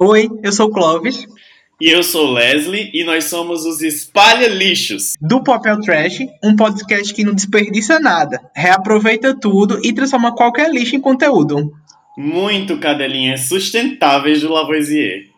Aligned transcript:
Oi, 0.00 0.28
eu 0.44 0.52
sou 0.52 0.68
o 0.68 0.70
Clóvis. 0.70 1.26
E 1.80 1.90
eu 1.90 2.04
sou 2.04 2.32
Leslie 2.32 2.88
e 2.94 3.02
nós 3.02 3.24
somos 3.24 3.64
os 3.64 3.80
Espalha 3.80 4.46
Lixos. 4.46 5.14
Do 5.20 5.42
Papel 5.42 5.80
Trash, 5.80 6.20
um 6.42 6.54
podcast 6.54 7.12
que 7.12 7.24
não 7.24 7.34
desperdiça 7.34 7.98
nada, 7.98 8.40
reaproveita 8.54 9.34
tudo 9.34 9.80
e 9.84 9.92
transforma 9.92 10.36
qualquer 10.36 10.70
lixo 10.70 10.94
em 10.94 11.00
conteúdo. 11.00 11.72
Muito 12.16 12.78
cadelinhas 12.78 13.48
sustentáveis 13.48 14.42
do 14.42 14.52
Lavoisier. 14.52 15.30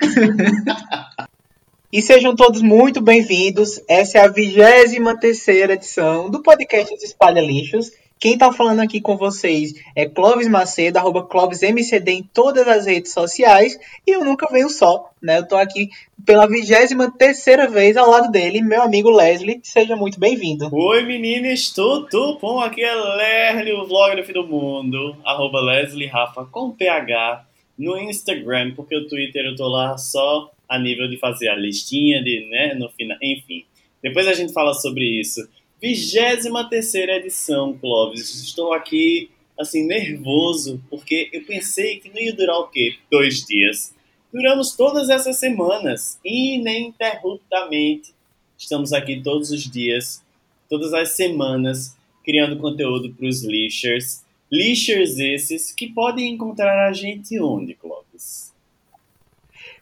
e 1.92 2.00
sejam 2.00 2.34
todos 2.34 2.62
muito 2.62 3.02
bem-vindos. 3.02 3.82
Essa 3.86 4.16
é 4.16 4.20
a 4.22 4.28
23 4.28 4.96
terceira 5.20 5.74
edição 5.74 6.30
do 6.30 6.42
podcast 6.42 6.94
dos 6.94 7.04
Espalha 7.04 7.42
Lixos. 7.42 7.90
Quem 8.20 8.36
tá 8.36 8.52
falando 8.52 8.80
aqui 8.80 9.00
com 9.00 9.16
vocês 9.16 9.72
é 9.96 10.04
Clóvis 10.06 10.46
Macedo, 10.46 10.98
arroba 10.98 11.24
ClóvisMCD 11.24 12.12
em 12.12 12.22
todas 12.22 12.68
as 12.68 12.84
redes 12.84 13.14
sociais. 13.14 13.80
E 14.06 14.10
eu 14.10 14.22
nunca 14.22 14.46
venho 14.52 14.68
só, 14.68 15.10
né? 15.22 15.38
Eu 15.38 15.48
tô 15.48 15.56
aqui 15.56 15.88
pela 16.26 16.46
vigésima 16.46 17.10
terceira 17.10 17.66
vez 17.66 17.96
ao 17.96 18.10
lado 18.10 18.30
dele, 18.30 18.60
meu 18.60 18.82
amigo 18.82 19.08
Leslie. 19.08 19.60
Seja 19.62 19.96
muito 19.96 20.20
bem-vindo. 20.20 20.68
Oi, 20.70 21.02
meninas, 21.02 21.70
tudo 21.70 22.38
bom? 22.38 22.60
Aqui 22.60 22.84
é 22.84 22.94
Leslie, 22.94 23.72
o 23.72 23.86
vlog 23.86 24.14
do 24.14 24.22
fim 24.22 24.34
do 24.34 24.46
mundo. 24.46 25.16
Arroba 25.24 25.58
Leslie 25.58 26.06
Rafa 26.06 26.44
com 26.44 26.72
PH 26.72 27.46
no 27.78 27.96
Instagram, 27.96 28.74
porque 28.76 28.94
o 28.94 29.08
Twitter 29.08 29.46
eu 29.46 29.56
tô 29.56 29.66
lá 29.66 29.96
só 29.96 30.50
a 30.68 30.78
nível 30.78 31.08
de 31.08 31.16
fazer 31.16 31.48
a 31.48 31.56
listinha 31.56 32.22
de, 32.22 32.46
né, 32.50 32.74
no 32.74 32.90
final, 32.90 33.16
enfim. 33.22 33.64
Depois 34.02 34.28
a 34.28 34.34
gente 34.34 34.52
fala 34.52 34.74
sobre 34.74 35.04
isso. 35.18 35.40
23 35.80 36.68
terceira 36.68 37.16
edição, 37.16 37.72
Clóvis. 37.78 38.42
Estou 38.42 38.74
aqui, 38.74 39.30
assim, 39.58 39.86
nervoso, 39.86 40.78
porque 40.90 41.30
eu 41.32 41.42
pensei 41.44 41.98
que 41.98 42.10
não 42.10 42.20
ia 42.20 42.34
durar 42.34 42.58
o 42.58 42.68
quê? 42.68 42.96
Dois 43.10 43.46
dias. 43.46 43.94
Duramos 44.30 44.76
todas 44.76 45.08
essas 45.08 45.38
semanas, 45.38 46.20
ininterruptamente. 46.22 48.14
Estamos 48.58 48.92
aqui 48.92 49.22
todos 49.22 49.50
os 49.50 49.62
dias, 49.64 50.22
todas 50.68 50.92
as 50.92 51.12
semanas, 51.12 51.96
criando 52.22 52.58
conteúdo 52.58 53.14
para 53.14 53.26
os 53.26 53.42
lixers. 53.42 54.22
Lixers 54.52 55.18
esses 55.18 55.72
que 55.72 55.88
podem 55.88 56.34
encontrar 56.34 56.88
a 56.88 56.92
gente 56.92 57.40
onde, 57.40 57.74
Clóvis? 57.74 58.50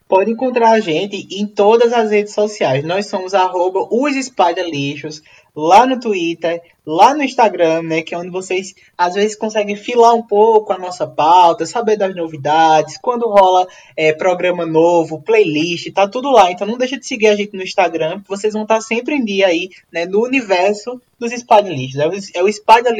Pode 0.06 0.30
encontrar 0.30 0.70
a 0.70 0.80
gente 0.80 1.26
em 1.30 1.46
todas 1.46 1.92
as 1.92 2.10
redes 2.10 2.32
sociais. 2.32 2.84
Nós 2.84 3.06
somos 3.08 3.34
arroba 3.34 3.86
os 3.90 4.16
espalha 4.16 4.62
lixos 4.62 5.22
lá 5.60 5.84
no 5.84 5.98
Twitter, 5.98 6.62
lá 6.86 7.12
no 7.12 7.24
Instagram, 7.24 7.82
né, 7.82 8.02
que 8.02 8.14
é 8.14 8.18
onde 8.18 8.30
vocês 8.30 8.76
às 8.96 9.14
vezes 9.14 9.34
conseguem 9.34 9.74
filar 9.74 10.14
um 10.14 10.22
pouco 10.22 10.72
a 10.72 10.78
nossa 10.78 11.04
pauta, 11.04 11.66
saber 11.66 11.96
das 11.96 12.14
novidades, 12.14 12.96
quando 12.96 13.28
rola 13.28 13.66
é, 13.96 14.12
programa 14.12 14.64
novo, 14.64 15.20
playlist, 15.20 15.92
tá 15.92 16.06
tudo 16.06 16.30
lá. 16.30 16.52
Então 16.52 16.64
não 16.64 16.78
deixa 16.78 16.96
de 16.96 17.04
seguir 17.04 17.26
a 17.26 17.34
gente 17.34 17.56
no 17.56 17.62
Instagram, 17.64 18.22
vocês 18.28 18.52
vão 18.52 18.62
estar 18.62 18.80
sempre 18.80 19.16
em 19.16 19.24
dia 19.24 19.48
aí, 19.48 19.70
né, 19.92 20.06
no 20.06 20.22
universo 20.22 21.02
dos 21.18 21.32
espalha 21.32 21.70
lixos. 21.70 21.98
É 21.98 22.06
o, 22.06 22.12
é 22.34 22.42
o 22.44 22.48
espalha 22.48 22.94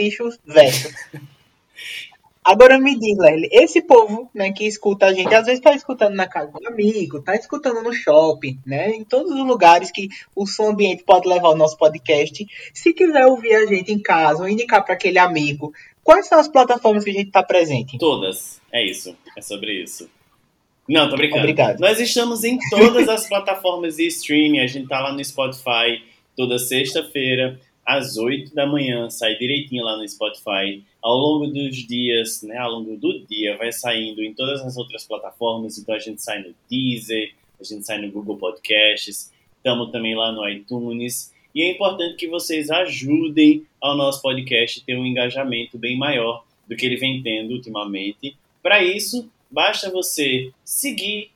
verso. 0.45 0.89
Agora 2.49 2.79
me 2.79 2.99
diz, 2.99 3.19
Lely, 3.19 3.51
esse 3.53 3.83
povo, 3.83 4.31
né, 4.35 4.51
que 4.51 4.67
escuta 4.67 5.05
a 5.05 5.13
gente, 5.13 5.35
às 5.35 5.45
vezes 5.45 5.61
tá 5.61 5.75
escutando 5.75 6.15
na 6.15 6.27
casa 6.27 6.51
do 6.51 6.67
amigo, 6.67 7.21
tá 7.21 7.37
escutando 7.37 7.83
no 7.83 7.93
shopping, 7.93 8.59
né, 8.65 8.89
em 8.89 9.05
todos 9.05 9.31
os 9.31 9.47
lugares 9.47 9.91
que 9.91 10.09
o 10.35 10.47
som 10.47 10.71
ambiente 10.71 11.05
pode 11.05 11.29
levar 11.29 11.51
o 11.51 11.55
nosso 11.55 11.77
podcast. 11.77 12.47
Se 12.73 12.95
quiser 12.95 13.27
ouvir 13.27 13.55
a 13.55 13.67
gente 13.67 13.93
em 13.93 14.01
casa 14.01 14.43
ou 14.43 14.49
indicar 14.49 14.83
para 14.83 14.95
aquele 14.95 15.19
amigo, 15.19 15.75
quais 16.03 16.27
são 16.27 16.39
as 16.39 16.49
plataformas 16.49 17.05
que 17.05 17.11
a 17.11 17.13
gente 17.13 17.31
tá 17.31 17.43
presente? 17.43 17.99
Todas. 17.99 18.63
É 18.73 18.83
isso. 18.83 19.15
É 19.37 19.43
sobre 19.43 19.83
isso. 19.83 20.09
Não, 20.89 21.11
tô 21.11 21.17
brincando. 21.17 21.41
Obrigado. 21.41 21.81
Nós 21.81 22.01
estamos 22.01 22.45
em 22.45 22.59
todas 22.71 23.11
as 23.11 23.29
plataformas 23.29 23.97
de 23.97 24.07
streaming. 24.07 24.61
A 24.61 24.67
gente 24.67 24.89
tá 24.89 25.01
lá 25.01 25.13
no 25.13 25.23
Spotify 25.23 26.03
toda 26.35 26.59
sexta-feira 26.59 27.61
às 27.85 28.17
8 28.17 28.55
da 28.55 28.67
manhã, 28.67 29.11
sai 29.11 29.35
direitinho 29.35 29.85
lá 29.85 29.99
no 29.99 30.09
Spotify. 30.09 30.83
Ao 31.01 31.17
longo 31.17 31.47
dos 31.47 31.77
dias, 31.87 32.43
né, 32.43 32.57
ao 32.59 32.73
longo 32.73 32.97
do 32.97 33.21
dia, 33.27 33.57
vai 33.57 33.71
saindo 33.73 34.23
em 34.23 34.35
todas 34.35 34.61
as 34.63 34.77
outras 34.77 35.05
plataformas. 35.05 35.79
Então 35.79 35.95
a 35.95 35.99
gente 35.99 36.23
sai 36.23 36.43
no 36.43 36.55
Deezer, 36.69 37.35
a 37.61 37.65
gente 37.65 37.87
sai 37.87 38.01
no 38.01 38.11
Google 38.11 38.37
Podcasts, 38.37 39.33
estamos 39.57 39.91
também 39.91 40.17
lá 40.17 40.33
no 40.33 40.49
iTunes. 40.49 41.33
E 41.55 41.63
é 41.63 41.71
importante 41.71 42.17
que 42.17 42.29
vocês 42.29 42.71
ajudem 42.71 43.67
ao 43.81 43.97
nosso 43.97 44.21
podcast 44.21 44.85
ter 44.85 44.97
um 44.97 45.07
engajamento 45.07 45.79
bem 45.79 45.97
maior 45.97 46.45
do 46.69 46.77
que 46.77 46.85
ele 46.85 46.97
vem 46.97 47.23
tendo 47.23 47.55
ultimamente. 47.55 48.37
Para 48.63 48.83
isso, 48.83 49.31
basta 49.51 49.91
você 49.91 50.53
seguir 50.65 51.31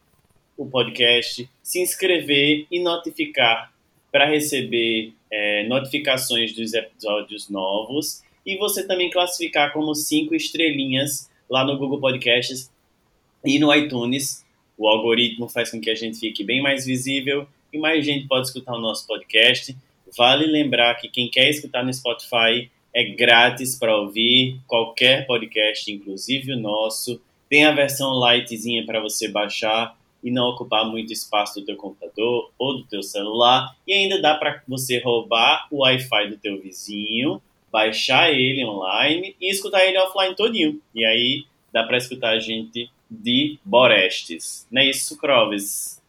o 0.56 0.66
podcast, 0.66 1.48
se 1.62 1.80
inscrever 1.80 2.66
e 2.70 2.80
notificar 2.80 3.72
para 4.10 4.26
receber 4.26 5.12
é, 5.30 5.66
notificações 5.66 6.52
dos 6.54 6.74
episódios 6.74 7.48
novos 7.48 8.22
e 8.44 8.56
você 8.56 8.86
também 8.86 9.10
classificar 9.10 9.72
como 9.72 9.94
cinco 9.94 10.34
estrelinhas 10.34 11.30
lá 11.48 11.64
no 11.64 11.78
Google 11.78 12.00
Podcasts 12.00 12.70
e 13.44 13.58
no 13.58 13.74
iTunes. 13.74 14.44
O 14.76 14.88
algoritmo 14.88 15.48
faz 15.48 15.70
com 15.70 15.80
que 15.80 15.90
a 15.90 15.94
gente 15.94 16.18
fique 16.18 16.42
bem 16.42 16.62
mais 16.62 16.86
visível 16.86 17.46
e 17.72 17.78
mais 17.78 18.04
gente 18.04 18.26
pode 18.26 18.46
escutar 18.46 18.74
o 18.74 18.80
nosso 18.80 19.06
podcast. 19.06 19.76
Vale 20.16 20.46
lembrar 20.46 20.94
que 20.96 21.08
quem 21.08 21.28
quer 21.28 21.48
escutar 21.48 21.84
no 21.84 21.92
Spotify 21.92 22.70
é 22.94 23.04
grátis 23.04 23.78
para 23.78 23.96
ouvir 23.96 24.60
qualquer 24.66 25.26
podcast, 25.26 25.90
inclusive 25.90 26.52
o 26.52 26.60
nosso. 26.60 27.20
Tem 27.48 27.64
a 27.64 27.72
versão 27.72 28.12
lightzinha 28.12 28.84
para 28.84 29.00
você 29.00 29.28
baixar 29.28 29.96
e 30.22 30.30
não 30.30 30.50
ocupar 30.50 30.84
muito 30.86 31.12
espaço 31.12 31.60
do 31.60 31.66
teu 31.66 31.76
computador 31.76 32.50
ou 32.58 32.78
do 32.78 32.84
teu 32.84 33.02
celular. 33.02 33.74
E 33.86 33.92
ainda 33.92 34.20
dá 34.20 34.34
para 34.34 34.62
você 34.68 35.00
roubar 35.00 35.66
o 35.70 35.82
Wi-Fi 35.82 36.28
do 36.28 36.36
teu 36.36 36.60
vizinho, 36.60 37.42
baixar 37.72 38.30
ele 38.30 38.64
online 38.64 39.34
e 39.40 39.50
escutar 39.50 39.84
ele 39.84 39.98
offline 39.98 40.36
todinho. 40.36 40.80
E 40.94 41.04
aí 41.04 41.44
dá 41.72 41.82
para 41.84 41.96
escutar 41.96 42.34
a 42.34 42.38
gente 42.38 42.90
de 43.10 43.58
Borestes. 43.64 44.66
Não 44.70 44.82
é 44.82 44.90
isso, 44.90 45.16
Croves? 45.16 46.00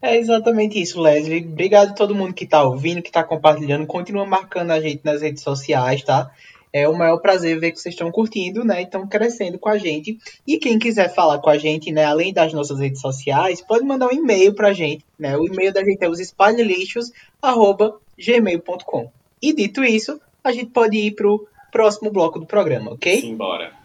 É 0.00 0.16
exatamente 0.16 0.80
isso, 0.80 1.00
Leslie. 1.00 1.44
Obrigado 1.44 1.90
a 1.90 1.94
todo 1.94 2.14
mundo 2.14 2.34
que 2.34 2.44
está 2.44 2.62
ouvindo, 2.62 3.02
que 3.02 3.08
está 3.08 3.22
compartilhando. 3.22 3.86
Continua 3.86 4.26
marcando 4.26 4.72
a 4.72 4.80
gente 4.80 5.00
nas 5.04 5.22
redes 5.22 5.42
sociais, 5.42 6.02
tá? 6.02 6.30
É 6.72 6.88
o 6.88 6.96
maior 6.96 7.18
prazer 7.18 7.60
ver 7.60 7.72
que 7.72 7.78
vocês 7.78 7.94
estão 7.94 8.10
curtindo, 8.10 8.64
né? 8.64 8.82
Estão 8.82 9.06
crescendo 9.06 9.58
com 9.58 9.68
a 9.68 9.76
gente. 9.76 10.18
E 10.46 10.56
quem 10.58 10.78
quiser 10.78 11.14
falar 11.14 11.38
com 11.38 11.50
a 11.50 11.58
gente, 11.58 11.92
né, 11.92 12.04
além 12.04 12.32
das 12.32 12.52
nossas 12.52 12.80
redes 12.80 13.00
sociais, 13.00 13.60
pode 13.60 13.84
mandar 13.84 14.08
um 14.08 14.12
e-mail 14.12 14.54
pra 14.54 14.72
gente, 14.72 15.04
né? 15.18 15.36
O 15.36 15.46
e-mail 15.46 15.72
da 15.72 15.84
gente 15.84 16.02
é 16.02 16.08
os 16.08 16.18
espalhalixos@gmail.com. 16.18 19.10
E 19.40 19.52
dito 19.52 19.84
isso, 19.84 20.20
a 20.42 20.52
gente 20.52 20.70
pode 20.70 20.96
ir 20.96 21.12
pro 21.12 21.46
próximo 21.70 22.10
bloco 22.10 22.38
do 22.38 22.46
programa, 22.46 22.92
ok? 22.92 23.20
Simbora. 23.20 23.82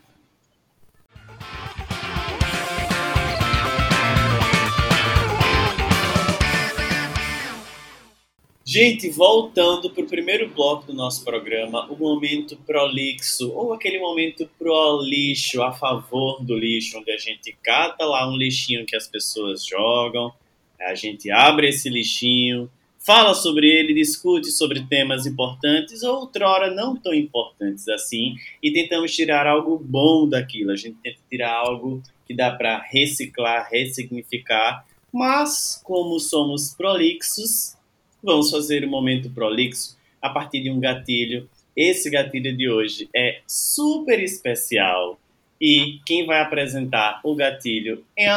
Gente, 8.69 9.09
voltando 9.09 9.89
para 9.89 10.03
o 10.03 10.07
primeiro 10.07 10.49
bloco 10.49 10.87
do 10.87 10.93
nosso 10.93 11.23
programa, 11.23 11.89
o 11.89 11.95
momento 11.95 12.57
prolixo, 12.65 13.49
ou 13.53 13.71
aquele 13.71 13.97
momento 13.97 14.49
pro 14.59 15.01
lixo, 15.01 15.63
a 15.63 15.71
favor 15.71 16.43
do 16.43 16.53
lixo, 16.53 16.99
onde 16.99 17.09
a 17.09 17.17
gente 17.17 17.57
cata 17.63 18.03
lá 18.03 18.29
um 18.29 18.35
lixinho 18.35 18.85
que 18.85 18.93
as 18.93 19.07
pessoas 19.07 19.65
jogam, 19.65 20.33
a 20.81 20.93
gente 20.95 21.31
abre 21.31 21.69
esse 21.69 21.89
lixinho, 21.89 22.69
fala 23.07 23.33
sobre 23.33 23.67
ele, 23.69 23.93
discute 23.93 24.51
sobre 24.51 24.85
temas 24.85 25.25
importantes 25.25 26.03
ou 26.03 26.17
outrora 26.17 26.69
não 26.69 26.95
tão 26.95 27.13
importantes 27.13 27.87
assim, 27.87 28.35
e 28.61 28.71
tentamos 28.73 29.15
tirar 29.15 29.47
algo 29.47 29.79
bom 29.79 30.27
daquilo. 30.27 30.71
A 30.71 30.75
gente 30.75 30.97
tenta 31.01 31.17
tirar 31.29 31.53
algo 31.53 32.03
que 32.27 32.35
dá 32.35 32.51
para 32.51 32.79
reciclar, 32.79 33.69
ressignificar, 33.71 34.85
mas 35.11 35.81
como 35.83 36.19
somos 36.19 36.75
prolixos, 36.75 37.77
Vamos 38.23 38.49
fazer 38.49 38.83
o 38.83 38.87
um 38.87 38.89
momento 38.89 39.29
prolixo 39.29 39.95
a 40.21 40.29
partir 40.29 40.61
de 40.61 40.71
um 40.71 40.79
gatilho. 40.79 41.47
Esse 41.75 42.09
gatilho 42.09 42.55
de 42.55 42.69
hoje 42.69 43.07
é 43.15 43.39
super 43.47 44.19
especial 44.21 45.19
e 45.61 45.99
quem 46.05 46.25
vai 46.25 46.41
apresentar 46.41 47.19
o 47.23 47.35
gatilho 47.35 48.03
é 48.17 48.35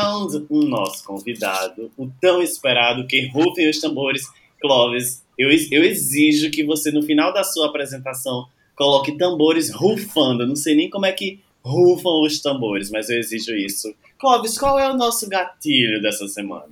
um 0.50 0.62
nosso 0.62 1.05
convidado, 1.05 1.90
o 1.96 2.08
tão 2.20 2.43
esperado, 2.43 3.06
que 3.06 3.26
rufem 3.28 3.69
os 3.69 3.81
tambores, 3.81 4.26
Clóvis. 4.60 5.24
Eu, 5.38 5.48
eu 5.70 5.84
exijo 5.84 6.50
que 6.50 6.64
você, 6.64 6.90
no 6.90 7.02
final 7.02 7.32
da 7.32 7.42
sua 7.42 7.66
apresentação, 7.68 8.46
coloque 8.76 9.16
tambores 9.16 9.70
rufando. 9.70 10.42
Eu 10.42 10.48
não 10.48 10.56
sei 10.56 10.74
nem 10.74 10.90
como 10.90 11.06
é 11.06 11.12
que 11.12 11.40
rufam 11.62 12.22
os 12.22 12.40
tambores, 12.40 12.90
mas 12.90 13.08
eu 13.08 13.18
exijo 13.18 13.54
isso. 13.54 13.94
Clóvis, 14.18 14.58
qual 14.58 14.78
é 14.78 14.90
o 14.90 14.96
nosso 14.96 15.28
gatilho 15.28 16.00
dessa 16.02 16.28
semana? 16.28 16.68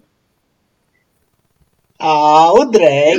Ah, 1.99 2.53
o 2.53 2.65
drag! 2.67 3.19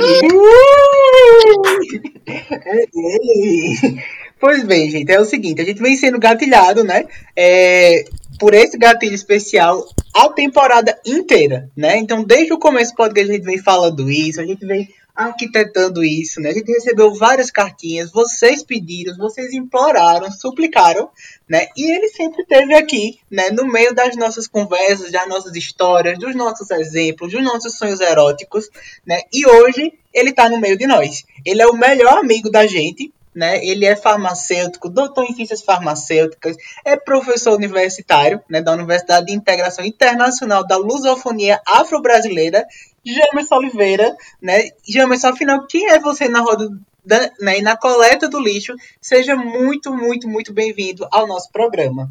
é 2.26 2.86
ele! 2.94 4.02
Pois 4.40 4.64
bem, 4.64 4.90
gente, 4.90 5.12
é 5.12 5.20
o 5.20 5.24
seguinte, 5.24 5.60
a 5.60 5.64
gente 5.64 5.82
vem 5.82 5.94
sendo 5.96 6.18
gatilhado, 6.18 6.82
né? 6.82 7.04
É, 7.36 8.04
por 8.40 8.54
esse 8.54 8.78
gatilho 8.78 9.14
especial 9.14 9.86
a 10.14 10.30
temporada 10.30 10.98
inteira, 11.04 11.70
né? 11.76 11.98
Então, 11.98 12.24
desde 12.24 12.54
o 12.54 12.58
começo 12.58 12.92
do 12.92 12.96
podcast 12.96 13.30
a 13.30 13.34
gente 13.34 13.44
vem 13.44 13.58
falando 13.58 14.10
isso, 14.10 14.40
a 14.40 14.46
gente 14.46 14.64
vem 14.64 14.88
arquitetando 15.14 16.02
isso, 16.02 16.40
né? 16.40 16.48
A 16.48 16.54
gente 16.54 16.72
recebeu 16.72 17.12
várias 17.14 17.50
cartinhas, 17.50 18.10
vocês 18.10 18.62
pediram, 18.62 19.14
vocês 19.18 19.52
imploraram, 19.52 20.32
suplicaram, 20.32 21.10
né? 21.46 21.66
E 21.76 21.92
ele 21.92 22.08
sempre 22.08 22.40
esteve 22.40 22.74
aqui, 22.74 23.18
né? 23.30 23.50
No 23.50 23.66
meio 23.66 23.94
das 23.94 24.16
nossas 24.16 24.48
conversas, 24.48 25.12
das 25.12 25.28
nossas 25.28 25.54
histórias, 25.54 26.18
dos 26.18 26.34
nossos 26.34 26.70
exemplos, 26.70 27.32
dos 27.32 27.42
nossos 27.42 27.76
sonhos 27.76 28.00
eróticos, 28.00 28.70
né? 29.06 29.20
E 29.30 29.46
hoje 29.46 29.92
ele 30.14 30.32
tá 30.32 30.48
no 30.48 30.58
meio 30.58 30.78
de 30.78 30.86
nós. 30.86 31.24
Ele 31.44 31.60
é 31.60 31.66
o 31.66 31.76
melhor 31.76 32.16
amigo 32.16 32.50
da 32.50 32.66
gente, 32.66 33.12
né? 33.34 33.64
Ele 33.64 33.84
é 33.84 33.94
farmacêutico, 33.94 34.88
doutor 34.88 35.24
em 35.24 35.34
ciências 35.34 35.62
farmacêuticas, 35.62 36.56
é 36.84 36.96
professor 36.96 37.54
universitário, 37.54 38.42
né, 38.48 38.60
da 38.60 38.72
Universidade 38.72 39.26
de 39.26 39.32
Integração 39.32 39.84
Internacional 39.84 40.66
da 40.66 40.76
Lusofonia 40.76 41.60
Afro-Brasileira, 41.66 42.66
Jamerson 43.04 43.56
Oliveira, 43.56 44.16
né? 44.42 44.70
Jamerson, 44.86 45.28
afinal, 45.28 45.66
quem 45.66 45.88
é 45.88 45.98
você 45.98 46.28
na 46.28 46.40
roda 46.40 46.68
da, 47.04 47.30
né, 47.40 47.58
e 47.58 47.62
na 47.62 47.76
coleta 47.76 48.28
do 48.28 48.38
lixo? 48.38 48.74
Seja 49.00 49.36
muito, 49.36 49.94
muito, 49.94 50.28
muito 50.28 50.52
bem-vindo 50.52 51.06
ao 51.10 51.26
nosso 51.26 51.50
programa. 51.50 52.10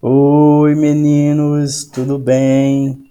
Oi, 0.00 0.74
meninos, 0.74 1.84
tudo 1.84 2.18
bem? 2.18 3.10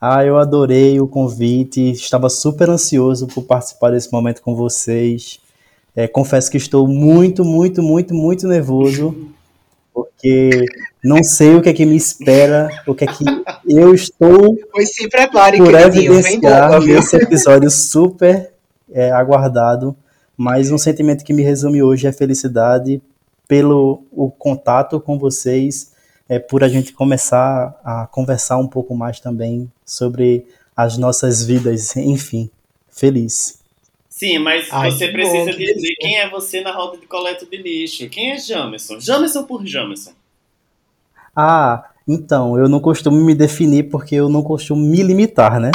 Ah, 0.00 0.24
eu 0.24 0.38
adorei 0.38 0.98
o 1.00 1.06
convite, 1.06 1.92
estava 1.92 2.28
super 2.28 2.68
ansioso 2.70 3.28
por 3.28 3.44
participar 3.44 3.90
desse 3.90 4.12
momento 4.12 4.42
com 4.42 4.56
vocês. 4.56 5.41
É, 5.94 6.08
confesso 6.08 6.50
que 6.50 6.56
estou 6.56 6.88
muito, 6.88 7.44
muito, 7.44 7.82
muito, 7.82 8.14
muito 8.14 8.48
nervoso, 8.48 9.28
porque 9.92 10.64
não 11.04 11.22
sei 11.22 11.54
o 11.54 11.60
que 11.60 11.68
é 11.68 11.72
que 11.72 11.84
me 11.84 11.96
espera, 11.96 12.70
o 12.86 12.94
que 12.94 13.04
é 13.04 13.06
que 13.06 13.24
eu 13.68 13.94
estou 13.94 14.56
pois 14.72 14.94
se 14.94 15.08
prepare, 15.08 15.58
por 15.58 15.74
evidenciar 15.74 16.80
nesse 16.80 17.16
episódio 17.16 17.70
super 17.70 18.52
é, 18.90 19.10
aguardado, 19.10 19.94
mas 20.36 20.70
um 20.70 20.78
sentimento 20.78 21.24
que 21.24 21.32
me 21.32 21.42
resume 21.42 21.82
hoje 21.82 22.06
é 22.06 22.12
felicidade 22.12 23.02
pelo 23.46 24.02
o 24.10 24.30
contato 24.30 24.98
com 24.98 25.18
vocês, 25.18 25.92
é, 26.26 26.38
por 26.38 26.64
a 26.64 26.68
gente 26.68 26.94
começar 26.94 27.78
a 27.84 28.06
conversar 28.06 28.56
um 28.56 28.66
pouco 28.66 28.94
mais 28.94 29.20
também 29.20 29.70
sobre 29.84 30.46
as 30.74 30.96
nossas 30.96 31.44
vidas, 31.44 31.94
enfim, 31.96 32.50
feliz. 32.90 33.61
Sim, 34.22 34.38
mas 34.38 34.68
Ai, 34.70 34.88
você 34.88 35.08
precisa 35.08 35.50
bom, 35.50 35.58
dizer 35.58 35.96
quem 35.98 36.16
é 36.16 36.30
você 36.30 36.60
na 36.60 36.70
roda 36.70 36.96
de 36.96 37.08
coleta 37.08 37.44
de 37.44 37.56
lixo. 37.56 38.08
Quem 38.08 38.30
é 38.30 38.38
Jamerson? 38.38 39.00
Jamerson 39.00 39.42
por 39.42 39.66
Jamerson. 39.66 40.12
Ah, 41.34 41.86
então, 42.06 42.56
eu 42.56 42.68
não 42.68 42.78
costumo 42.78 43.16
me 43.16 43.34
definir 43.34 43.90
porque 43.90 44.14
eu 44.14 44.28
não 44.28 44.44
costumo 44.44 44.80
me 44.80 45.02
limitar, 45.02 45.58
né? 45.58 45.72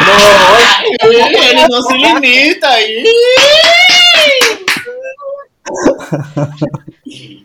Nossa, 0.00 0.82
ele 1.04 1.68
não 1.68 1.82
se 1.82 1.92
limita 1.92 2.68
aí. 2.68 3.04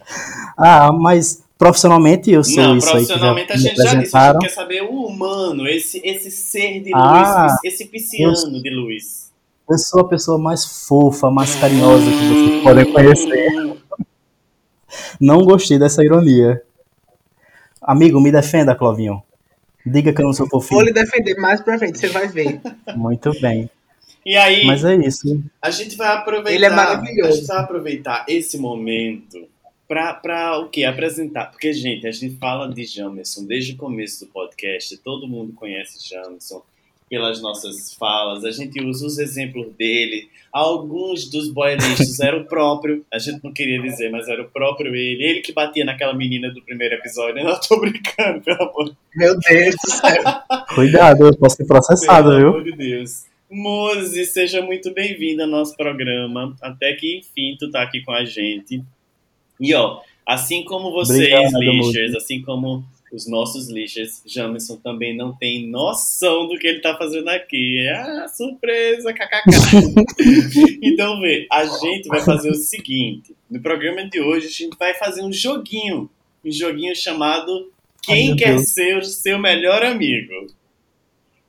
ah, 0.57 0.93
mas 0.93 1.43
profissionalmente 1.57 2.31
eu 2.31 2.45
sou 2.45 2.63
não, 2.63 2.77
isso 2.77 2.87
aí. 2.87 3.05
Profissionalmente 3.05 3.51
a 3.51 3.57
gente 3.57 3.75
já 3.75 3.93
disse, 3.95 4.15
a 4.15 4.31
gente 4.31 4.39
quer 4.39 4.51
saber 4.51 4.83
o 4.83 5.05
humano, 5.05 5.67
esse, 5.67 5.99
esse 6.01 6.31
ser 6.31 6.79
de 6.79 6.91
ah, 6.93 7.41
luz, 7.41 7.57
esse 7.65 7.83
pisciano 7.87 8.55
eu... 8.55 8.61
de 8.61 8.69
luz. 8.69 9.18
Eu 9.69 9.77
sou 9.77 10.01
a 10.01 10.07
pessoa 10.07 10.39
mais 10.39 10.65
fofa, 10.87 11.29
mais 11.29 11.53
carinhosa 11.55 12.05
que 12.05 12.27
vocês 12.27 12.63
podem 12.63 12.91
conhecer. 12.91 13.77
Não 15.21 15.43
gostei 15.43 15.77
dessa 15.77 16.03
ironia. 16.03 16.63
Amigo, 17.79 18.19
me 18.19 18.31
defenda, 18.31 18.73
Clovinho. 18.73 19.21
Diga 19.85 20.11
que 20.11 20.21
eu 20.21 20.25
não 20.25 20.33
sou 20.33 20.47
fofinho. 20.47 20.79
Vou 20.79 20.87
lhe 20.87 20.91
defender 20.91 21.35
mais 21.35 21.61
pra 21.61 21.77
frente, 21.77 21.99
você 21.99 22.07
vai 22.07 22.27
ver. 22.27 22.59
Muito 22.95 23.31
bem. 23.39 23.69
E 24.25 24.35
aí, 24.35 24.65
Mas 24.65 24.83
é 24.83 24.95
isso. 24.95 25.43
A 25.61 25.69
gente 25.69 25.95
vai 25.95 26.17
aproveitar. 26.17 26.51
Ele 26.51 26.65
é 26.65 26.69
maravilhoso. 26.69 27.29
A 27.29 27.35
gente 27.35 27.47
vai 27.47 27.59
aproveitar 27.59 28.25
esse 28.27 28.57
momento 28.57 29.47
pra, 29.87 30.15
pra 30.15 30.59
o 30.59 30.69
quê? 30.69 30.83
Apresentar. 30.83 31.45
Porque, 31.45 31.71
gente, 31.73 32.07
a 32.07 32.11
gente 32.11 32.35
fala 32.37 32.67
de 32.73 32.85
Jamerson 32.85 33.45
desde 33.45 33.73
o 33.73 33.77
começo 33.77 34.25
do 34.25 34.31
podcast. 34.31 34.97
Todo 34.97 35.27
mundo 35.27 35.53
conhece 35.53 36.09
Jamerson 36.09 36.63
pelas 37.09 37.41
nossas 37.41 37.93
falas, 37.95 38.45
a 38.45 38.51
gente 38.51 38.81
usa 38.83 39.05
os 39.05 39.17
exemplos 39.17 39.67
dele. 39.77 40.29
Alguns 40.51 41.29
dos 41.29 41.51
boylistas 41.51 42.19
eram 42.21 42.41
o 42.41 42.45
próprio, 42.45 43.03
a 43.11 43.17
gente 43.17 43.43
não 43.43 43.51
queria 43.51 43.81
dizer, 43.81 44.09
mas 44.09 44.27
era 44.27 44.41
o 44.41 44.49
próprio 44.49 44.95
ele. 44.95 45.23
Ele 45.23 45.41
que 45.41 45.51
batia 45.51 45.83
naquela 45.83 46.13
menina 46.13 46.51
do 46.51 46.61
primeiro 46.61 46.95
episódio. 46.95 47.43
Não 47.43 47.59
tô 47.59 47.79
brincando, 47.79 48.41
pelo 48.41 48.61
amor 48.61 48.95
Meu 49.15 49.37
Deus 49.39 49.75
do 49.75 49.91
céu. 49.91 50.23
Cuidado, 50.75 51.25
eu 51.25 51.37
posso 51.37 51.55
ser 51.57 51.65
processado, 51.65 52.29
pelo 52.29 52.39
viu? 52.39 52.51
Pelo 52.51 52.61
amor 52.61 52.63
de 52.63 52.77
Deus. 52.77 53.25
Mose, 53.51 54.25
seja 54.25 54.61
muito 54.61 54.93
bem-vindo 54.93 55.41
ao 55.41 55.47
nosso 55.47 55.75
programa. 55.75 56.55
Até 56.61 56.93
que 56.93 57.17
enfim 57.17 57.57
tu 57.59 57.71
tá 57.71 57.81
aqui 57.81 58.03
com 58.03 58.11
a 58.11 58.23
gente. 58.23 58.83
E 59.59 59.73
ó, 59.73 60.01
assim 60.23 60.63
como 60.63 60.91
vocês, 60.91 61.33
Obrigado, 61.33 61.59
lixers, 61.59 62.15
assim 62.15 62.43
como 62.43 62.83
os 63.15 63.27
nossos 63.27 63.69
lixers, 63.69 64.21
Jamerson 64.25 64.77
também 64.77 65.15
não 65.15 65.35
tem 65.35 65.67
noção 65.67 66.47
do 66.47 66.57
que 66.57 66.67
ele 66.67 66.79
tá 66.79 66.95
fazendo 66.95 67.27
aqui. 67.29 67.87
Ah, 67.89 68.27
surpresa, 68.27 69.13
kkk. 69.13 69.43
então, 70.81 71.19
vê, 71.19 71.47
a 71.51 71.65
gente 71.65 72.07
vai 72.07 72.21
fazer 72.21 72.49
o 72.49 72.55
seguinte: 72.55 73.35
no 73.49 73.61
programa 73.61 74.07
de 74.07 74.21
hoje, 74.21 74.47
a 74.47 74.51
gente 74.51 74.77
vai 74.77 74.93
fazer 74.93 75.23
um 75.23 75.33
joguinho. 75.33 76.09
Um 76.45 76.51
joguinho 76.51 76.95
chamado 76.95 77.71
Quem 78.01 78.31
Ai, 78.31 78.37
Quer 78.37 78.55
Deus. 78.55 78.69
Ser 78.69 78.97
o 78.97 79.03
Seu 79.03 79.37
Melhor 79.39 79.83
Amigo. 79.83 80.47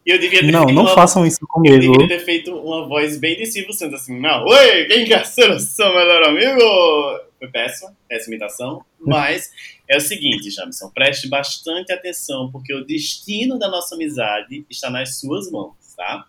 E 0.04 0.10
eu 0.10 0.18
devia 0.18 0.40
ter 0.40 0.50
não, 0.50 0.64
não 0.64 0.82
uma, 0.82 0.94
façam 0.94 1.26
isso 1.26 1.46
comigo. 1.46 1.74
Eu 1.74 1.78
devia 1.80 2.08
ter 2.08 2.24
feito 2.24 2.54
uma 2.54 2.88
voz 2.88 3.18
bem 3.18 3.36
de 3.36 3.46
Silvio 3.46 3.72
Santos, 3.72 4.00
assim, 4.00 4.18
não, 4.18 4.44
oi, 4.46 4.86
quem 4.86 5.04
quer 5.04 5.26
ser 5.26 5.50
o 5.50 5.60
seu 5.60 5.88
melhor 5.94 6.22
amigo? 6.22 7.29
Foi 7.40 7.48
péssima, 7.48 7.96
péssima 8.06 8.34
imitação, 8.34 8.84
mas 9.00 9.50
é 9.88 9.96
o 9.96 10.00
seguinte, 10.00 10.50
Jamison, 10.50 10.90
preste 10.90 11.26
bastante 11.26 11.90
atenção, 11.90 12.52
porque 12.52 12.72
o 12.74 12.84
destino 12.84 13.58
da 13.58 13.66
nossa 13.66 13.94
amizade 13.94 14.64
está 14.68 14.90
nas 14.90 15.18
suas 15.18 15.50
mãos, 15.50 15.74
tá? 15.96 16.26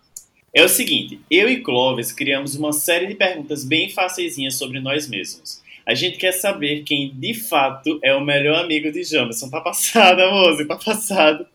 É 0.54 0.64
o 0.64 0.68
seguinte, 0.68 1.20
eu 1.30 1.50
e 1.50 1.62
Clovis 1.62 2.12
criamos 2.12 2.56
uma 2.56 2.72
série 2.72 3.06
de 3.06 3.14
perguntas 3.14 3.62
bem 3.62 3.90
facilzinhas 3.90 4.54
sobre 4.54 4.80
nós 4.80 5.06
mesmos. 5.06 5.62
A 5.84 5.94
gente 5.94 6.16
quer 6.16 6.32
saber 6.32 6.82
quem 6.82 7.12
de 7.14 7.34
fato 7.34 8.00
é 8.02 8.14
o 8.14 8.24
melhor 8.24 8.64
amigo 8.64 8.90
de 8.90 9.04
Jamison. 9.04 9.50
Tá 9.50 9.60
passada, 9.60 10.30
moça, 10.30 10.66
tá 10.66 10.76
passado. 10.76 11.46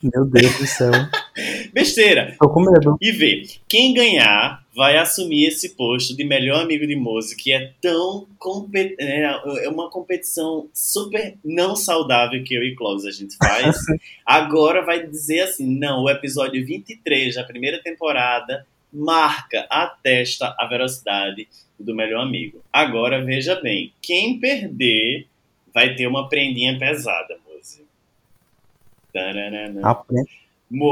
Meu 0.00 0.24
Deus 0.26 0.58
do 0.58 0.66
céu. 0.66 0.92
Besteira. 1.72 2.36
Tô 2.38 2.48
com 2.48 2.60
medo. 2.60 2.96
E 3.00 3.12
vê, 3.12 3.42
quem 3.68 3.94
ganhar 3.94 4.62
vai 4.74 4.96
assumir 4.96 5.46
esse 5.46 5.70
posto 5.70 6.16
de 6.16 6.24
melhor 6.24 6.62
amigo 6.62 6.86
de 6.86 6.96
Mose, 6.96 7.36
que 7.36 7.52
é 7.52 7.72
tão 7.80 8.26
compet... 8.38 8.96
é, 8.98 9.22
é 9.64 9.68
uma 9.68 9.90
competição 9.90 10.68
super 10.72 11.36
não 11.44 11.76
saudável 11.76 12.42
que 12.42 12.54
eu 12.54 12.62
e 12.62 12.74
Close 12.74 13.08
a 13.08 13.12
gente 13.12 13.36
faz. 13.36 13.76
Agora 14.24 14.84
vai 14.84 15.06
dizer 15.06 15.40
assim, 15.40 15.66
não, 15.66 16.04
o 16.04 16.10
episódio 16.10 16.64
23 16.64 17.34
da 17.34 17.44
primeira 17.44 17.82
temporada 17.82 18.66
marca, 18.92 19.66
atesta 19.70 20.54
a 20.58 20.66
velocidade 20.66 21.48
do 21.78 21.94
melhor 21.94 22.22
amigo. 22.22 22.62
Agora 22.70 23.24
veja 23.24 23.58
bem, 23.60 23.92
quem 24.02 24.38
perder 24.38 25.26
vai 25.72 25.94
ter 25.94 26.06
uma 26.06 26.28
prendinha 26.28 26.78
pesada. 26.78 27.42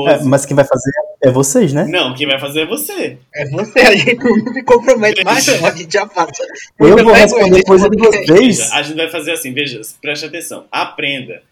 É, 0.08 0.22
mas 0.25 0.44
quem 0.44 0.54
vai 0.54 0.64
fazer 0.66 0.90
é 1.22 1.30
vocês, 1.30 1.72
né? 1.72 1.87
Não, 1.87 2.14
quem 2.14 2.26
vai 2.26 2.38
fazer 2.38 2.60
é 2.60 2.66
você. 2.66 3.18
É 3.34 3.49
você, 3.49 3.80
a 3.80 3.96
gente 3.96 4.16
não 4.16 4.52
se 4.52 4.62
compromete 4.62 5.25
mais, 5.25 5.46
não, 5.46 5.66
a 5.66 5.70
gente 5.70 5.92
já 5.92 6.06
faz. 6.06 6.30
Eu 6.78 7.02
vou 7.02 7.12
responder 7.12 7.62
coisa 7.64 7.88
de 7.88 7.96
vocês. 7.96 8.26
Veja, 8.28 8.75
a 8.75 8.82
gente 8.82 8.96
vai 8.96 9.08
fazer 9.08 9.32
assim, 9.32 9.52
veja, 9.52 9.80
preste 10.02 10.26
atenção, 10.26 10.66
aprenda. 10.70 11.42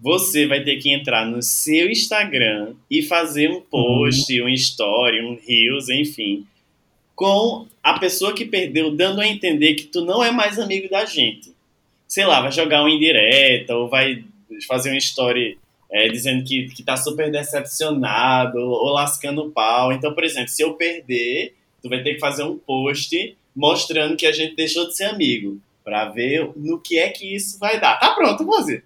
Você 0.00 0.46
vai 0.46 0.62
ter 0.62 0.76
que 0.76 0.94
entrar 0.94 1.24
no 1.24 1.42
seu 1.42 1.90
Instagram 1.90 2.74
e 2.90 3.02
fazer 3.02 3.50
um 3.50 3.60
post, 3.60 4.38
uhum. 4.38 4.46
um 4.46 4.50
story, 4.50 5.24
um 5.24 5.38
reels, 5.46 5.88
enfim, 5.88 6.46
com 7.16 7.66
a 7.82 7.98
pessoa 7.98 8.34
que 8.34 8.44
perdeu, 8.44 8.94
dando 8.94 9.20
a 9.20 9.26
entender 9.26 9.74
que 9.74 9.84
tu 9.84 10.04
não 10.04 10.22
é 10.22 10.30
mais 10.30 10.58
amigo 10.58 10.88
da 10.88 11.04
gente. 11.04 11.52
Sei 12.06 12.24
lá, 12.24 12.40
vai 12.40 12.52
jogar 12.52 12.84
um 12.84 12.88
indireta 12.88 13.74
ou 13.74 13.88
vai 13.88 14.24
fazer 14.68 14.92
um 14.92 14.96
story 14.96 15.58
é, 15.90 16.08
dizendo 16.08 16.44
que, 16.44 16.68
que 16.68 16.82
tá 16.82 16.96
super 16.96 17.30
decepcionado 17.30 18.58
ou 18.58 18.92
lascando 18.92 19.42
o 19.42 19.50
pau. 19.50 19.92
Então, 19.92 20.14
por 20.14 20.24
exemplo, 20.24 20.48
se 20.48 20.62
eu 20.62 20.74
perder, 20.74 21.54
tu 21.82 21.88
vai 21.88 22.02
ter 22.02 22.14
que 22.14 22.20
fazer 22.20 22.42
um 22.42 22.58
post 22.58 23.36
mostrando 23.54 24.16
que 24.16 24.26
a 24.26 24.32
gente 24.32 24.54
deixou 24.54 24.86
de 24.86 24.96
ser 24.96 25.04
amigo, 25.04 25.60
para 25.82 26.10
ver 26.10 26.50
no 26.54 26.78
que 26.78 26.98
é 26.98 27.08
que 27.08 27.34
isso 27.34 27.58
vai 27.58 27.80
dar. 27.80 27.98
Tá 27.98 28.12
pronto, 28.12 28.44
Mozi? 28.44 28.82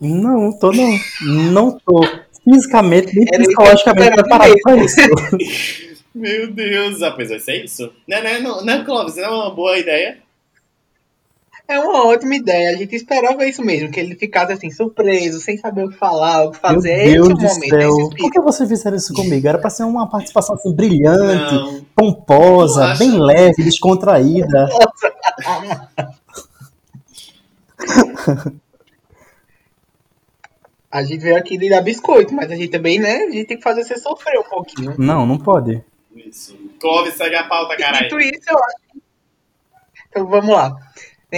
Não, 0.00 0.58
tô 0.58 0.72
não. 0.72 0.98
Não 1.52 1.78
tô 1.78 2.00
fisicamente 2.42 3.14
nem 3.14 3.26
psicologicamente 3.26 4.14
preparado 4.14 4.54
para 4.62 4.84
isso. 4.84 4.96
Meu 6.14 6.50
Deus, 6.50 7.00
ah, 7.02 7.12
pois 7.12 7.30
vai 7.30 7.38
ser 7.38 7.64
isso. 7.64 7.92
Não, 8.06 8.22
não, 8.22 8.42
não, 8.42 8.64
não, 8.64 8.84
Clóvis, 8.84 9.16
não 9.16 9.24
é 9.24 9.28
uma 9.28 9.54
boa 9.54 9.78
ideia? 9.78 10.18
É 11.68 11.78
uma 11.78 12.06
ótima 12.06 12.34
ideia. 12.34 12.70
A 12.70 12.76
gente 12.76 12.94
esperava 12.94 13.46
isso 13.46 13.62
mesmo, 13.64 13.90
que 13.90 13.98
ele 13.98 14.14
ficasse 14.14 14.52
assim, 14.52 14.70
surpreso, 14.70 15.40
sem 15.40 15.56
saber 15.56 15.84
o 15.84 15.88
que 15.90 15.96
falar, 15.96 16.44
o 16.44 16.50
que 16.50 16.58
fazer. 16.58 17.10
Meu 17.10 17.28
Deus 17.34 17.56
Esse 17.56 17.66
é 17.66 17.78
do 17.78 17.78
o 17.78 17.80
momento, 17.80 17.80
céu. 17.80 18.08
esse 18.08 18.16
Por 18.22 18.30
que 18.30 18.40
vocês 18.40 18.68
fizeram 18.68 18.96
isso 18.96 19.14
comigo? 19.14 19.48
Era 19.48 19.58
pra 19.58 19.70
ser 19.70 19.84
uma 19.84 20.08
participação 20.08 20.54
assim, 20.54 20.74
brilhante, 20.74 21.54
Não. 21.54 21.84
pomposa, 21.96 22.86
acha? 22.86 22.98
bem 22.98 23.18
leve, 23.18 23.62
descontraída. 23.62 24.68
A 30.90 31.02
gente 31.02 31.20
veio 31.22 31.36
aqui 31.38 31.56
lhe 31.56 31.70
dar 31.70 31.80
biscoito, 31.80 32.34
mas 32.34 32.50
a 32.50 32.54
gente 32.56 32.68
também, 32.70 32.98
né? 32.98 33.22
A 33.24 33.30
gente 33.30 33.46
tem 33.46 33.56
que 33.56 33.62
fazer 33.62 33.82
você 33.82 33.96
sofrer 33.98 34.38
um 34.38 34.44
pouquinho. 34.44 34.94
Não, 34.98 35.24
não 35.24 35.38
pode. 35.38 35.82
Isso. 36.14 36.54
Clóvis, 36.78 37.14
segue 37.14 37.34
a 37.34 37.44
pauta, 37.44 37.74
caralho. 37.76 38.02
Dito 38.04 38.18
isso, 38.20 38.50
eu 38.50 38.58
acho. 38.58 39.02
Então 40.10 40.26
vamos 40.26 40.54
lá. 40.54 40.76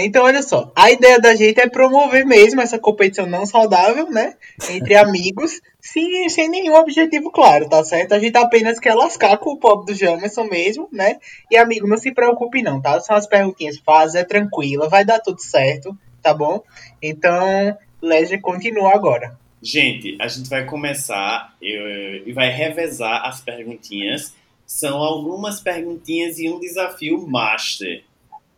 Então, 0.03 0.25
olha 0.25 0.43
só, 0.43 0.71
a 0.75 0.91
ideia 0.91 1.19
da 1.19 1.33
gente 1.35 1.59
é 1.59 1.69
promover 1.69 2.25
mesmo 2.25 2.59
essa 2.59 2.77
competição 2.77 3.25
não 3.25 3.45
saudável, 3.45 4.09
né? 4.11 4.35
Entre 4.69 4.93
amigos, 4.97 5.61
sem, 5.79 6.27
sem 6.27 6.49
nenhum 6.49 6.75
objetivo 6.75 7.31
claro, 7.31 7.69
tá 7.69 7.81
certo? 7.83 8.13
A 8.13 8.19
gente 8.19 8.35
apenas 8.37 8.77
quer 8.77 8.93
lascar 8.93 9.37
com 9.37 9.51
o 9.51 9.57
pobre 9.57 9.93
do 9.93 9.97
Jamerson 9.97 10.43
mesmo, 10.43 10.89
né? 10.91 11.17
E 11.49 11.55
amigo, 11.55 11.87
não 11.87 11.97
se 11.97 12.11
preocupe 12.11 12.61
não, 12.61 12.81
tá? 12.81 12.99
São 12.99 13.15
as 13.15 13.25
perguntinhas 13.25 13.77
fáceis, 13.77 14.15
é 14.15 14.23
tranquila, 14.25 14.89
vai 14.89 15.05
dar 15.05 15.19
tudo 15.19 15.41
certo, 15.41 15.97
tá 16.21 16.33
bom? 16.33 16.61
Então, 17.01 17.77
Leslie 18.01 18.41
continua 18.41 18.93
agora. 18.93 19.37
Gente, 19.61 20.17
a 20.19 20.27
gente 20.27 20.49
vai 20.49 20.65
começar 20.65 21.55
e 21.61 22.31
vai 22.33 22.49
revezar 22.49 23.25
as 23.25 23.41
perguntinhas. 23.41 24.35
São 24.65 24.97
algumas 24.97 25.61
perguntinhas 25.61 26.37
e 26.37 26.49
um 26.49 26.59
desafio 26.59 27.25
master, 27.27 28.03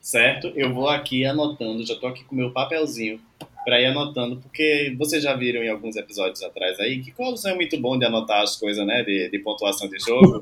certo? 0.07 0.53
Eu 0.55 0.73
vou 0.73 0.87
aqui 0.87 1.25
anotando, 1.25 1.85
já 1.85 1.93
tô 1.93 2.07
aqui 2.07 2.23
com 2.23 2.33
meu 2.33 2.51
papelzinho 2.51 3.19
para 3.65 3.81
ir 3.81 3.87
anotando, 3.87 4.37
porque 4.37 4.95
vocês 4.97 5.21
já 5.21 5.35
viram 5.35 5.61
em 5.61 5.67
alguns 5.67 5.97
episódios 5.97 6.41
atrás 6.41 6.79
aí 6.79 7.01
que 7.01 7.11
Clóvis 7.11 7.43
é 7.43 7.53
muito 7.53 7.77
bom 7.77 7.99
de 7.99 8.05
anotar 8.05 8.41
as 8.41 8.55
coisas, 8.55 8.87
né, 8.87 9.03
de, 9.03 9.29
de 9.29 9.39
pontuação 9.39 9.89
de 9.89 9.99
jogo. 9.99 10.41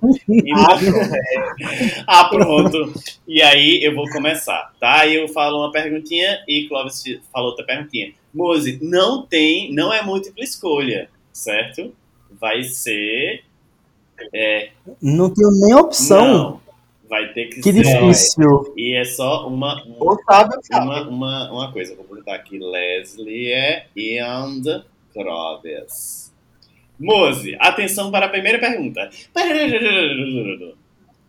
Ah, 0.55 0.77
ah, 2.21 2.25
pronto. 2.25 2.93
E 3.27 3.41
aí 3.41 3.83
eu 3.83 3.95
vou 3.95 4.07
começar, 4.11 4.71
tá? 4.79 5.07
Eu 5.07 5.27
falo 5.29 5.57
uma 5.57 5.71
perguntinha 5.71 6.43
e 6.47 6.67
Clóvis 6.67 7.03
fala 7.33 7.47
outra 7.47 7.65
perguntinha. 7.65 8.13
Mose, 8.31 8.77
não 8.83 9.25
tem, 9.25 9.73
não 9.73 9.91
é 9.91 10.03
múltipla 10.03 10.43
escolha, 10.43 11.09
certo? 11.33 11.91
Vai 12.39 12.61
ser. 12.61 13.43
É, 14.31 14.69
Não 15.01 15.33
tenho 15.33 15.49
nem 15.51 15.73
opção. 15.73 16.25
não, 16.25 16.61
vai 17.09 17.33
ter 17.33 17.45
que, 17.47 17.61
Que 17.61 17.71
ser. 17.71 17.83
difícil. 17.83 18.73
E 18.75 18.95
é 18.95 19.05
só 19.05 19.47
uma, 19.47 19.81
sabe, 20.27 20.55
sabe. 20.63 20.85
uma, 20.85 21.07
uma, 21.07 21.51
uma 21.51 21.71
coisa. 21.71 21.95
Vou 21.95 22.05
botar 22.05 22.35
aqui 22.35 22.59
Leslie 22.59 23.51
é 23.51 23.87
and 23.95 24.83
Clóvis. 25.13 26.33
Mose, 26.99 27.57
atenção 27.59 28.09
para 28.09 28.25
a 28.25 28.29
primeira 28.29 28.57
pergunta. 28.57 29.09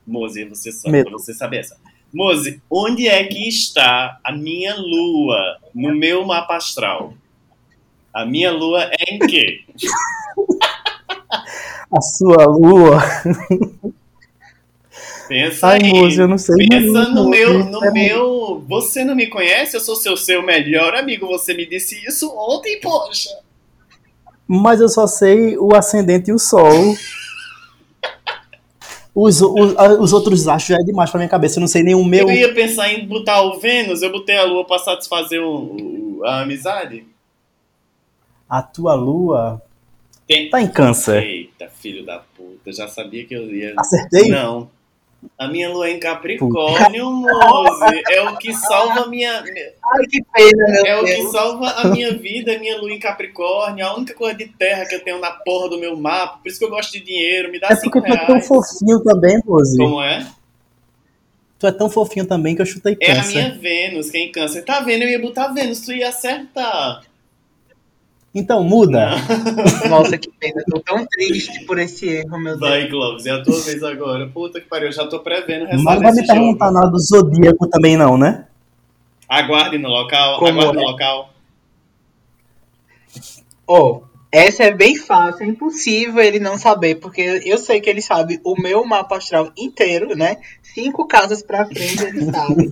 Mose, 0.06 0.44
você 0.44 0.70
sabe, 0.70 1.02
você 1.10 1.34
sabe 1.34 1.58
essa. 1.58 1.76
Mose, 2.14 2.62
onde 2.70 3.08
é 3.08 3.24
que 3.24 3.48
está 3.48 4.18
a 4.22 4.32
minha 4.32 4.76
lua 4.76 5.58
no 5.74 5.94
meu 5.94 6.24
mapa 6.24 6.56
astral? 6.56 7.14
A 8.14 8.24
minha 8.24 8.52
lua 8.52 8.84
é 8.84 9.14
em 9.14 9.18
quê? 9.18 9.64
A 11.92 12.00
sua 12.00 12.46
lua. 12.46 12.98
Pensa 15.28 15.66
Ai, 15.68 15.78
aí. 15.82 15.88
moço, 15.88 16.20
eu 16.20 16.28
não 16.28 16.38
sei. 16.38 16.68
Pensa 16.68 17.08
no 17.08 17.28
meu, 17.28 17.64
no 17.64 17.84
é 17.84 17.90
meu. 17.90 18.64
Você 18.68 19.04
não 19.04 19.14
me 19.14 19.26
conhece? 19.26 19.76
Eu 19.76 19.80
sou 19.80 19.96
seu 19.96 20.16
seu 20.16 20.42
melhor 20.42 20.94
amigo. 20.94 21.26
Você 21.26 21.52
me 21.54 21.66
disse 21.66 22.04
isso 22.06 22.32
ontem, 22.36 22.80
poxa. 22.80 23.30
Mas 24.46 24.80
eu 24.80 24.88
só 24.88 25.06
sei 25.06 25.56
o 25.58 25.74
ascendente 25.74 26.30
e 26.30 26.32
o 26.34 26.38
sol. 26.38 26.94
Os, 29.14 29.40
os, 29.40 29.74
os 29.98 30.12
outros 30.12 30.46
achos 30.46 30.68
já 30.68 30.76
é 30.76 30.84
demais 30.84 31.10
pra 31.10 31.18
minha 31.18 31.28
cabeça. 31.28 31.56
Eu 31.58 31.62
não 31.62 31.68
sei 31.68 31.82
nem 31.82 31.94
o 31.94 32.04
meu. 32.04 32.28
Eu 32.28 32.34
ia 32.34 32.52
pensar 32.54 32.92
em 32.92 33.06
botar 33.06 33.40
o 33.42 33.58
Vênus. 33.58 34.02
Eu 34.02 34.12
botei 34.12 34.36
a 34.36 34.44
Lua 34.44 34.64
pra 34.66 34.78
satisfazer 34.78 35.40
o- 35.42 36.18
o- 36.18 36.24
a 36.24 36.42
amizade. 36.42 37.04
A 38.48 38.62
tua 38.62 38.94
lua 38.94 39.60
Tem... 40.28 40.48
tá 40.50 40.60
em 40.62 40.68
câncer. 40.68 41.22
Eita, 41.22 41.68
filho 41.68 42.04
da 42.06 42.18
puta. 42.36 42.70
Já 42.72 42.86
sabia 42.86 43.24
que 43.24 43.34
eu 43.34 43.52
ia. 43.52 43.74
Acertei? 43.76 44.28
Não. 44.28 44.70
A 45.38 45.48
minha 45.48 45.68
lua 45.68 45.90
em 45.90 45.98
Capricórnio, 45.98 47.10
Mose. 47.10 48.02
É 48.10 48.22
o 48.22 48.36
que 48.36 48.54
salva 48.54 49.00
a 49.02 49.06
minha. 49.06 49.32
Ai, 49.42 50.06
que 50.10 50.22
pena, 50.32 50.64
meu 50.68 50.86
É 50.86 51.00
o 51.00 51.04
que 51.04 51.14
Deus. 51.16 51.32
salva 51.32 51.68
a 51.70 51.88
minha 51.88 52.12
vida, 52.16 52.54
a 52.54 52.58
minha 52.58 52.78
lua 52.78 52.92
em 52.92 52.98
Capricórnio, 52.98 53.84
a 53.86 53.96
única 53.96 54.14
coisa 54.14 54.36
de 54.36 54.46
terra 54.46 54.86
que 54.86 54.94
eu 54.94 55.02
tenho 55.04 55.18
na 55.20 55.30
porra 55.32 55.68
do 55.70 55.78
meu 55.78 55.96
mapa. 55.96 56.38
Por 56.42 56.48
isso 56.48 56.58
que 56.58 56.64
eu 56.64 56.70
gosto 56.70 56.92
de 56.92 57.00
dinheiro, 57.00 57.50
me 57.50 57.58
dá 57.58 57.68
É 57.70 57.76
cinco 57.76 57.92
porque 58.00 58.08
tu 58.10 58.14
é 58.14 58.18
tão 58.26 58.34
reais. 58.36 58.46
fofinho 58.48 59.02
também, 59.02 59.40
Rose. 59.46 59.76
Como 59.76 60.02
é? 60.02 60.26
Tu 61.58 61.66
é 61.66 61.72
tão 61.72 61.88
fofinho 61.88 62.26
também 62.26 62.54
que 62.54 62.60
eu 62.62 62.66
chutei 62.66 62.96
É 63.00 63.12
a 63.12 63.16
câncer. 63.16 63.32
minha 63.34 63.58
Vênus, 63.58 64.10
quem 64.10 64.30
câncer. 64.30 64.62
Tá 64.62 64.80
vendo? 64.80 65.02
Eu 65.02 65.08
ia 65.08 65.18
botar 65.20 65.48
Vênus, 65.48 65.80
tu 65.80 65.92
ia 65.92 66.08
acertar. 66.10 67.02
Então, 68.36 68.62
muda. 68.62 69.12
Nossa, 69.88 70.18
que 70.18 70.30
pena. 70.38 70.62
Tô 70.70 70.78
tão 70.80 71.06
triste 71.06 71.64
por 71.64 71.78
esse 71.78 72.06
erro, 72.06 72.38
meu 72.38 72.58
Deus. 72.58 72.70
Vai, 72.70 72.86
Clóvis, 72.86 73.24
é 73.24 73.30
a 73.30 73.42
tua 73.42 73.58
vez 73.62 73.82
agora. 73.82 74.28
Puta 74.28 74.60
que 74.60 74.68
pariu, 74.68 74.88
eu 74.88 74.92
já 74.92 75.06
tô 75.06 75.20
prevendo 75.20 75.64
o 75.64 75.82
Mas 75.82 75.94
não 75.94 76.02
vai 76.02 76.12
me 76.12 76.26
perguntar 76.26 76.70
nada 76.70 76.90
do 76.90 76.98
zodíaco 76.98 77.66
também, 77.66 77.96
não, 77.96 78.18
né? 78.18 78.44
Aguarde 79.26 79.78
no 79.78 79.88
local, 79.88 80.38
Como 80.38 80.60
aguarde 80.60 80.76
é? 80.76 80.80
no 80.82 80.86
local. 80.86 81.30
Ó, 83.66 84.02
essa 84.30 84.64
é 84.64 84.70
bem 84.70 84.96
fácil, 84.96 85.44
é 85.44 85.46
impossível 85.46 86.22
ele 86.22 86.38
não 86.38 86.58
saber, 86.58 86.96
porque 86.96 87.40
eu 87.42 87.56
sei 87.56 87.80
que 87.80 87.88
ele 87.88 88.02
sabe 88.02 88.38
o 88.44 88.54
meu 88.60 88.84
mapa 88.84 89.16
astral 89.16 89.50
inteiro, 89.56 90.14
né? 90.14 90.36
Cinco 90.62 91.06
casas 91.06 91.42
pra 91.42 91.64
frente 91.64 92.04
ele 92.04 92.26
sabe. 92.26 92.70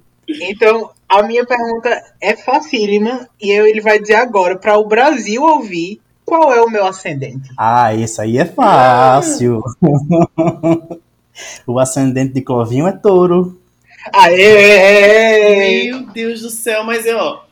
Então, 0.42 0.90
a 1.08 1.22
minha 1.22 1.44
pergunta 1.44 1.88
é 2.20 2.36
facílima 2.36 3.28
e 3.40 3.50
eu, 3.50 3.66
ele 3.66 3.80
vai 3.80 3.98
dizer 3.98 4.14
agora 4.14 4.56
para 4.56 4.78
o 4.78 4.86
Brasil 4.86 5.42
ouvir 5.42 6.00
qual 6.24 6.52
é 6.52 6.60
o 6.60 6.70
meu 6.70 6.86
ascendente. 6.86 7.50
Ah, 7.58 7.94
isso 7.94 8.22
aí 8.22 8.38
é 8.38 8.44
fácil. 8.44 9.60
o 11.66 11.78
ascendente 11.78 12.34
de 12.34 12.42
Clovinho 12.42 12.86
é 12.86 12.92
touro. 12.92 13.60
Aê! 14.12 15.90
Meu 15.90 16.06
Deus 16.06 16.40
do 16.42 16.50
céu, 16.50 16.84
mas 16.84 17.04
eu, 17.04 17.18
ó, 17.18 17.42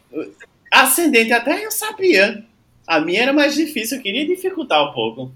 ascendente 0.72 1.32
até 1.32 1.64
eu 1.64 1.70
sabia. 1.70 2.44
A 2.86 3.00
minha 3.00 3.22
era 3.22 3.32
mais 3.32 3.54
difícil, 3.54 3.98
eu 3.98 4.02
queria 4.02 4.26
dificultar 4.26 4.88
um 4.88 4.94
pouco. 4.94 5.32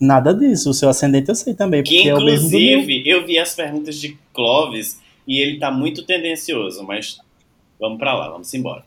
Nada 0.00 0.34
disso. 0.34 0.70
O 0.70 0.74
seu 0.74 0.88
ascendente 0.88 1.28
eu 1.28 1.34
sei 1.34 1.54
também. 1.54 1.82
Que 1.82 1.94
Porque 1.96 2.08
é 2.08 2.14
o 2.14 2.24
mesmo 2.24 2.50
do 2.50 2.58
meu. 2.58 2.78
inclusive 2.78 3.08
eu 3.08 3.26
vi 3.26 3.38
as 3.38 3.54
perguntas 3.54 3.96
de 3.96 4.18
Clóvis 4.32 4.98
e 5.26 5.38
ele 5.38 5.58
tá 5.58 5.70
muito 5.70 6.04
tendencioso, 6.04 6.84
mas 6.84 7.20
vamos 7.78 7.98
pra 7.98 8.14
lá, 8.14 8.28
vamos 8.30 8.52
embora. 8.54 8.84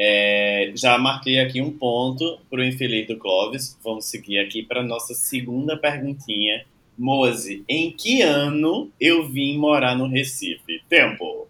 É, 0.00 0.70
já 0.76 0.96
marquei 0.96 1.40
aqui 1.40 1.60
um 1.60 1.72
ponto 1.72 2.38
pro 2.48 2.64
infeliz 2.64 3.08
do 3.08 3.16
Clóvis. 3.16 3.76
Vamos 3.82 4.04
seguir 4.04 4.38
aqui 4.38 4.62
para 4.62 4.82
nossa 4.82 5.12
segunda 5.12 5.76
perguntinha. 5.76 6.64
Mose, 6.96 7.64
em 7.68 7.90
que 7.90 8.22
ano 8.22 8.90
eu 9.00 9.28
vim 9.28 9.58
morar 9.58 9.96
no 9.96 10.06
Recife? 10.06 10.82
Tempo. 10.88 11.48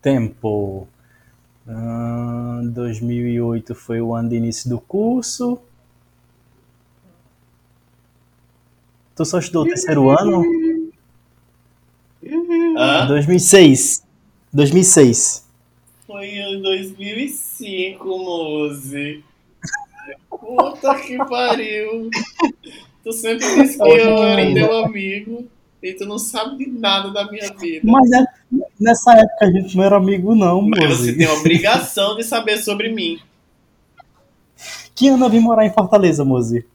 Tempo. 0.00 0.88
Ah, 1.66 2.60
2008 2.64 3.74
foi 3.74 4.00
o 4.00 4.14
ano 4.14 4.30
de 4.30 4.36
início 4.36 4.70
do 4.70 4.80
curso. 4.80 5.60
Tu 9.14 9.24
só 9.24 9.38
estudou 9.38 9.64
o 9.64 9.66
terceiro 9.66 10.08
ano? 10.08 10.42
Hã? 12.76 13.06
2006. 13.06 14.02
2006. 14.52 15.46
Foi 16.06 16.26
em 16.26 16.62
2005, 16.62 18.04
Mose. 18.06 19.22
Puta 20.30 20.94
que 20.94 21.18
pariu. 21.18 22.08
Tu 23.04 23.12
sempre 23.12 23.46
disse 23.62 23.76
que 23.76 23.82
eu 23.82 24.22
era 24.22 24.54
teu 24.54 24.84
amigo 24.84 25.46
e 25.82 25.92
tu 25.92 26.06
não 26.06 26.18
sabe 26.18 26.64
de 26.64 26.70
nada 26.70 27.10
da 27.10 27.30
minha 27.30 27.52
vida. 27.54 27.82
Mas 27.84 28.10
é- 28.12 28.24
nessa 28.80 29.12
época 29.12 29.46
a 29.46 29.50
gente 29.50 29.76
não 29.76 29.84
era 29.84 29.96
amigo, 29.96 30.34
não, 30.34 30.62
Mas 30.62 30.98
você 30.98 31.14
tem 31.14 31.26
a 31.26 31.32
obrigação 31.34 32.16
de 32.16 32.24
saber 32.24 32.58
sobre 32.58 32.88
mim. 32.90 33.18
Que 34.94 35.08
ano 35.08 35.26
eu 35.26 35.30
vim 35.30 35.40
morar 35.40 35.64
em 35.66 35.72
Fortaleza, 35.72 36.24
Mozi? 36.24 36.66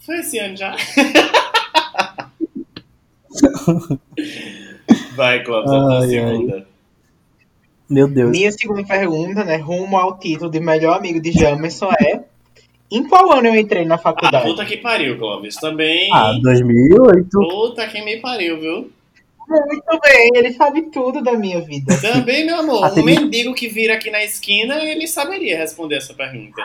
Foi 0.00 0.18
esse 0.20 0.38
ano 0.38 0.56
já? 0.56 0.74
Vai, 5.16 5.42
Clóvis, 5.42 5.70
a 5.70 5.74
tua 5.80 5.98
Ai, 6.00 6.08
segunda. 6.08 6.66
Meu 7.88 8.08
Deus. 8.08 8.30
Minha 8.30 8.50
segunda 8.52 8.84
pergunta, 8.84 9.44
né, 9.44 9.56
rumo 9.56 9.96
ao 9.96 10.18
título 10.18 10.50
de 10.50 10.60
melhor 10.60 10.96
amigo 10.98 11.20
de 11.20 11.32
Jamerson 11.32 11.90
é 12.00 12.22
em 12.90 13.06
qual 13.06 13.32
ano 13.32 13.48
eu 13.48 13.56
entrei 13.56 13.84
na 13.84 13.96
Ah, 13.96 13.98
faculdade? 13.98 14.44
puta 14.48 14.64
que 14.64 14.76
pariu, 14.78 15.18
Clóvis. 15.18 15.56
Também. 15.56 16.08
Ah, 16.12 16.32
2008. 16.40 17.28
Puta 17.30 17.86
que 17.88 18.02
me 18.04 18.18
pariu, 18.18 18.60
viu? 18.60 18.90
Muito 19.46 20.00
bem, 20.02 20.30
ele 20.34 20.52
sabe 20.54 20.82
tudo 20.90 21.22
da 21.22 21.34
minha 21.34 21.60
vida. 21.60 21.94
Também, 22.00 22.46
meu 22.46 22.60
amor, 22.60 22.84
Até 22.84 23.00
um 23.02 23.04
me- 23.04 23.18
mendigo 23.20 23.54
que 23.54 23.68
vira 23.68 23.94
aqui 23.94 24.10
na 24.10 24.24
esquina, 24.24 24.82
ele 24.82 25.06
saberia 25.06 25.58
responder 25.58 25.96
essa 25.96 26.14
pergunta. 26.14 26.62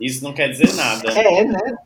Isso 0.00 0.24
não 0.24 0.32
quer 0.32 0.48
dizer 0.48 0.74
nada. 0.74 1.10
É, 1.12 1.44
né? 1.44 1.76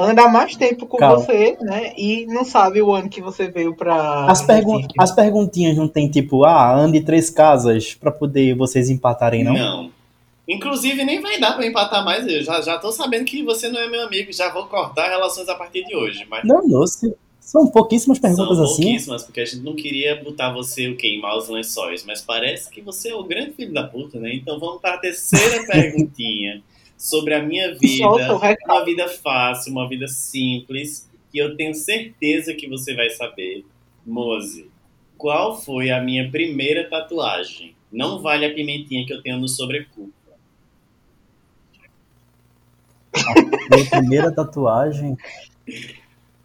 Anda 0.00 0.28
mais 0.28 0.56
tempo 0.56 0.86
com 0.86 0.96
Calma. 0.96 1.18
você, 1.18 1.56
né? 1.60 1.92
E 1.96 2.26
não 2.26 2.44
sabe 2.44 2.80
o 2.82 2.92
ano 2.92 3.08
que 3.08 3.20
você 3.20 3.48
veio 3.48 3.74
pra. 3.74 4.26
As, 4.26 4.42
pergun 4.42 4.76
Recife. 4.76 4.94
as 4.98 5.12
perguntinhas 5.12 5.76
não 5.76 5.86
tem 5.88 6.08
tipo, 6.08 6.44
ah, 6.44 6.74
ande 6.74 7.00
três 7.00 7.30
casas 7.30 7.94
pra 7.94 8.10
poder 8.10 8.54
vocês 8.54 8.88
empatarem, 8.90 9.44
não? 9.44 9.54
Não. 9.54 9.90
Inclusive, 10.48 11.04
nem 11.04 11.20
vai 11.20 11.38
dar 11.38 11.52
pra 11.54 11.64
empatar 11.66 12.04
mais. 12.04 12.26
Eu 12.26 12.42
já, 12.42 12.60
já 12.60 12.76
tô 12.78 12.90
sabendo 12.90 13.24
que 13.24 13.42
você 13.44 13.68
não 13.68 13.78
é 13.80 13.88
meu 13.88 14.02
amigo. 14.04 14.32
Já 14.32 14.50
vou 14.52 14.66
cortar 14.66 15.08
relações 15.08 15.48
a 15.48 15.54
partir 15.54 15.84
de 15.84 15.94
hoje. 15.94 16.26
Mas 16.28 16.42
Não, 16.44 16.66
não, 16.66 16.84
se- 16.86 17.14
são 17.40 17.68
pouquíssimas 17.68 18.18
perguntas 18.18 18.56
são 18.56 18.64
assim. 18.64 18.82
pouquíssimas, 18.82 19.22
porque 19.22 19.40
a 19.40 19.44
gente 19.44 19.60
não 19.62 19.74
queria 19.76 20.16
botar 20.22 20.52
você 20.52 20.88
o 20.88 20.96
queimar 20.96 21.36
os 21.36 21.48
lençóis. 21.48 22.04
Mas 22.04 22.20
parece 22.20 22.68
que 22.68 22.80
você 22.80 23.10
é 23.10 23.14
o 23.14 23.22
grande 23.22 23.52
filho 23.52 23.72
da 23.72 23.84
puta, 23.84 24.18
né? 24.18 24.34
Então 24.34 24.58
vamos 24.58 24.80
para 24.80 24.94
a 24.94 24.98
terceira 24.98 25.64
perguntinha 25.70 26.62
sobre 27.00 27.32
a 27.32 27.42
minha 27.42 27.74
vida. 27.74 28.36
Uma 28.66 28.84
vida 28.84 29.08
fácil, 29.08 29.72
uma 29.72 29.88
vida 29.88 30.06
simples, 30.06 31.10
que 31.32 31.38
eu 31.38 31.56
tenho 31.56 31.74
certeza 31.74 32.52
que 32.52 32.68
você 32.68 32.94
vai 32.94 33.08
saber. 33.08 33.64
Mose, 34.04 34.70
qual 35.16 35.58
foi 35.58 35.90
a 35.90 36.02
minha 36.02 36.30
primeira 36.30 36.90
tatuagem? 36.90 37.74
Não 37.90 38.20
vale 38.20 38.44
a 38.44 38.54
pimentinha 38.54 39.06
que 39.06 39.14
eu 39.14 39.22
tenho 39.22 39.38
no 39.38 39.48
sobrecu. 39.48 40.12
Minha 43.70 43.90
primeira 43.90 44.30
tatuagem. 44.30 45.16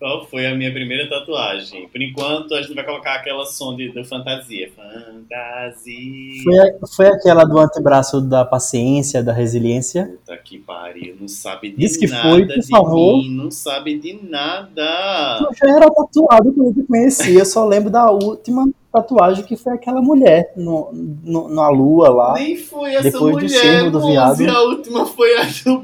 Qual 0.06 0.24
foi 0.28 0.46
a 0.46 0.54
minha 0.54 0.72
primeira 0.72 1.10
tatuagem? 1.10 1.88
Por 1.88 2.00
enquanto, 2.00 2.54
a 2.54 2.62
gente 2.62 2.76
vai 2.76 2.86
colocar 2.86 3.16
aquela 3.16 3.44
som 3.44 3.76
de, 3.76 3.90
do 3.90 4.06
fantasia. 4.06 4.70
Fantasia. 4.76 6.44
Foi, 6.44 6.88
foi 6.96 7.08
aquela 7.08 7.44
do 7.44 7.58
antebraço 7.58 8.22
da 8.22 8.46
paciência, 8.46 9.24
da 9.24 9.34
resiliência. 9.34 10.06
Puta 10.24 10.38
que 10.38 10.60
pariu, 10.60 11.16
não 11.20 11.28
sabe 11.28 11.72
de 11.72 11.78
Diz 11.78 11.98
que 11.98 12.06
nada 12.06 12.30
foi, 12.30 12.46
por 12.46 12.64
favor. 12.68 13.18
mim, 13.18 13.32
não 13.36 13.50
sabe 13.50 13.98
de 13.98 14.14
nada. 14.30 15.40
Eu 15.42 15.56
já 15.56 15.76
era 15.76 15.90
tatuado 15.90 16.54
quando 16.54 16.80
eu 16.82 16.86
conheci. 16.86 17.34
Eu 17.34 17.46
só 17.46 17.66
lembro 17.66 17.90
da 17.90 18.12
última 18.12 18.70
tatuagem 18.94 19.44
que 19.44 19.56
foi 19.58 19.74
aquela 19.74 20.04
mulher 20.04 20.54
no, 20.56 20.92
no- 21.24 21.50
na 21.50 21.68
lua 21.70 22.10
lá. 22.10 22.34
Nem 22.36 22.56
foi 22.56 22.94
essa 22.94 23.10
Depois 23.10 23.36
do 23.38 23.42
mulher, 23.42 23.90
do 23.90 24.00
moça, 24.00 24.36
viado. 24.36 24.56
a 24.56 24.62
última 24.66 25.04
foi 25.08 25.36
a 25.36 25.46
do, 25.66 25.84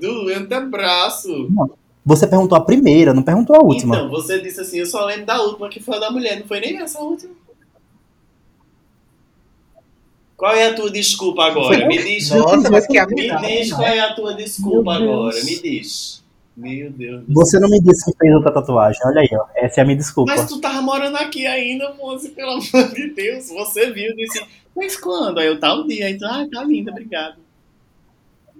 do 0.00 0.28
antebraço. 0.34 1.28
Você 2.08 2.26
perguntou 2.26 2.56
a 2.56 2.64
primeira, 2.64 3.12
não 3.12 3.22
perguntou 3.22 3.54
a 3.54 3.62
última. 3.62 3.96
Então, 3.96 4.08
você 4.08 4.40
disse 4.40 4.62
assim, 4.62 4.78
eu 4.78 4.86
só 4.86 5.04
lembro 5.04 5.26
da 5.26 5.42
última, 5.42 5.68
que 5.68 5.78
foi 5.78 5.98
a 5.98 6.00
da 6.00 6.10
mulher, 6.10 6.40
não 6.40 6.46
foi 6.46 6.58
nem 6.58 6.78
essa 6.78 6.98
última. 7.00 7.34
Qual 10.34 10.54
é 10.54 10.68
a 10.68 10.74
tua 10.74 10.90
desculpa 10.90 11.44
agora? 11.44 11.86
Me 11.86 11.98
diz. 11.98 12.30
Nossa, 12.30 12.70
mas 12.70 12.86
que 12.86 12.94
Me 12.94 12.98
amizade. 13.00 13.46
diz 13.46 13.72
qual 13.74 13.86
é 13.86 14.00
a 14.00 14.14
tua 14.14 14.32
desculpa 14.32 14.94
agora, 14.94 15.44
me 15.44 15.58
diz. 15.60 16.24
Meu 16.56 16.90
Deus 16.90 17.20
do 17.20 17.26
céu. 17.26 17.34
Você 17.34 17.60
não 17.60 17.68
me 17.68 17.78
disse 17.78 18.10
que 18.10 18.16
fez 18.16 18.34
outra 18.34 18.52
tatuagem. 18.52 19.00
Olha 19.04 19.20
aí, 19.20 19.28
ó. 19.32 19.44
Essa 19.54 19.80
é 19.80 19.82
a 19.82 19.84
minha 19.84 19.98
desculpa. 19.98 20.32
Mas 20.34 20.48
tu 20.48 20.58
tava 20.62 20.80
morando 20.80 21.16
aqui 21.18 21.46
ainda, 21.46 21.92
moça, 21.92 22.30
pelo 22.30 22.52
amor 22.52 22.94
de 22.94 23.10
Deus. 23.10 23.50
Você 23.50 23.90
viu, 23.90 24.16
disse, 24.16 24.42
mas 24.74 24.96
quando? 24.96 25.40
Aí 25.40 25.46
eu, 25.46 25.60
tal 25.60 25.86
dia. 25.86 26.06
Aí 26.06 26.16
tu, 26.16 26.24
ah, 26.24 26.46
tá 26.50 26.64
linda, 26.64 26.90
obrigado. 26.90 27.36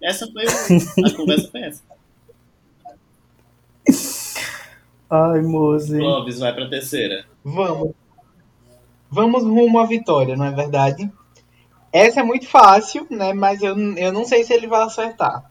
Essa 0.03 0.29
foi 0.31 0.44
a 0.44 1.16
conversa 1.16 1.49
foi 1.51 1.62
essa. 1.62 1.88
Ai, 5.11 5.40
Mose. 5.42 5.99
Clóvis, 5.99 6.38
vai 6.38 6.55
pra 6.55 6.68
terceira. 6.68 7.25
Vamos. 7.44 7.92
Vamos 9.11 9.42
rumo 9.42 9.79
à 9.79 9.87
vitória, 9.87 10.37
não 10.37 10.44
é 10.44 10.51
verdade? 10.51 11.11
Essa 11.90 12.21
é 12.21 12.23
muito 12.23 12.47
fácil, 12.47 13.07
né? 13.11 13.33
Mas 13.33 13.62
eu, 13.62 13.75
eu 13.97 14.12
não 14.12 14.25
sei 14.27 14.44
se 14.44 14.53
ele 14.53 14.66
vai 14.66 14.83
acertar. 14.83 15.51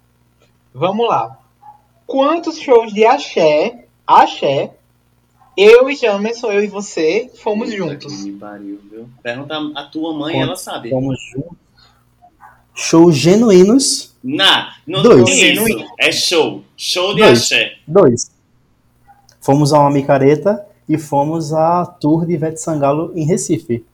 Vamos 0.74 1.08
lá. 1.08 1.40
Quantos 2.06 2.60
shows 2.60 2.94
de 2.94 3.04
axé, 3.04 3.86
axé, 4.06 4.76
eu 5.58 5.90
e 5.90 5.96
Jamerson, 5.96 6.52
eu 6.52 6.64
e 6.64 6.68
você, 6.68 7.32
fomos 7.42 7.74
juntos? 7.74 8.16
que 8.16 8.30
me 8.32 8.38
pariu, 8.38 8.80
viu? 8.92 9.10
Pergunta 9.24 9.72
a 9.76 9.84
tua 9.86 10.14
mãe, 10.14 10.36
Quanto? 10.36 10.44
ela 10.46 10.56
sabe. 10.56 10.92
Vamos 10.92 11.18
juntos. 11.34 11.58
Shows 12.76 13.16
genuínos, 13.18 14.16
Nah, 14.24 14.76
não 14.86 15.02
Dois. 15.02 15.24
tem 15.26 15.54
isso. 15.54 15.86
É 15.98 16.12
show. 16.12 16.64
Show 16.76 17.16
de 17.16 17.22
Dois. 17.22 17.40
axé. 17.42 17.74
dois. 17.88 18.32
Fomos 19.48 19.72
a 19.72 19.80
uma 19.80 19.90
micareta 19.90 20.68
e 20.90 20.98
fomos 20.98 21.54
à 21.54 21.86
tour 21.86 22.26
de 22.26 22.34
Ivete 22.34 22.60
Sangalo 22.60 23.14
em 23.16 23.26
Recife. 23.26 23.86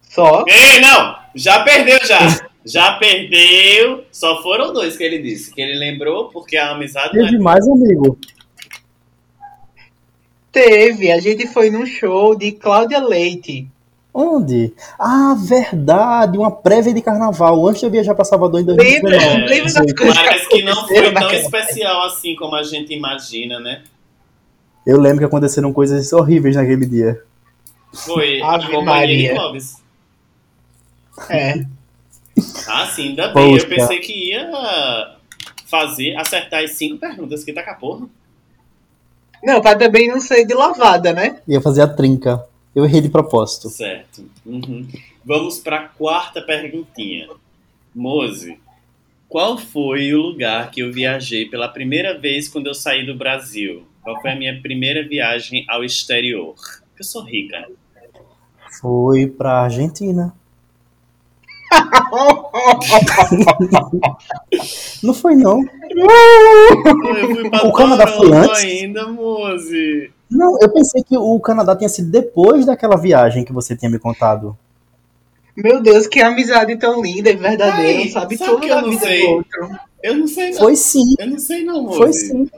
Só? 0.00 0.44
Ei, 0.46 0.80
não! 0.80 1.16
Já 1.34 1.64
perdeu, 1.64 1.98
já! 2.06 2.20
Já 2.64 2.92
perdeu. 2.98 4.04
Só 4.12 4.40
foram 4.40 4.72
dois 4.72 4.96
que 4.96 5.02
ele 5.02 5.18
disse. 5.18 5.52
Que 5.52 5.60
ele 5.60 5.76
lembrou, 5.76 6.28
porque 6.28 6.56
a 6.56 6.70
amizade 6.70 7.18
não 7.18 7.26
é 7.26 7.30
Teve 7.30 7.42
mais, 7.42 7.66
amigo. 7.66 8.16
Teve. 10.52 11.10
A 11.10 11.18
gente 11.18 11.48
foi 11.48 11.68
num 11.68 11.84
show 11.84 12.36
de 12.36 12.52
Cláudia 12.52 13.00
Leite. 13.00 13.66
Onde? 14.14 14.72
Ah, 15.00 15.34
verdade, 15.36 16.38
uma 16.38 16.52
prévia 16.52 16.94
de 16.94 17.02
carnaval, 17.02 17.66
antes 17.66 17.80
de 17.80 17.86
eu 17.86 17.90
viajar 17.90 18.14
para 18.14 18.24
Salvador 18.24 18.60
em 18.60 18.66
Lembra? 18.66 18.84
2019. 18.84 19.48
Lembra 19.48 19.72
das 19.72 19.92
coisas 19.94 20.16
Parece 20.16 20.48
que 20.48 20.62
não 20.62 20.86
foi 20.86 21.12
tão 21.12 21.30
especial 21.32 22.04
assim 22.04 22.36
como 22.36 22.54
a 22.54 22.62
gente 22.62 22.94
imagina, 22.94 23.58
né? 23.58 23.82
Eu 24.86 25.00
lembro 25.00 25.18
que 25.20 25.24
aconteceram 25.24 25.72
coisas 25.72 26.12
horríveis 26.12 26.56
naquele 26.56 26.86
dia. 26.86 27.22
Foi 27.92 28.40
a 28.40 28.58
companhia 28.58 28.84
Maria. 28.84 29.28
de 29.28 29.34
Clóvis. 29.34 29.82
É. 31.28 31.64
Ah, 32.66 32.86
sim, 32.86 33.10
ainda 33.10 33.28
bem. 33.28 33.50
Poxa. 33.52 33.66
Eu 33.66 33.68
pensei 33.68 34.00
que 34.00 34.30
ia 34.30 35.16
fazer, 35.66 36.16
acertar 36.16 36.64
as 36.64 36.72
cinco 36.72 36.98
perguntas 36.98 37.44
que 37.44 37.52
tá 37.52 37.62
com 37.62 37.70
a 37.70 37.74
porra. 37.74 38.06
Não, 39.42 39.60
pra 39.60 39.76
também 39.76 40.08
não 40.08 40.20
ser 40.20 40.44
de 40.46 40.54
lavada, 40.54 41.12
né? 41.12 41.40
Ia 41.46 41.60
fazer 41.60 41.82
a 41.82 41.88
trinca. 41.88 42.44
Eu 42.74 42.84
errei 42.84 43.00
de 43.00 43.08
propósito. 43.08 43.68
Certo. 43.68 44.24
Uhum. 44.46 44.86
Vamos 45.24 45.58
pra 45.58 45.88
quarta 45.88 46.40
perguntinha. 46.40 47.28
Mose, 47.94 48.58
qual 49.28 49.58
foi 49.58 50.14
o 50.14 50.22
lugar 50.22 50.70
que 50.70 50.80
eu 50.80 50.92
viajei 50.92 51.46
pela 51.46 51.68
primeira 51.68 52.18
vez 52.18 52.48
quando 52.48 52.68
eu 52.68 52.74
saí 52.74 53.04
do 53.04 53.14
Brasil? 53.14 53.84
Qual 54.02 54.20
foi 54.20 54.32
a 54.32 54.36
minha 54.36 54.60
primeira 54.60 55.06
viagem 55.06 55.64
ao 55.68 55.84
exterior? 55.84 56.54
Eu 56.98 57.04
sou 57.04 57.24
rica. 57.24 57.60
né? 57.60 57.66
Foi 58.80 59.26
pra 59.26 59.62
Argentina. 59.62 60.34
Não 65.02 65.14
foi, 65.14 65.34
não. 65.34 65.60
Eu 65.60 67.34
fui 67.34 67.50
pra 67.50 67.66
O 67.66 67.72
Canadá 67.72 68.06
foi 68.06 68.32
antes? 68.32 68.60
ainda, 68.62 69.08
Mose. 69.08 70.10
Não, 70.30 70.56
eu 70.60 70.72
pensei 70.72 71.02
que 71.02 71.16
o 71.16 71.38
Canadá 71.40 71.76
tinha 71.76 71.88
sido 71.88 72.10
depois 72.10 72.66
daquela 72.66 72.96
viagem 72.96 73.44
que 73.44 73.52
você 73.52 73.76
tinha 73.76 73.90
me 73.90 73.98
contado. 73.98 74.56
Meu 75.56 75.82
Deus, 75.82 76.06
que 76.06 76.20
amizade 76.20 76.76
tão 76.76 77.02
linda 77.02 77.30
e 77.30 77.36
verdadeira. 77.36 78.00
Ai, 78.02 78.08
sabe 78.08 78.36
sabe 78.36 78.50
tudo 78.52 78.60
que 78.62 78.68
eu 78.70 78.82
não 78.82 78.98
sei? 78.98 79.22
Eu 80.02 80.16
não 80.16 80.26
sei 80.26 80.50
não. 80.50 80.58
Foi 80.58 80.76
sim, 80.76 81.14
Eu 81.18 81.26
não 81.26 81.38
sei 81.38 81.64
não, 81.64 81.82
Mose. 81.82 81.98
foi 81.98 82.12
sim. 82.12 82.50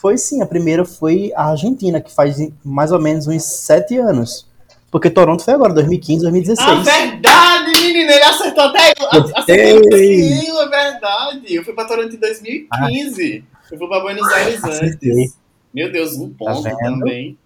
Foi 0.00 0.16
sim, 0.16 0.40
a 0.40 0.46
primeira 0.46 0.84
foi 0.84 1.30
a 1.36 1.50
Argentina, 1.50 2.00
que 2.00 2.14
faz 2.14 2.38
mais 2.64 2.90
ou 2.90 2.98
menos 2.98 3.26
uns 3.26 3.44
sete 3.44 3.98
anos. 3.98 4.48
Porque 4.90 5.10
Toronto 5.10 5.44
foi 5.44 5.54
agora, 5.54 5.74
2015, 5.74 6.22
2016. 6.22 6.68
Ah, 6.68 6.82
verdade, 6.82 7.70
menina, 7.80 8.12
ele 8.12 8.24
acertou 8.24 8.64
até 8.64 8.92
eu. 8.98 9.06
Acertou 9.36 9.98
Ei. 9.98 10.22
sim, 10.22 10.58
é 10.58 10.68
verdade. 10.68 11.54
Eu 11.54 11.62
fui 11.62 11.74
pra 11.74 11.84
Toronto 11.84 12.14
em 12.14 12.18
2015. 12.18 13.44
Eu 13.70 13.78
fui 13.78 13.88
pra 13.88 14.00
Buenos 14.00 14.26
Aires 14.32 14.64
Acertei. 14.64 15.12
antes. 15.12 15.36
Meu 15.72 15.92
Deus, 15.92 16.16
um 16.16 16.30
ponto 16.30 16.62
vendo? 16.62 16.76
também. 16.78 17.38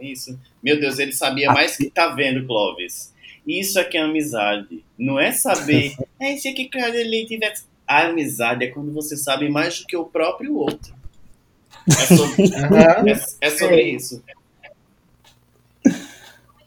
Isso. 0.00 0.38
Meu 0.62 0.78
Deus, 0.78 0.98
ele 0.98 1.12
sabia 1.12 1.52
mais 1.52 1.76
que 1.76 1.90
tá 1.90 2.08
vendo, 2.08 2.46
Clóvis. 2.46 3.12
Isso 3.46 3.78
aqui 3.78 3.98
é 3.98 4.02
amizade. 4.02 4.82
Não 4.98 5.18
é 5.18 5.32
saber. 5.32 5.94
É 6.20 6.32
isso 6.32 6.48
aqui 6.48 6.66
que 6.66 6.78
ele 6.78 7.26
tivesse. 7.26 7.64
A 7.86 8.06
amizade 8.06 8.64
é 8.64 8.68
quando 8.68 8.92
você 8.92 9.16
sabe 9.16 9.48
mais 9.50 9.80
do 9.80 9.86
que 9.86 9.96
o 9.96 10.04
próprio 10.04 10.54
outro. 10.56 10.93
É 11.88 12.16
sobre, 12.16 12.54
Aham. 12.56 13.08
é, 13.08 13.12
é 13.40 13.50
sobre 13.50 13.74
Sei. 13.76 13.94
isso. 13.94 14.22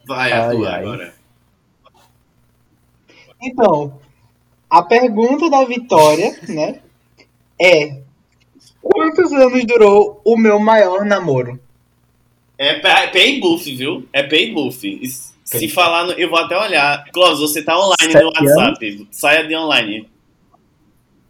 Vai, 0.06 0.32
a 0.32 0.46
Ai, 0.48 0.56
tua 0.56 0.70
ai. 0.70 0.80
agora. 0.82 1.14
Então, 3.42 4.00
a 4.70 4.82
pergunta 4.82 5.48
da 5.50 5.64
Vitória, 5.64 6.38
né, 6.48 6.80
é 7.60 8.00
quantos 8.80 9.32
anos 9.32 9.64
durou 9.64 10.20
o 10.24 10.36
meu 10.36 10.58
maior 10.58 11.04
namoro? 11.04 11.58
É 12.56 12.80
pay 12.80 13.08
pay 13.12 13.40
buff, 13.40 13.72
viu? 13.76 14.08
É 14.12 14.22
pay 14.22 14.52
buff. 14.52 14.80
Se 15.44 15.68
falar, 15.68 16.04
no- 16.04 16.12
eu 16.12 16.28
vou 16.28 16.38
até 16.38 16.56
olhar. 16.58 17.04
Clóvis, 17.12 17.38
você 17.38 17.62
tá 17.62 17.78
online 17.78 18.12
Sete 18.12 18.22
no 18.22 18.26
WhatsApp. 18.28 19.08
Saia 19.12 19.46
de 19.46 19.54
online. 19.56 20.10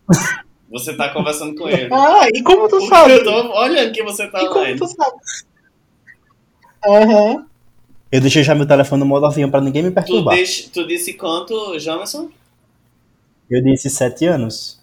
Você 0.71 0.95
tá 0.95 1.09
conversando 1.11 1.55
com 1.55 1.69
ele. 1.69 1.89
Ah, 1.93 2.27
e 2.33 2.43
como 2.43 2.69
tu 2.69 2.81
sabe? 2.87 3.13
Eu 3.13 3.25
tô 3.25 3.59
olhando 3.59 3.93
que 3.93 4.03
você 4.03 4.27
tá 4.27 4.43
e 4.43 4.49
como 4.49 4.77
tu 4.77 4.87
sabe? 4.87 5.17
Aham. 6.87 7.35
Uhum. 7.35 7.45
Eu 8.11 8.23
deixei 8.23 8.43
já 8.43 8.55
meu 8.55 8.67
telefone 8.67 9.01
no 9.01 9.07
modo 9.07 9.27
avião 9.27 9.51
pra 9.51 9.61
ninguém 9.61 9.83
me 9.83 9.91
perturbar. 9.91 10.37
Tu, 10.37 10.71
tu 10.73 10.87
disse 10.87 11.13
quanto, 11.13 11.79
Jonathan? 11.79 12.29
Eu 13.51 13.63
disse 13.63 13.91
sete 13.91 14.25
anos. 14.25 14.79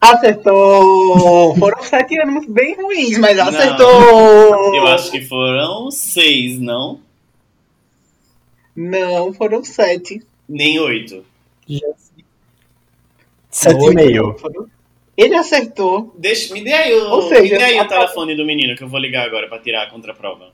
Acertou! 0.00 1.54
foram 1.58 1.80
sete 1.84 2.18
anos 2.20 2.46
bem 2.46 2.74
ruins, 2.74 3.16
mas 3.18 3.38
acertou! 3.38 4.50
Não. 4.50 4.74
Eu 4.74 4.86
acho 4.88 5.12
que 5.12 5.20
foram 5.20 5.88
seis, 5.92 6.58
não? 6.58 7.00
Não, 8.74 9.32
foram 9.32 9.62
sete. 9.62 10.20
Nem 10.48 10.80
oito. 10.80 11.24
Já 11.68 11.86
7,5. 13.52 14.66
Ele 15.16 15.34
acertou. 15.34 16.14
Deixa, 16.16 16.54
me 16.54 16.64
dê 16.64 16.72
aí 16.72 16.94
o, 16.94 17.10
Ou 17.10 17.28
seja, 17.28 17.42
me 17.42 17.58
dê 17.58 17.64
aí 17.64 17.80
o 17.80 17.86
telefone 17.86 18.34
do 18.34 18.46
menino 18.46 18.74
que 18.74 18.82
eu 18.82 18.88
vou 18.88 18.98
ligar 18.98 19.26
agora 19.26 19.46
para 19.48 19.58
tirar 19.58 19.82
a 19.82 19.90
contraprova. 19.90 20.50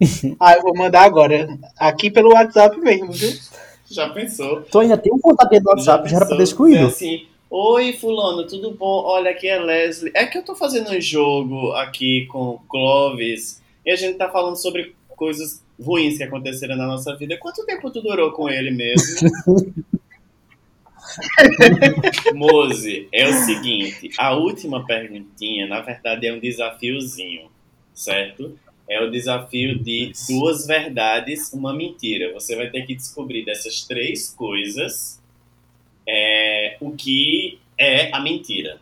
ah, 0.38 0.54
eu 0.54 0.62
vou 0.62 0.76
mandar 0.76 1.02
agora. 1.02 1.48
Aqui 1.78 2.10
pelo 2.10 2.34
WhatsApp 2.34 2.78
mesmo, 2.78 3.12
viu? 3.12 3.30
Já 3.90 4.10
pensou. 4.10 4.62
Tu 4.62 4.78
ainda 4.78 4.96
tem 4.96 5.12
um 5.12 5.18
contato 5.18 5.58
do 5.58 5.68
WhatsApp, 5.68 6.04
já, 6.04 6.10
já 6.10 6.16
era 6.18 6.26
pra 6.26 6.36
ter 6.36 6.42
excluído. 6.42 6.86
Assim, 6.86 7.26
Oi, 7.52 7.94
fulano, 7.94 8.46
tudo 8.46 8.70
bom? 8.70 9.02
Olha, 9.04 9.32
aqui 9.32 9.48
é 9.48 9.58
Leslie. 9.58 10.12
É 10.14 10.24
que 10.24 10.38
eu 10.38 10.44
tô 10.44 10.54
fazendo 10.54 10.90
um 10.90 11.00
jogo 11.00 11.72
aqui 11.72 12.26
com 12.26 12.50
o 12.50 12.58
Clóvis 12.68 13.60
e 13.84 13.90
a 13.90 13.96
gente 13.96 14.16
tá 14.16 14.28
falando 14.28 14.54
sobre 14.54 14.94
coisas 15.16 15.60
ruins 15.82 16.16
que 16.16 16.22
aconteceram 16.22 16.76
na 16.76 16.86
nossa 16.86 17.16
vida. 17.16 17.36
Quanto 17.38 17.66
tempo 17.66 17.90
tu 17.90 18.00
durou 18.00 18.30
com 18.30 18.48
ele 18.48 18.70
mesmo? 18.70 19.28
Mose, 22.34 23.08
é 23.12 23.28
o 23.28 23.32
seguinte, 23.32 24.10
a 24.18 24.34
última 24.34 24.84
perguntinha, 24.86 25.66
na 25.66 25.80
verdade, 25.80 26.26
é 26.26 26.32
um 26.32 26.38
desafiozinho, 26.38 27.50
certo? 27.94 28.58
É 28.88 29.00
o 29.00 29.10
desafio 29.10 29.78
de 29.78 30.12
duas 30.28 30.66
verdades, 30.66 31.52
uma 31.52 31.72
mentira. 31.72 32.32
Você 32.32 32.56
vai 32.56 32.68
ter 32.70 32.82
que 32.86 32.94
descobrir 32.94 33.44
dessas 33.44 33.84
três 33.84 34.34
coisas 34.34 35.20
é, 36.06 36.76
o 36.80 36.90
que 36.92 37.60
é 37.78 38.12
a 38.14 38.20
mentira, 38.20 38.80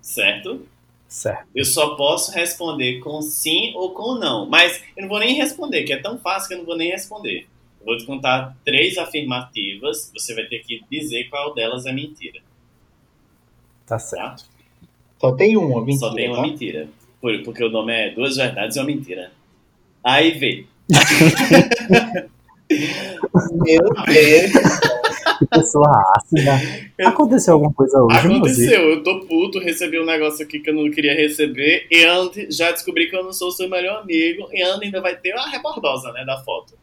certo? 0.00 0.66
Certo. 1.08 1.48
Eu 1.54 1.64
só 1.64 1.96
posso 1.96 2.32
responder 2.32 3.00
com 3.00 3.20
sim 3.20 3.72
ou 3.74 3.92
com 3.92 4.14
não. 4.14 4.48
Mas 4.48 4.80
eu 4.96 5.02
não 5.02 5.08
vou 5.08 5.18
nem 5.18 5.34
responder, 5.34 5.82
que 5.84 5.92
é 5.92 6.00
tão 6.00 6.18
fácil 6.18 6.48
que 6.48 6.54
eu 6.54 6.58
não 6.58 6.64
vou 6.64 6.76
nem 6.76 6.90
responder. 6.90 7.48
Eu 7.80 7.86
vou 7.86 7.96
te 7.96 8.04
contar 8.04 8.56
três 8.64 8.96
afirmativas, 8.98 10.10
você 10.14 10.34
vai 10.34 10.44
ter 10.44 10.58
que 10.60 10.82
dizer 10.90 11.24
qual 11.30 11.54
delas 11.54 11.86
é 11.86 11.92
mentira, 11.92 12.40
Tá 13.86 13.96
tá? 13.96 13.98
certo. 13.98 14.44
Só 15.20 15.32
tem 15.32 15.56
uma, 15.56 15.80
mentira, 15.84 15.98
Só 16.08 16.14
tem 16.14 16.28
uma 16.28 16.36
tá? 16.36 16.42
mentira. 16.42 16.88
Por- 17.20 17.42
Porque 17.42 17.64
o 17.64 17.70
nome 17.70 17.92
é 17.92 18.10
Duas 18.10 18.36
Verdades 18.36 18.76
e 18.76 18.80
uma 18.80 18.86
Mentira. 18.86 19.32
Aí 20.02 20.30
vê. 20.38 20.64
Meu 22.70 23.82
Deus. 24.06 24.52
Que 25.38 25.46
pessoa 25.46 25.90
ácida. 26.16 26.52
Aconteceu 27.06 27.54
alguma 27.54 27.72
coisa 27.72 27.98
hoje? 28.02 28.18
Aconteceu, 28.18 28.90
eu 28.90 29.02
tô 29.02 29.20
puto, 29.20 29.58
recebi 29.58 29.98
um 29.98 30.04
negócio 30.04 30.44
aqui 30.44 30.60
que 30.60 30.68
eu 30.70 30.74
não 30.74 30.90
queria 30.90 31.14
receber, 31.14 31.86
e 31.90 32.04
Andy, 32.04 32.48
já 32.50 32.70
descobri 32.70 33.08
que 33.08 33.16
eu 33.16 33.24
não 33.24 33.32
sou 33.32 33.50
seu 33.50 33.68
melhor 33.68 34.02
amigo, 34.02 34.48
e 34.52 34.62
Andy 34.62 34.86
ainda 34.86 35.00
vai 35.00 35.16
ter 35.16 35.32
a 35.32 35.48
rebordosa, 35.48 36.12
né, 36.12 36.24
da 36.24 36.38
foto. 36.42 36.74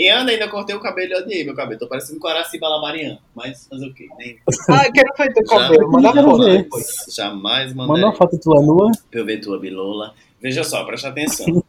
E 0.00 0.08
Andy 0.08 0.32
ainda 0.32 0.48
cortei 0.48 0.74
o 0.74 0.80
cabelo, 0.80 1.12
eu 1.12 1.18
odiei 1.20 1.44
meu 1.44 1.54
cabelo, 1.54 1.78
tô 1.78 1.86
parecendo 1.86 2.16
um 2.16 2.20
Coraciba 2.20 2.66
Labarian, 2.68 3.18
mas 3.34 3.66
fazer 3.68 3.86
o 3.86 3.92
quê? 3.92 4.08
Nem, 4.18 4.38
Ah, 4.70 4.90
quero 4.90 5.12
ver 5.18 5.34
teu 5.34 5.44
cabelo. 5.44 5.90
Manda 5.92 6.14
foto 6.22 6.44
depois. 6.48 6.86
jamais 7.14 7.74
Manda 7.74 7.88
mandei 7.88 8.04
uma 8.04 8.14
foto 8.14 8.38
tua 8.40 8.62
nua. 8.62 8.90
pra 9.10 9.20
eu 9.20 9.26
ver 9.26 9.42
tua 9.42 9.58
bilola. 9.58 10.14
Veja 10.40 10.64
só, 10.64 10.84
presta 10.84 11.08
atenção. 11.08 11.62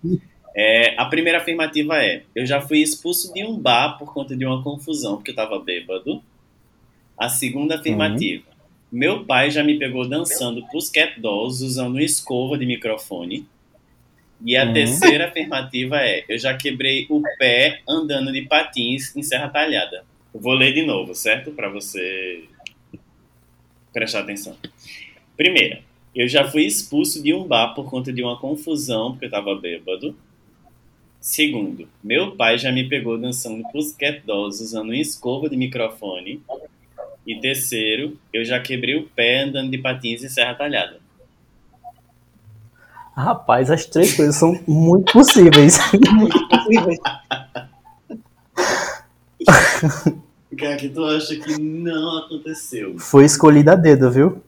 É, 0.55 0.95
a 0.97 1.05
primeira 1.07 1.39
afirmativa 1.39 1.97
é: 2.01 2.23
eu 2.33 2.45
já 2.45 2.61
fui 2.61 2.79
expulso 2.79 3.33
de 3.33 3.43
um 3.43 3.57
bar 3.57 3.97
por 3.97 4.13
conta 4.13 4.33
de 4.33 4.45
uma 4.45 4.63
confusão, 4.63 5.17
porque 5.17 5.31
eu 5.31 5.35
tava 5.35 5.59
bêbado. 5.59 6.21
A 7.17 7.27
segunda 7.27 7.75
afirmativa: 7.75 8.45
meu 8.89 9.25
pai 9.25 9.51
já 9.51 9.61
me 9.61 9.77
pegou 9.77 10.07
dançando 10.07 10.65
Pussycat 10.67 11.19
Dolls 11.19 11.61
usando 11.65 11.95
uma 11.95 12.03
escova 12.03 12.57
de 12.57 12.65
microfone. 12.65 13.45
E 14.43 14.55
a 14.57 14.65
Uhum. 14.65 14.73
terceira 14.73 15.27
afirmativa 15.27 15.97
é: 15.97 16.25
eu 16.27 16.37
já 16.37 16.55
quebrei 16.55 17.05
o 17.09 17.21
pé 17.37 17.81
andando 17.87 18.31
de 18.31 18.41
patins 18.43 19.15
em 19.15 19.21
Serra 19.23 19.49
Talhada. 19.49 20.03
Vou 20.33 20.53
ler 20.53 20.73
de 20.73 20.81
novo, 20.83 21.13
certo? 21.13 21.51
Para 21.51 21.69
você 21.69 22.43
prestar 23.93 24.21
atenção. 24.21 24.55
Primeira, 25.35 25.81
eu 26.15 26.27
já 26.27 26.49
fui 26.49 26.65
expulso 26.65 27.21
de 27.21 27.33
um 27.33 27.43
bar 27.43 27.73
por 27.73 27.89
conta 27.89 28.11
de 28.11 28.23
uma 28.23 28.39
confusão, 28.39 29.11
porque 29.11 29.25
eu 29.25 29.29
tava 29.31 29.55
bêbado. 29.55 30.15
Segundo, 31.19 31.87
meu 32.03 32.35
pai 32.35 32.57
já 32.57 32.71
me 32.71 32.87
pegou 32.87 33.17
dançando 33.17 33.63
Pussycat 33.71 34.21
Dolls 34.25 34.63
usando 34.63 34.85
uma 34.89 34.97
escova 34.97 35.49
de 35.49 35.55
microfone. 35.57 36.41
E 37.27 37.35
terceiro, 37.39 38.17
eu 38.33 38.43
já 38.43 38.59
quebrei 38.59 38.95
o 38.95 39.03
pé 39.03 39.41
andando 39.41 39.69
de 39.69 39.77
patins 39.77 40.23
em 40.23 40.29
Serra 40.29 40.55
Talhada. 40.55 41.00
Rapaz, 43.15 43.69
as 43.69 43.85
três 43.85 44.15
coisas 44.15 44.35
são 44.35 44.57
muito 44.65 45.11
possíveis. 45.11 45.77
O 50.51 50.55
que 50.55 50.65
é 50.65 50.75
que 50.75 50.89
tu 50.89 51.03
acha 51.05 51.35
que 51.35 51.59
não 51.59 52.17
aconteceu? 52.19 52.97
Foi 52.99 53.25
escolhida 53.25 53.73
a 53.73 53.75
dedo, 53.75 54.11
viu? 54.11 54.41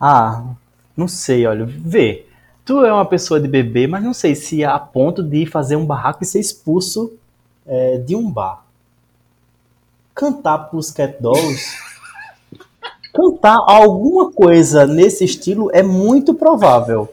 Ah, 0.00 0.54
não 0.96 1.06
sei, 1.06 1.46
olha. 1.46 1.66
Vê. 1.66 2.26
Tu 2.64 2.84
é 2.84 2.92
uma 2.92 3.04
pessoa 3.04 3.40
de 3.40 3.48
bebê, 3.48 3.86
mas 3.86 4.02
não 4.02 4.14
sei 4.14 4.34
se 4.34 4.64
a 4.64 4.78
ponto 4.78 5.22
de 5.22 5.44
fazer 5.46 5.76
um 5.76 5.84
barraco 5.84 6.22
e 6.22 6.26
ser 6.26 6.40
expulso 6.40 7.12
é, 7.66 7.98
de 7.98 8.14
um 8.16 8.30
bar. 8.30 8.64
Cantar 10.14 10.70
Pussycat 10.70 11.20
Dolls. 11.20 11.89
Cantar 13.12 13.58
alguma 13.66 14.30
coisa 14.32 14.86
nesse 14.86 15.24
estilo 15.24 15.70
é 15.72 15.82
muito 15.82 16.34
provável. 16.34 17.08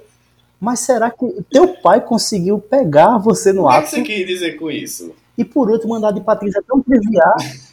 Mas 0.59 0.79
será 0.79 1.11
que 1.11 1.25
teu 1.51 1.67
pai 1.81 2.01
conseguiu 2.01 2.59
pegar 2.59 3.17
você 3.19 3.53
no 3.53 3.65
O 3.65 3.67
que, 3.69 3.73
é 3.73 3.77
ato 3.77 3.89
você 3.89 4.01
quis 4.01 4.25
dizer 4.27 4.57
com 4.57 4.71
isso? 4.71 5.11
e 5.37 5.45
por 5.45 5.69
último 5.69 5.93
andar 5.93 6.11
de 6.11 6.21
patins 6.21 6.55
é 6.55 6.61
tão 6.61 6.81
trivial? 6.81 7.35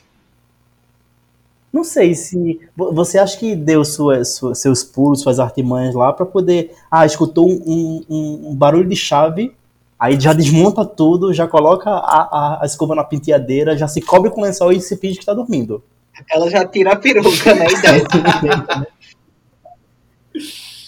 Não 1.73 1.83
sei 1.83 2.15
se 2.15 2.61
vo- 2.77 2.93
você 2.93 3.19
acha 3.19 3.37
que 3.37 3.57
deu 3.57 3.85
sua- 3.85 4.25
sua- 4.25 4.55
seus 4.55 4.85
pulos, 4.85 5.21
suas 5.23 5.41
artimanhas 5.41 5.95
lá 5.95 6.13
pra 6.13 6.25
poder. 6.25 6.73
Ah, 6.91 7.05
escutou 7.05 7.49
um, 7.49 8.05
um- 8.09 8.49
um 8.51 8.55
barulho 8.55 8.89
de 8.89 8.95
chave, 8.95 9.53
aí 9.99 10.21
já 10.21 10.33
desmonta 10.33 10.85
tudo, 10.85 11.33
já 11.33 11.49
coloca 11.49 11.91
a, 11.91 11.97
a- 12.23 12.59
a 12.63 12.67
escova 12.67 12.95
na 12.95 13.03
penteadeira, 13.03 13.77
já 13.77 13.89
se 13.89 14.01
cobre 14.01 14.31
com 14.31 14.43
lençol 14.43 14.71
e 14.73 14.81
se 14.81 14.97
finge 14.97 15.15
que 15.17 15.23
está 15.23 15.35
dormindo. 15.35 15.83
Ela 16.31 16.51
já 16.51 16.67
tira 16.67 16.93
a 16.93 16.97
peruca, 16.97 17.55
né? 17.55 17.67
E 17.67 17.81
desce. 17.81 18.07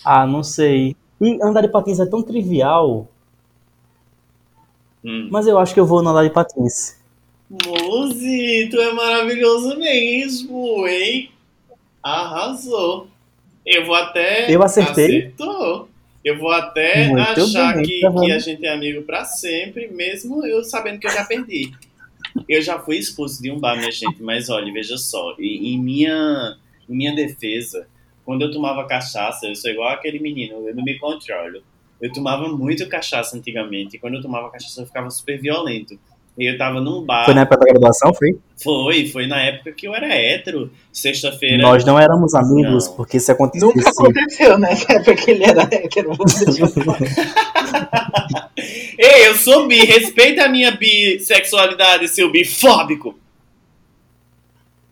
Ah, 0.04 0.24
não 0.24 0.44
sei. 0.44 0.94
E 1.20 1.38
andar 1.42 1.62
de 1.62 1.68
patins 1.68 1.98
é 1.98 2.06
tão 2.06 2.22
trivial, 2.22 3.08
Hum. 5.04 5.28
mas 5.32 5.46
eu 5.48 5.58
acho 5.58 5.74
que 5.74 5.80
eu 5.80 5.86
vou 5.86 6.00
no 6.02 6.10
andar 6.10 6.22
de 6.22 6.30
patins. 6.30 6.96
Muzi, 7.50 8.68
tu 8.70 8.80
é 8.80 8.92
maravilhoso 8.92 9.76
mesmo, 9.78 10.86
hein? 10.86 11.30
Arrasou. 12.02 13.08
Eu 13.64 13.84
vou 13.84 13.94
até. 13.96 14.52
Eu 14.52 14.62
acertei? 14.62 15.18
Acertou. 15.26 15.88
Eu 16.24 16.38
vou 16.38 16.50
até 16.50 17.06
Muito 17.08 17.20
achar 17.22 17.74
bem, 17.74 17.84
que, 17.84 18.00
tá 18.00 18.12
que 18.12 18.32
a 18.32 18.38
gente 18.40 18.66
é 18.66 18.72
amigo 18.72 19.02
pra 19.02 19.24
sempre, 19.24 19.88
mesmo 19.88 20.44
eu 20.44 20.64
sabendo 20.64 20.98
que 20.98 21.06
eu 21.06 21.12
já 21.12 21.24
perdi. 21.24 21.72
Eu 22.48 22.60
já 22.62 22.78
fui 22.78 22.96
expulso 22.96 23.42
de 23.42 23.50
um 23.50 23.58
bar, 23.58 23.76
minha 23.76 23.90
gente, 23.90 24.22
mas 24.22 24.48
olha, 24.48 24.72
veja 24.72 24.96
só, 24.96 25.34
e- 25.38 25.74
em 25.74 25.78
minha, 25.80 26.56
em 26.88 26.96
minha 26.96 27.14
defesa, 27.14 27.88
quando 28.24 28.42
eu 28.42 28.50
tomava 28.50 28.86
cachaça, 28.86 29.46
eu 29.46 29.54
sou 29.54 29.70
igual 29.70 29.90
aquele 29.90 30.18
menino, 30.18 30.68
eu 30.68 30.74
não 30.74 30.84
me 30.84 30.98
controlo. 30.98 31.62
Eu 32.00 32.12
tomava 32.12 32.48
muito 32.48 32.86
cachaça 32.88 33.36
antigamente, 33.36 33.96
e 33.96 33.98
quando 33.98 34.14
eu 34.16 34.22
tomava 34.22 34.50
cachaça 34.50 34.82
eu 34.82 34.86
ficava 34.86 35.10
super 35.10 35.40
violento. 35.40 35.98
Eu 36.38 36.58
tava 36.58 36.80
num 36.82 37.02
bar. 37.02 37.24
Foi 37.24 37.32
na 37.32 37.40
época 37.42 37.56
da 37.58 37.66
graduação, 37.66 38.12
foi? 38.12 38.38
Foi, 38.62 39.06
foi 39.06 39.26
na 39.26 39.40
época 39.40 39.72
que 39.72 39.88
eu 39.88 39.94
era 39.94 40.06
hétero. 40.14 40.70
Sexta-feira. 40.92 41.62
Nós 41.62 41.82
não 41.84 41.98
éramos 41.98 42.34
amigos, 42.34 42.88
Não. 42.88 42.94
porque 42.94 43.18
se 43.18 43.32
acontecesse. 43.32 43.74
Nunca 43.74 43.88
aconteceu, 43.88 44.58
né? 44.58 44.72
Essa 44.72 44.92
época 44.92 45.14
que 45.14 45.30
ele 45.30 45.44
era 45.44 45.62
hétero. 45.62 46.12
Ei, 48.98 49.28
eu 49.28 49.34
sou 49.36 49.66
bi, 49.66 49.84
respeita 49.84 50.44
a 50.44 50.48
minha 50.48 50.72
bissexualidade, 50.72 52.08
seu 52.08 52.30
bifóbico. 52.30 53.14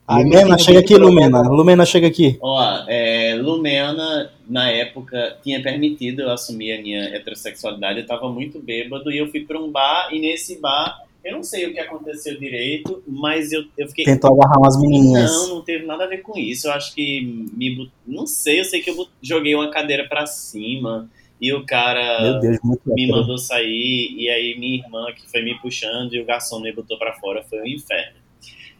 Lumena, 0.08 0.58
chega 0.58 0.80
aqui, 0.80 0.96
Lumena. 0.96 1.40
Lumena, 1.42 1.86
chega 1.86 2.06
aqui. 2.06 2.38
Ó, 2.42 2.84
é, 2.86 3.34
Lumena, 3.36 4.30
na 4.46 4.70
época, 4.70 5.38
tinha 5.42 5.62
permitido 5.62 6.20
eu 6.20 6.30
assumir 6.30 6.72
a 6.72 6.82
minha 6.82 7.04
heterossexualidade. 7.16 8.00
Eu 8.00 8.06
tava 8.06 8.28
muito 8.28 8.60
bêbado 8.60 9.10
e 9.10 9.16
eu 9.18 9.28
fui 9.28 9.40
pra 9.40 9.58
um 9.58 9.70
bar, 9.70 10.08
e 10.12 10.18
nesse 10.20 10.60
bar, 10.60 11.03
eu 11.24 11.32
não 11.32 11.42
sei 11.42 11.66
o 11.66 11.72
que 11.72 11.80
aconteceu 11.80 12.38
direito, 12.38 13.02
mas 13.06 13.52
eu, 13.52 13.64
eu 13.78 13.88
fiquei. 13.88 14.04
Tentou 14.04 14.32
agarrar 14.34 14.58
umas 14.58 14.80
menininhas. 14.80 15.30
Não, 15.30 15.48
não 15.56 15.62
teve 15.62 15.86
nada 15.86 16.04
a 16.04 16.06
ver 16.06 16.18
com 16.18 16.38
isso. 16.38 16.68
Eu 16.68 16.72
acho 16.72 16.94
que 16.94 17.20
me. 17.22 17.90
Não 18.06 18.26
sei, 18.26 18.60
eu 18.60 18.64
sei 18.64 18.80
que 18.82 18.90
eu 18.90 19.08
joguei 19.22 19.54
uma 19.54 19.70
cadeira 19.70 20.06
pra 20.06 20.26
cima. 20.26 21.10
E 21.40 21.52
o 21.52 21.66
cara 21.66 22.22
Meu 22.22 22.40
Deus, 22.40 22.58
muito 22.62 22.82
me 22.94 23.06
mandou 23.08 23.36
sair, 23.36 24.14
e 24.16 24.30
aí 24.30 24.56
minha 24.58 24.76
irmã 24.78 25.12
que 25.12 25.28
foi 25.28 25.42
me 25.42 25.58
puxando 25.58 26.14
e 26.14 26.20
o 26.20 26.24
garçom 26.24 26.60
me 26.60 26.72
botou 26.72 26.96
pra 26.96 27.14
fora, 27.14 27.42
foi 27.42 27.60
um 27.60 27.66
inferno. 27.66 28.18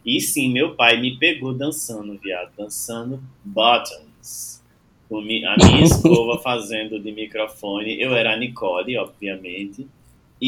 E 0.07 0.21
sim, 0.21 0.53
meu 0.53 0.75
pai 0.75 1.01
me 1.01 1.19
pegou 1.19 1.53
dançando, 1.53 2.17
viado, 2.17 2.53
dançando 2.57 3.21
mi- 5.21 5.45
a 5.45 5.57
minha 5.57 5.83
escova 5.85 6.39
fazendo 6.39 7.01
de 7.01 7.13
microfone. 7.13 8.01
Eu 8.01 8.15
era 8.15 8.35
a 8.35 8.37
Nicole, 8.37 8.97
obviamente. 8.97 9.87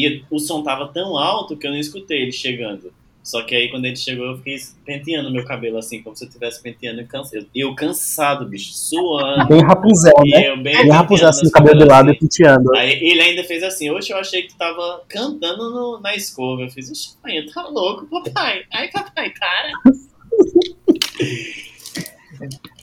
E 0.05 0.23
o 0.29 0.37
som 0.39 0.61
tava 0.63 0.87
tão 0.89 1.17
alto 1.17 1.57
que 1.57 1.65
eu 1.65 1.71
não 1.71 1.77
escutei 1.79 2.21
ele 2.21 2.31
chegando. 2.31 2.93
Só 3.23 3.41
que 3.41 3.53
aí 3.53 3.69
quando 3.69 3.83
ele 3.83 3.95
chegou, 3.97 4.25
eu 4.25 4.37
fiquei 4.37 4.55
penteando 4.85 5.29
meu 5.29 5.43
cabelo 5.43 5.77
assim, 5.77 6.01
como 6.01 6.15
se 6.15 6.23
eu 6.23 6.27
estivesse 6.29 6.61
penteando 6.63 7.01
e 7.01 7.05
cansado. 7.05 7.45
Eu 7.53 7.75
cansado, 7.75 8.45
bicho, 8.47 8.71
suando. 8.73 9.47
Bem 9.49 9.61
Rapunzel, 9.61 10.13
E 10.23 10.29
né? 10.31 10.49
eu 10.49 10.55
bem 10.55 10.77
Bem 10.83 10.89
Rapunzel, 10.91 11.27
assim, 11.27 11.49
cabelo 11.51 11.79
de 11.79 11.85
lado 11.85 12.07
e 12.07 12.11
assim. 12.11 12.19
penteando. 12.21 12.73
Aí 12.77 12.91
ele 13.03 13.19
ainda 13.19 13.43
fez 13.43 13.63
assim, 13.63 13.89
hoje 13.89 14.13
eu 14.13 14.17
achei 14.17 14.43
que 14.43 14.49
tu 14.53 14.57
tava 14.57 15.01
cantando 15.09 15.69
no- 15.71 15.99
na 15.99 16.15
escova. 16.15 16.61
Eu 16.61 16.69
fiz, 16.69 16.89
oxe, 16.89 17.17
pai, 17.21 17.43
tá 17.53 17.67
louco, 17.67 18.05
papai. 18.05 18.63
Ai, 18.73 18.89
papai, 18.91 19.29
cara. 19.31 19.71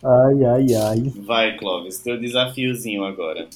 Ai, 0.02 0.44
ai, 0.44 0.74
ai. 0.74 1.12
Vai, 1.24 1.56
Clóvis, 1.56 1.98
teu 2.00 2.18
desafiozinho 2.20 3.04
agora. 3.04 3.48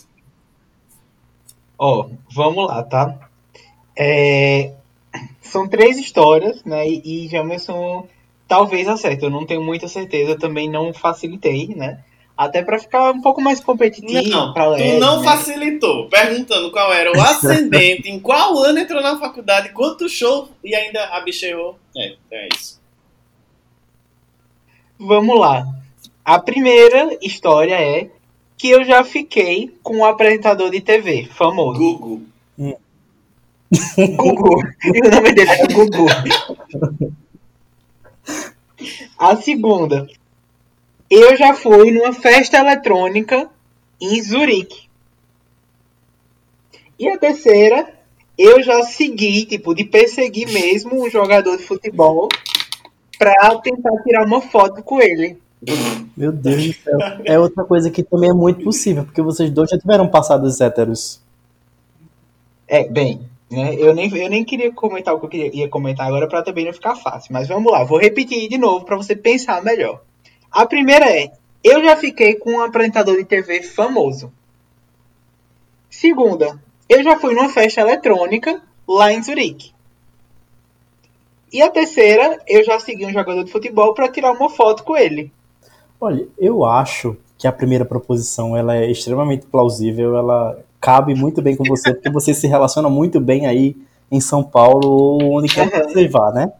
Ó, 1.78 2.08
vamos 2.34 2.66
lá, 2.66 2.82
tá? 2.82 3.27
É, 3.98 4.72
São 5.42 5.66
três 5.66 5.98
histórias, 5.98 6.62
né? 6.64 6.88
E, 6.88 7.24
e 7.24 7.28
Jamerson 7.28 8.06
talvez 8.46 8.86
acerte. 8.86 9.24
Eu 9.24 9.30
não 9.30 9.44
tenho 9.44 9.62
muita 9.62 9.88
certeza, 9.88 10.32
eu 10.32 10.38
também 10.38 10.70
não 10.70 10.94
facilitei, 10.94 11.68
né? 11.68 12.00
Até 12.36 12.62
pra 12.62 12.78
ficar 12.78 13.10
um 13.10 13.20
pouco 13.20 13.40
mais 13.40 13.58
competitivo. 13.58 14.28
Não, 14.28 14.52
pra 14.52 14.66
tu 14.66 14.70
leve, 14.70 14.98
não 15.00 15.20
né? 15.20 15.24
facilitou, 15.24 16.08
perguntando 16.08 16.70
qual 16.70 16.92
era 16.92 17.10
o 17.10 17.20
ascendente, 17.20 18.08
em 18.08 18.20
qual 18.20 18.56
ano 18.58 18.78
entrou 18.78 19.02
na 19.02 19.18
faculdade, 19.18 19.70
quanto 19.70 20.08
show 20.08 20.48
e 20.62 20.72
ainda 20.72 21.04
a 21.06 21.20
bicha 21.20 21.46
errou. 21.46 21.76
É, 21.96 22.14
é 22.30 22.48
isso. 22.54 22.80
Vamos 24.96 25.38
lá. 25.38 25.66
A 26.24 26.38
primeira 26.38 27.18
história 27.20 27.74
é 27.74 28.08
que 28.56 28.70
eu 28.70 28.84
já 28.84 29.02
fiquei 29.02 29.74
com 29.82 29.98
um 29.98 30.04
apresentador 30.04 30.70
de 30.70 30.80
TV 30.80 31.24
famoso. 31.24 31.78
Google. 31.78 32.22
Gugu. 34.16 34.62
E 34.84 35.06
o 35.06 35.10
nome 35.10 35.32
dele 35.32 35.50
é 35.50 35.66
Gugu. 35.66 36.06
A 39.18 39.36
segunda. 39.36 40.06
Eu 41.10 41.36
já 41.36 41.54
fui 41.54 41.90
numa 41.90 42.12
festa 42.12 42.58
eletrônica 42.58 43.48
em 44.00 44.22
Zurique. 44.22 44.88
E 46.98 47.08
a 47.08 47.16
terceira, 47.16 47.92
eu 48.36 48.62
já 48.62 48.82
segui, 48.82 49.44
tipo, 49.44 49.74
de 49.74 49.84
perseguir 49.84 50.52
mesmo 50.52 51.04
um 51.04 51.10
jogador 51.10 51.56
de 51.56 51.64
futebol 51.64 52.28
pra 53.18 53.58
tentar 53.60 54.02
tirar 54.02 54.24
uma 54.26 54.40
foto 54.40 54.82
com 54.82 55.00
ele. 55.00 55.38
Meu 56.16 56.30
Deus 56.32 56.66
do 56.66 56.72
céu. 56.72 56.98
É 57.24 57.38
outra 57.38 57.64
coisa 57.64 57.90
que 57.90 58.02
também 58.02 58.30
é 58.30 58.34
muito 58.34 58.62
possível, 58.62 59.04
porque 59.04 59.22
vocês 59.22 59.50
dois 59.50 59.70
já 59.70 59.78
tiveram 59.78 60.08
passados 60.08 60.60
héteros. 60.60 61.20
É, 62.66 62.88
bem, 62.88 63.22
né? 63.50 63.74
Eu 63.76 63.94
nem, 63.94 64.14
eu 64.16 64.28
nem 64.28 64.44
queria 64.44 64.72
comentar 64.72 65.14
o 65.14 65.18
que 65.18 65.26
eu 65.26 65.30
queria, 65.30 65.56
ia 65.56 65.68
comentar 65.68 66.06
agora 66.06 66.28
pra 66.28 66.42
também 66.42 66.66
não 66.66 66.72
ficar 66.72 66.94
fácil. 66.96 67.32
Mas 67.32 67.48
vamos 67.48 67.72
lá, 67.72 67.84
vou 67.84 67.98
repetir 67.98 68.48
de 68.48 68.58
novo 68.58 68.84
pra 68.84 68.96
você 68.96 69.16
pensar 69.16 69.62
melhor. 69.62 70.02
A 70.50 70.66
primeira 70.66 71.10
é: 71.10 71.32
eu 71.62 71.82
já 71.82 71.96
fiquei 71.96 72.34
com 72.34 72.52
um 72.52 72.62
apresentador 72.62 73.16
de 73.16 73.24
TV 73.24 73.62
famoso. 73.62 74.32
Segunda, 75.88 76.62
eu 76.88 77.02
já 77.02 77.18
fui 77.18 77.34
numa 77.34 77.48
festa 77.48 77.80
eletrônica 77.80 78.62
lá 78.86 79.12
em 79.12 79.22
Zurique. 79.22 79.72
E 81.50 81.62
a 81.62 81.70
terceira, 81.70 82.38
eu 82.46 82.62
já 82.62 82.78
segui 82.78 83.06
um 83.06 83.12
jogador 83.12 83.42
de 83.42 83.50
futebol 83.50 83.94
pra 83.94 84.10
tirar 84.10 84.32
uma 84.32 84.50
foto 84.50 84.84
com 84.84 84.96
ele. 84.96 85.32
Olha, 85.98 86.28
eu 86.38 86.64
acho 86.64 87.16
que 87.38 87.46
a 87.46 87.52
primeira 87.52 87.84
proposição 87.84 88.56
ela 88.56 88.76
é 88.76 88.90
extremamente 88.90 89.46
plausível, 89.46 90.16
ela 90.16 90.62
cabe 90.80 91.14
muito 91.14 91.42
bem 91.42 91.56
com 91.56 91.64
você, 91.64 91.92
porque 91.92 92.10
você 92.10 92.32
se 92.32 92.46
relaciona 92.46 92.88
muito 92.88 93.20
bem 93.20 93.46
aí 93.46 93.76
em 94.10 94.20
São 94.20 94.42
Paulo 94.42 94.88
ou 94.88 95.38
onde 95.38 95.48
quer 95.48 95.70
que 95.70 95.92
você 95.92 96.08
vá, 96.08 96.32
né? 96.32 96.52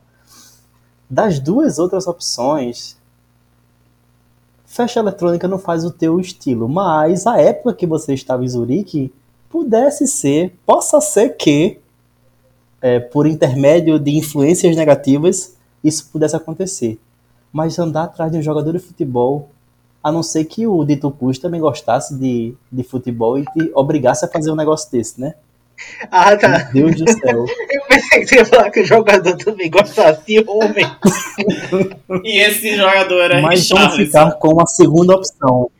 Das 1.08 1.38
duas 1.40 1.78
outras 1.78 2.06
opções, 2.06 2.96
festa 4.66 5.00
eletrônica 5.00 5.48
não 5.48 5.58
faz 5.58 5.84
o 5.84 5.90
teu 5.90 6.20
estilo, 6.20 6.68
mas 6.68 7.26
a 7.26 7.40
época 7.40 7.74
que 7.74 7.86
você 7.86 8.12
estava 8.12 8.44
em 8.44 8.48
Zurique 8.48 9.12
pudesse 9.48 10.06
ser, 10.06 10.54
possa 10.66 11.00
ser 11.00 11.30
que, 11.36 11.78
é, 12.80 13.00
por 13.00 13.26
intermédio 13.26 13.98
de 13.98 14.16
influências 14.16 14.76
negativas, 14.76 15.56
isso 15.82 16.08
pudesse 16.12 16.36
acontecer. 16.36 16.98
Mas 17.50 17.78
andar 17.78 18.04
atrás 18.04 18.30
de 18.30 18.38
um 18.38 18.42
jogador 18.42 18.72
de 18.72 18.78
futebol, 18.78 19.48
a 20.02 20.12
não 20.12 20.22
ser 20.22 20.44
que 20.44 20.66
o 20.66 20.84
Dito 20.84 21.10
Cruz 21.10 21.38
também 21.38 21.60
gostasse 21.60 22.14
de, 22.14 22.54
de 22.70 22.82
futebol 22.82 23.38
e 23.38 23.44
te 23.44 23.70
obrigasse 23.74 24.24
a 24.24 24.28
fazer 24.28 24.50
um 24.50 24.56
negócio 24.56 24.90
desse, 24.90 25.20
né? 25.20 25.34
Ah, 26.10 26.36
tá. 26.36 26.70
Meu 26.74 26.86
Deus 26.86 26.96
do 26.96 27.20
céu. 27.20 27.44
Eu 27.70 27.82
pensei 27.88 28.20
que 28.20 28.26
você 28.26 28.36
ia 28.36 28.44
falar 28.44 28.70
que 28.70 28.80
o 28.80 28.84
jogador 28.84 29.36
também 29.36 29.70
gostasse 29.70 30.24
de 30.26 30.44
homem. 30.48 30.86
E 32.24 32.40
esse 32.40 32.76
jogador 32.76 33.20
era 33.20 33.40
Mas 33.40 33.68
vamos 33.68 33.96
ficar 33.96 34.32
com 34.32 34.60
a 34.60 34.66
segunda 34.66 35.14
opção. 35.14 35.70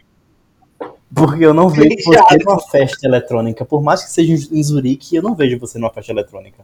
Porque 1.15 1.45
eu 1.45 1.55
não 1.55 1.71
vejo 1.71 1.97
você 2.05 2.39
numa 2.45 2.61
festa 2.61 3.07
eletrônica. 3.07 3.65
Por 3.65 3.83
mais 3.83 4.05
que 4.05 4.11
seja 4.11 4.33
em 4.33 4.63
Zurique, 4.63 5.17
eu 5.17 5.23
não 5.23 5.35
vejo 5.35 5.59
você 5.59 5.79
numa 5.79 5.91
festa 5.91 6.13
eletrônica. 6.13 6.63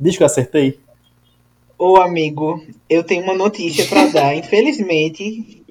Diz 0.00 0.16
que 0.16 0.22
eu 0.22 0.26
acertei. 0.26 0.80
Ô 1.78 1.98
amigo, 1.98 2.64
eu 2.88 3.04
tenho 3.04 3.22
uma 3.22 3.34
notícia 3.34 3.86
pra 3.86 4.06
dar. 4.06 4.34
Infelizmente, 4.34 5.62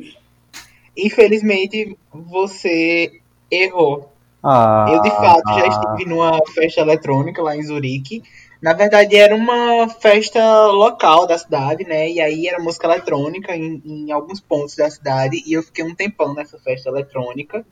infelizmente 0.97 1.97
você 2.13 3.21
errou. 3.49 4.11
Ah, 4.43 4.85
Eu 4.89 5.01
de 5.01 5.09
fato 5.11 5.53
já 5.53 5.67
estive 5.67 6.05
numa 6.05 6.39
festa 6.53 6.81
eletrônica 6.81 7.41
lá 7.41 7.55
em 7.55 7.63
Zurique. 7.63 8.23
Na 8.61 8.73
verdade 8.73 9.15
era 9.15 9.35
uma 9.35 9.89
festa 9.89 10.67
local 10.67 11.27
da 11.27 11.37
cidade, 11.37 11.83
né? 11.83 12.09
E 12.09 12.21
aí 12.21 12.47
era 12.47 12.61
música 12.61 12.87
eletrônica 12.87 13.55
em, 13.55 13.81
em 13.85 14.11
alguns 14.11 14.39
pontos 14.39 14.75
da 14.75 14.89
cidade 14.89 15.43
e 15.45 15.53
eu 15.53 15.63
fiquei 15.63 15.83
um 15.83 15.95
tempão 15.95 16.33
nessa 16.33 16.57
festa 16.59 16.89
eletrônica, 16.89 17.65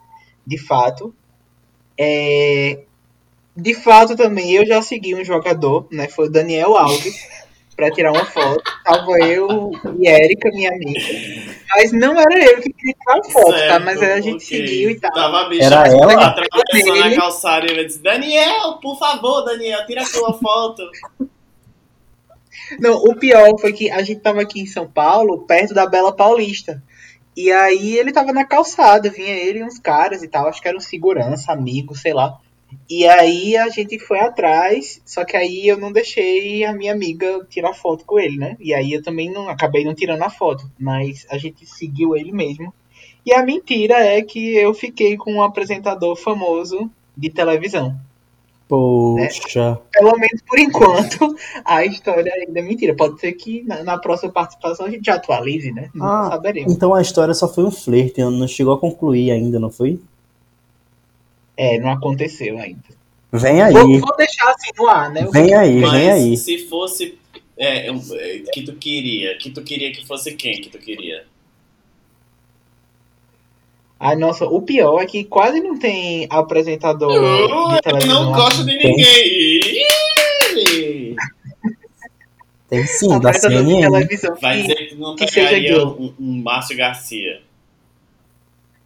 de 0.45 0.57
fato. 0.57 1.13
É, 1.97 2.83
De 3.55 3.73
fato 3.75 4.15
também 4.15 4.53
eu 4.53 4.65
já 4.65 4.81
segui 4.81 5.15
um 5.15 5.23
jogador, 5.23 5.87
né? 5.91 6.07
Foi 6.09 6.27
o 6.27 6.31
Daniel 6.31 6.75
Alves 6.77 7.15
pra 7.75 7.91
tirar 7.91 8.11
uma 8.11 8.25
foto. 8.25 8.63
Tava 8.83 9.11
eu 9.19 9.71
e 9.99 10.07
Erika, 10.07 10.49
minha 10.51 10.69
amiga. 10.69 10.99
Mas 11.69 11.91
não 11.91 12.19
era 12.19 12.45
eu 12.51 12.61
que 12.61 12.71
queria 12.71 12.93
tirar 12.93 13.23
foto, 13.31 13.51
tá? 13.51 13.57
Certo, 13.57 13.83
Mas 13.85 14.01
a 14.01 14.21
gente 14.21 14.45
ok. 14.45 14.57
seguiu 14.67 14.89
e 14.91 14.99
tal. 14.99 15.11
Tava 15.11 15.41
a 15.41 15.49
bicha 15.49 15.63
Era 15.65 15.87
ela? 15.87 16.13
atravessando 16.25 16.95
Ele. 17.05 17.15
a 17.15 17.19
calçada 17.19 17.65
e 17.65 17.69
ele 17.71 17.85
disse: 17.85 17.99
Daniel, 17.99 18.73
por 18.81 18.97
favor, 18.97 19.43
Daniel, 19.43 19.85
tira 19.85 20.01
a 20.03 20.05
tua 20.05 20.33
foto. 20.33 20.83
Não, 22.79 22.95
o 22.95 23.15
pior 23.15 23.57
foi 23.59 23.73
que 23.73 23.89
a 23.91 24.01
gente 24.01 24.21
tava 24.21 24.41
aqui 24.41 24.61
em 24.61 24.65
São 24.65 24.87
Paulo, 24.87 25.45
perto 25.45 25.73
da 25.73 25.85
Bela 25.85 26.15
Paulista. 26.15 26.81
E 27.35 27.51
aí 27.51 27.97
ele 27.97 28.11
tava 28.11 28.31
na 28.31 28.45
calçada, 28.45 29.09
vinha 29.09 29.33
ele 29.33 29.59
e 29.59 29.63
uns 29.63 29.79
caras 29.79 30.21
e 30.21 30.27
tal, 30.27 30.47
acho 30.47 30.61
que 30.61 30.67
era 30.67 30.77
um 30.77 30.81
segurança, 30.81 31.51
amigo, 31.51 31.95
sei 31.95 32.13
lá. 32.13 32.37
E 32.89 33.07
aí 33.07 33.55
a 33.57 33.69
gente 33.69 33.97
foi 33.99 34.19
atrás, 34.19 35.01
só 35.05 35.23
que 35.25 35.35
aí 35.35 35.67
eu 35.67 35.77
não 35.77 35.91
deixei 35.91 36.63
a 36.63 36.73
minha 36.73 36.93
amiga 36.93 37.45
tirar 37.49 37.73
foto 37.73 38.05
com 38.05 38.19
ele, 38.19 38.37
né? 38.37 38.57
E 38.59 38.73
aí 38.73 38.93
eu 38.93 39.01
também 39.01 39.31
não 39.31 39.49
acabei 39.49 39.83
não 39.83 39.93
tirando 39.93 40.21
a 40.23 40.29
foto, 40.29 40.69
mas 40.79 41.25
a 41.29 41.37
gente 41.37 41.65
seguiu 41.65 42.15
ele 42.15 42.31
mesmo. 42.31 42.73
E 43.25 43.33
a 43.33 43.43
mentira 43.43 43.95
é 43.95 44.21
que 44.21 44.55
eu 44.55 44.73
fiquei 44.73 45.15
com 45.15 45.33
um 45.35 45.43
apresentador 45.43 46.15
famoso 46.15 46.89
de 47.15 47.29
televisão. 47.29 47.97
Poxa. 48.67 49.79
Pelo 49.91 50.17
menos 50.17 50.41
por 50.47 50.57
enquanto, 50.57 51.35
a 51.63 51.85
história 51.85 52.33
ainda 52.33 52.59
é 52.59 52.63
mentira. 52.63 52.95
Pode 52.95 53.19
ser 53.19 53.33
que 53.33 53.63
na, 53.63 53.83
na 53.83 53.97
próxima 53.97 54.31
participação 54.31 54.85
a 54.85 54.89
gente 54.89 55.05
já 55.05 55.15
atualize, 55.15 55.71
né? 55.71 55.89
Não 55.93 56.05
Ah, 56.05 56.29
saberemos. 56.31 56.73
Então 56.73 56.93
a 56.93 57.01
história 57.01 57.33
só 57.33 57.47
foi 57.47 57.63
um 57.63 57.71
flerte, 57.71 58.21
não 58.21 58.47
chegou 58.47 58.73
a 58.73 58.79
concluir 58.79 59.31
ainda, 59.31 59.59
não 59.59 59.69
foi? 59.69 59.99
É, 61.55 61.79
não 61.79 61.91
aconteceu 61.91 62.57
ainda. 62.57 62.81
Vem 63.31 63.61
aí. 63.61 63.73
Vou, 63.73 63.99
vou 63.99 64.15
deixar 64.17 64.51
assim 64.51 64.71
no 64.77 64.87
ar, 64.87 65.11
né? 65.11 65.27
Vem 65.31 65.53
aí, 65.53 65.75
Mas 65.81 65.91
vem 65.91 66.09
aí. 66.11 66.37
se 66.37 66.67
fosse 66.67 67.17
é, 67.57 67.87
é, 67.89 68.39
que 68.51 68.63
tu 68.63 68.73
queria, 68.75 69.37
que 69.37 69.49
tu 69.51 69.61
queria 69.63 69.91
que 69.91 70.05
fosse 70.05 70.33
quem 70.33 70.61
que 70.61 70.69
tu 70.69 70.77
queria? 70.77 71.25
Ai, 73.99 74.15
nossa, 74.17 74.45
o 74.45 74.61
pior 74.61 75.01
é 75.01 75.05
que 75.05 75.23
quase 75.23 75.61
não 75.61 75.79
tem 75.79 76.27
apresentador 76.29 77.09
Uh, 77.09 77.69
de 77.69 77.75
eu 77.77 77.81
televisão. 77.81 78.23
não 78.25 78.33
gosto 78.33 78.65
de 78.65 78.75
ninguém. 78.77 79.87
Tem 82.69 82.85
sim, 82.85 83.19
da 83.19 83.31
CNN. 83.33 83.89
televisão 83.89 84.35
Vai 84.41 84.61
dizer 84.61 84.75
que 84.89 84.95
não 84.95 85.15
que 85.15 85.25
pegaria 85.31 85.85
um, 85.87 86.13
um 86.19 86.41
Márcio 86.41 86.75
Garcia. 86.75 87.41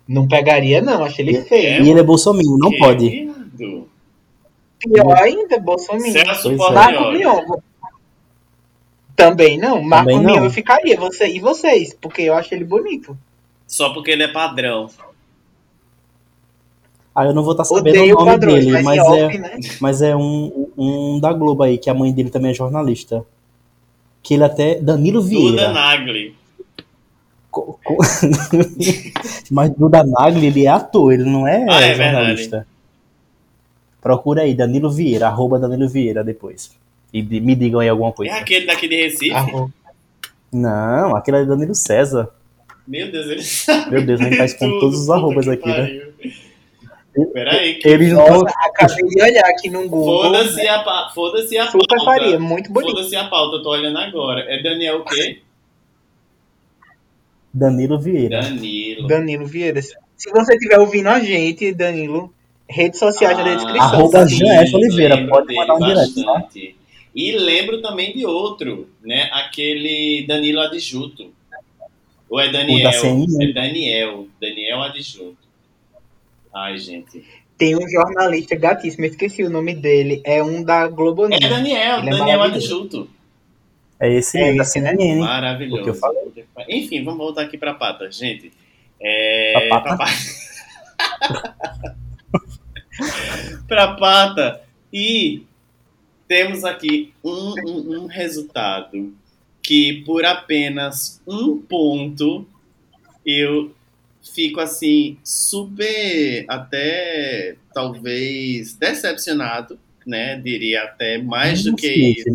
Não 0.07 0.27
pegaria, 0.27 0.81
não, 0.81 1.03
acho 1.03 1.21
ele 1.21 1.37
É, 1.37 1.41
feio. 1.41 1.83
E 1.83 1.89
ele 1.89 1.99
é 1.99 2.03
bolsominion, 2.03 2.57
não 2.57 2.71
pode. 2.77 3.29
Pior 4.79 5.17
ainda, 5.17 5.59
Bolsonaro. 5.59 6.11
Celso 6.11 6.51
é. 6.51 6.55
Marco. 6.55 7.11
Mion. 7.11 7.57
Também 9.15 9.57
não. 9.57 9.81
Marco 9.81 10.09
Também 10.09 10.25
Mion 10.25 10.35
não. 10.37 10.45
eu 10.45 10.51
ficaria. 10.51 10.97
Você, 10.97 11.27
e 11.27 11.39
vocês? 11.39 11.93
Porque 11.99 12.21
eu 12.21 12.35
acho 12.35 12.53
ele 12.53 12.63
bonito. 12.63 13.17
Só 13.65 13.93
porque 13.93 14.11
ele 14.11 14.23
é 14.23 14.27
padrão. 14.27 14.89
Ah, 17.13 17.25
eu 17.25 17.33
não 17.33 17.41
vou 17.41 17.53
estar 17.53 17.65
sabendo 17.65 17.97
Odeio 17.97 18.15
o 18.15 18.19
nome 18.19 18.31
padrões, 18.31 18.65
dele, 18.65 18.83
mas, 18.83 18.83
mas 18.83 18.97
é, 18.99 19.25
off, 19.25 19.37
né? 19.39 19.59
mas 19.81 20.01
é 20.03 20.15
um, 20.15 20.69
um 20.77 21.19
da 21.19 21.33
Globo 21.33 21.63
aí, 21.63 21.79
que 21.79 21.89
a 21.89 21.93
mãe 21.93 22.13
dele 22.13 22.29
também 22.29 22.51
é 22.51 22.53
jornalista. 22.53 23.25
Que 24.21 24.35
ele 24.35 24.43
até. 24.43 24.75
Danilo 24.75 25.19
Duda 25.19 25.29
Vieira. 25.29 25.73
Nagli. 25.73 26.35
Co- 27.49 27.79
co- 27.83 27.97
mas 29.51 29.71
Duda 29.75 30.03
Nagli, 30.03 30.47
ele 30.47 30.65
é 30.65 30.69
ator, 30.69 31.13
ele 31.13 31.23
não 31.23 31.47
é, 31.47 31.65
Ah, 31.69 31.81
é 31.81 31.95
jornalista. 31.95 32.67
Procura 34.01 34.41
aí, 34.43 34.53
Danilo 34.53 34.91
Vieira, 34.91 35.27
arroba 35.27 35.57
Danilo 35.59 35.87
Vieira 35.89 36.23
depois. 36.23 36.71
E 37.11 37.21
de- 37.21 37.39
me 37.41 37.55
digam 37.55 37.79
aí 37.79 37.89
alguma 37.89 38.09
É 38.09 38.13
coisa. 38.13 38.33
aquele 38.35 38.65
daqui 38.65 38.87
de 38.87 38.95
Recife? 39.03 39.31
Arroba. 39.31 39.71
Não, 40.51 41.15
aquele 41.15 41.37
é 41.37 41.45
Danilo 41.45 41.73
César. 41.75 42.29
Meu 42.87 43.11
Deus, 43.11 43.27
ele 43.27 43.43
sabe. 43.43 43.91
Meu 43.95 44.05
Deus, 44.05 44.21
a 44.21 44.23
gente 44.25 44.37
tá 44.37 44.45
expondo 44.45 44.79
todos 44.79 44.99
os 45.01 45.09
arrobas 45.09 45.47
aqui, 45.47 45.67
né? 45.67 45.75
pariu. 45.75 46.07
Peraí, 47.33 47.73
que 47.79 47.87
Eles 47.89 48.13
não. 48.13 48.45
Acabei 48.45 49.03
de 49.07 49.21
olhar 49.23 49.45
aqui 49.45 49.69
no 49.71 49.89
Google. 49.89 50.21
foda-se 50.25 50.67
a, 50.67 50.83
pa- 50.83 51.11
foda-se 51.15 51.57
a 51.57 51.65
pauta. 51.65 52.05
faria, 52.05 52.39
muito 52.39 52.71
bonito. 52.71 52.95
Foda-se 52.95 53.15
a 53.15 53.27
pauta, 53.27 53.57
eu 53.57 53.63
tô 53.63 53.71
olhando 53.71 53.97
agora. 53.97 54.41
É 54.41 54.61
Daniel 54.61 54.99
o 54.99 55.03
quê? 55.05 55.41
Danilo 57.57 57.99
Vieira. 57.99 58.41
Danilo. 58.41 59.07
Danilo 59.07 59.45
Vieira. 59.47 59.81
Se 59.81 60.31
você 60.31 60.53
estiver 60.53 60.79
ouvindo 60.79 61.07
a 61.09 61.19
gente, 61.19 61.73
Danilo, 61.73 62.33
redes 62.69 62.99
sociais 62.99 63.37
na 63.37 63.43
Ah, 63.43 63.55
descrição. 63.55 63.81
Arroba. 63.81 64.25
Jeff 64.25 64.75
Oliveira, 64.75 65.27
pode 65.27 65.55
mandar 65.55 65.75
um 65.75 65.79
direct, 65.79 66.23
tá? 66.23 66.33
bastante. 66.33 66.75
E 67.15 67.31
lembro 67.31 67.81
também 67.81 68.13
de 68.15 68.25
outro, 68.25 68.87
né? 69.03 69.29
Aquele 69.31 70.25
Danilo 70.27 70.59
Adjuto. 70.61 71.31
Ou 72.29 72.39
é 72.39 72.51
Daniel? 72.51 72.89
É 73.41 73.53
Daniel. 73.53 74.27
Daniel 74.39 74.81
Adjuto. 74.83 75.37
Ai, 76.53 76.77
gente. 76.77 77.23
Tem 77.57 77.75
um 77.75 77.89
jornalista 77.89 78.55
gatíssimo, 78.55 79.05
eu 79.05 79.09
esqueci 79.09 79.43
o 79.43 79.49
nome 79.49 79.73
dele. 79.73 80.21
É 80.23 80.43
um 80.43 80.61
da 80.61 80.87
Globo 80.87 81.25
É 81.25 81.29
News. 81.29 81.49
Daniel, 81.49 81.99
Ele 81.99 82.09
é 82.09 82.11
Daniel 82.11 82.37
maravilhoso. 82.39 82.75
Adjuto. 82.75 83.09
É 83.99 84.13
esse 84.13 84.37
É 84.37 84.41
mesmo, 84.41 84.57
da 84.57 84.63
né? 84.63 84.69
CNN. 84.69 85.19
Maravilhoso. 85.19 85.81
O 85.81 85.83
que 85.83 85.89
eu 85.89 85.95
falei. 85.95 86.21
Enfim, 86.69 87.03
vamos 87.03 87.19
voltar 87.19 87.43
aqui 87.43 87.57
pra 87.57 87.73
pata, 87.73 88.11
gente. 88.11 88.51
É... 89.01 89.67
Pra 89.69 89.81
pata? 89.81 90.05
Pra 93.67 93.95
pata. 93.95 94.61
E 94.91 95.43
temos 96.27 96.63
aqui 96.63 97.13
um, 97.23 97.53
um, 97.67 98.01
um 98.01 98.05
resultado 98.05 99.13
que 99.61 100.01
por 100.05 100.25
apenas 100.25 101.21
um 101.27 101.57
ponto 101.57 102.47
eu 103.25 103.75
fico 104.33 104.59
assim 104.59 105.17
super 105.23 106.45
até 106.47 107.55
talvez 107.73 108.73
decepcionado, 108.73 109.79
né? 110.05 110.39
Diria 110.39 110.83
até 110.83 111.17
mais 111.17 111.63
do 111.63 111.75
que 111.75 111.93
Sim, 111.93 112.11
isso. 112.11 112.29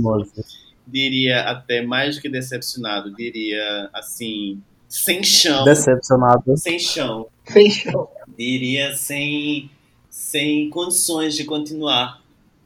Diria 0.93 1.41
até 1.43 1.81
mais 1.83 2.17
do 2.17 2.23
que 2.23 2.29
decepcionado, 2.29 3.15
diria 3.15 3.89
assim, 3.93 4.61
sem 4.89 5.23
chão, 5.25 5.65
Decepcionado. 5.65 6.57
sem 6.57 6.79
chão, 6.79 7.27
Fechou. 7.45 8.11
diria 8.37 8.95
sem, 8.95 9.71
sem 10.11 10.69
condições 10.69 11.35
de 11.35 11.45
continuar 11.45 12.21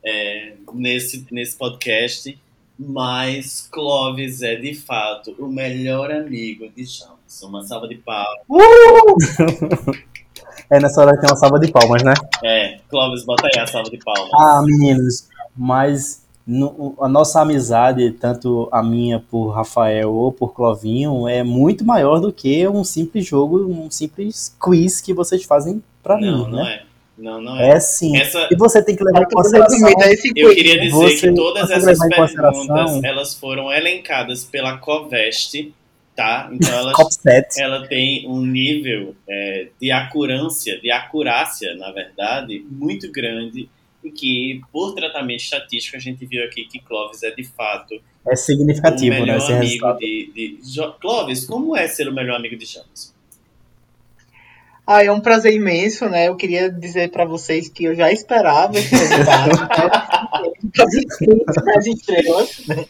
é, 0.04 0.54
nesse, 0.74 1.24
nesse 1.30 1.56
podcast, 1.56 2.36
mas 2.78 3.68
Clóvis 3.70 4.42
é 4.42 4.56
de 4.56 4.74
fato 4.74 5.34
o 5.38 5.46
melhor 5.46 6.10
amigo 6.10 6.68
de 6.76 6.84
James. 6.84 7.16
Uma 7.42 7.62
salva 7.64 7.86
de 7.88 7.96
palmas. 7.96 8.42
É 10.68 10.80
nessa 10.80 11.00
hora 11.00 11.12
que 11.14 11.20
tem 11.20 11.30
uma 11.30 11.36
salva 11.36 11.60
de 11.60 11.70
palmas, 11.70 12.02
né? 12.02 12.12
É, 12.42 12.78
Clóvis, 12.88 13.24
bota 13.24 13.46
aí 13.46 13.60
a 13.62 13.66
salva 13.68 13.88
de 13.88 13.98
palmas. 13.98 14.30
Ah, 14.34 14.62
meninos, 14.64 15.28
mas 15.56 16.25
no- 16.46 16.94
a 17.00 17.08
nossa 17.08 17.40
amizade, 17.42 18.12
tanto 18.12 18.68
a 18.70 18.82
minha 18.82 19.18
por 19.18 19.48
Rafael 19.50 20.12
ou 20.14 20.30
por 20.30 20.54
Clovinho, 20.54 21.26
é 21.26 21.42
muito 21.42 21.84
maior 21.84 22.20
do 22.20 22.32
que 22.32 22.66
um 22.68 22.84
simples 22.84 23.26
jogo, 23.26 23.66
um 23.66 23.90
simples 23.90 24.56
quiz 24.62 25.00
que 25.00 25.12
vocês 25.12 25.42
fazem 25.44 25.82
pra 26.02 26.18
não, 26.20 26.20
mim, 26.46 26.50
não 26.52 26.62
né? 26.64 26.80
é. 26.82 26.86
Não, 27.18 27.40
não 27.40 27.56
é. 27.56 27.70
É 27.70 27.80
sim. 27.80 28.14
Essa, 28.14 28.46
E 28.52 28.54
você 28.56 28.82
tem 28.84 28.94
que 28.94 29.02
levar 29.02 29.22
em 29.22 29.28
consideração. 29.30 29.88
Eu 30.36 30.54
queria 30.54 30.78
dizer 30.78 30.90
Você- 30.90 31.28
que 31.30 31.34
todas 31.34 31.70
essas 31.70 31.98
perguntas 31.98 33.02
elas 33.02 33.34
foram 33.34 33.72
elencadas 33.72 34.44
pela 34.44 34.76
Coveste, 34.76 35.74
tá? 36.14 36.50
Então 36.52 36.68
elas, 36.78 36.94
ela 37.56 37.86
tem 37.88 38.28
um 38.28 38.42
nível 38.42 39.14
é, 39.26 39.68
de 39.80 39.90
acurância, 39.90 40.78
de 40.78 40.90
acurácia, 40.90 41.74
na 41.76 41.90
verdade, 41.90 42.62
muito 42.70 43.10
grande 43.10 43.66
e 44.06 44.10
que, 44.12 44.60
por 44.72 44.94
tratamento 44.94 45.40
estatístico, 45.40 45.96
a 45.96 46.00
gente 46.00 46.24
viu 46.26 46.44
aqui 46.44 46.64
que 46.66 46.78
Clóvis 46.80 47.22
é 47.22 47.30
de 47.30 47.44
fato 47.44 47.94
É 48.26 48.32
o 48.32 48.36
significativo, 48.36 49.10
né? 49.14 49.20
melhor 49.20 49.36
Esse 49.38 49.52
amigo 49.52 49.64
resultado. 49.64 49.98
de, 49.98 50.30
de 50.34 50.58
Jo- 50.62 50.92
Clóvis, 51.00 51.44
como 51.44 51.76
é 51.76 51.86
ser 51.88 52.08
o 52.08 52.12
melhor 52.14 52.36
amigo 52.36 52.56
de 52.56 52.64
James? 52.66 53.14
Ah, 54.86 55.02
é 55.04 55.10
um 55.10 55.18
prazer 55.20 55.52
imenso, 55.52 56.08
né? 56.08 56.28
Eu 56.28 56.36
queria 56.36 56.70
dizer 56.70 57.10
pra 57.10 57.24
vocês 57.24 57.68
que 57.68 57.84
eu 57.84 57.94
já 57.96 58.12
esperava 58.12 58.78
esse 58.78 58.94
resultado. 58.94 59.50
né? 61.20 61.64
Das 61.64 61.86
estrelas, 61.86 62.66
né? 62.68 62.86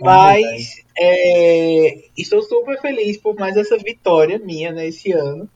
Mas 0.00 0.82
é, 0.98 1.98
estou 2.16 2.42
super 2.42 2.80
feliz 2.80 3.16
por 3.18 3.34
mais 3.36 3.56
essa 3.56 3.76
vitória 3.78 4.38
minha 4.38 4.72
né, 4.72 4.86
esse 4.88 5.12
ano. 5.12 5.48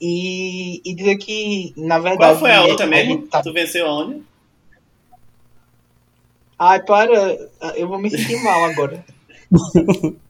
E, 0.00 0.82
e 0.84 0.94
dizer 0.94 1.16
que, 1.16 1.72
na 1.76 1.98
verdade. 1.98 2.32
Qual 2.32 2.40
foi 2.40 2.52
a 2.52 2.64
outra 2.64 2.84
a 2.84 2.88
mesmo? 2.88 3.26
tá- 3.26 3.42
Tu 3.42 3.52
venceu 3.52 3.86
aonde? 3.86 4.22
Ai, 6.58 6.82
para. 6.82 7.38
Eu 7.76 7.88
vou 7.88 7.98
me 7.98 8.10
sentir 8.10 8.42
mal 8.42 8.64
agora. 8.64 9.04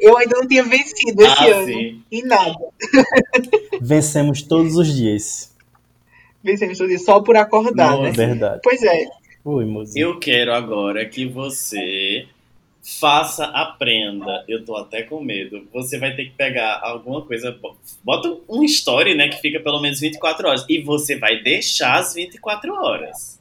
Eu 0.00 0.16
ainda 0.16 0.38
não 0.38 0.48
tinha 0.48 0.62
vencido 0.62 1.22
esse 1.22 1.42
ah, 1.42 1.56
ano. 1.56 1.66
sim. 1.66 2.02
Em 2.10 2.22
nada. 2.24 2.58
Vencemos 3.80 4.42
todos 4.42 4.76
os 4.76 4.92
dias. 4.94 5.54
Vencemos 6.42 6.78
todo 6.78 6.88
dia 6.88 6.98
só 6.98 7.20
por 7.20 7.36
acordar, 7.36 7.90
Nossa. 7.90 8.02
né? 8.02 8.08
É 8.08 8.12
verdade. 8.12 8.60
Pois 8.62 8.82
é. 8.82 9.06
Moço. 9.44 9.92
Eu 9.96 10.18
quero 10.20 10.54
agora 10.54 11.04
que 11.04 11.26
você 11.26 12.21
faça 12.82 13.44
a 13.44 13.66
prenda. 13.66 14.44
Eu 14.48 14.64
tô 14.64 14.76
até 14.76 15.02
com 15.02 15.22
medo. 15.22 15.66
Você 15.72 15.98
vai 15.98 16.14
ter 16.16 16.24
que 16.24 16.32
pegar 16.32 16.80
alguma 16.82 17.22
coisa. 17.22 17.56
Bota 18.02 18.36
um 18.48 18.64
story, 18.64 19.14
né? 19.14 19.28
Que 19.28 19.40
fica 19.40 19.60
pelo 19.60 19.80
menos 19.80 20.00
24 20.00 20.48
horas. 20.48 20.66
E 20.68 20.80
você 20.82 21.16
vai 21.16 21.40
deixar 21.40 21.98
as 21.98 22.14
24 22.14 22.74
horas. 22.74 23.40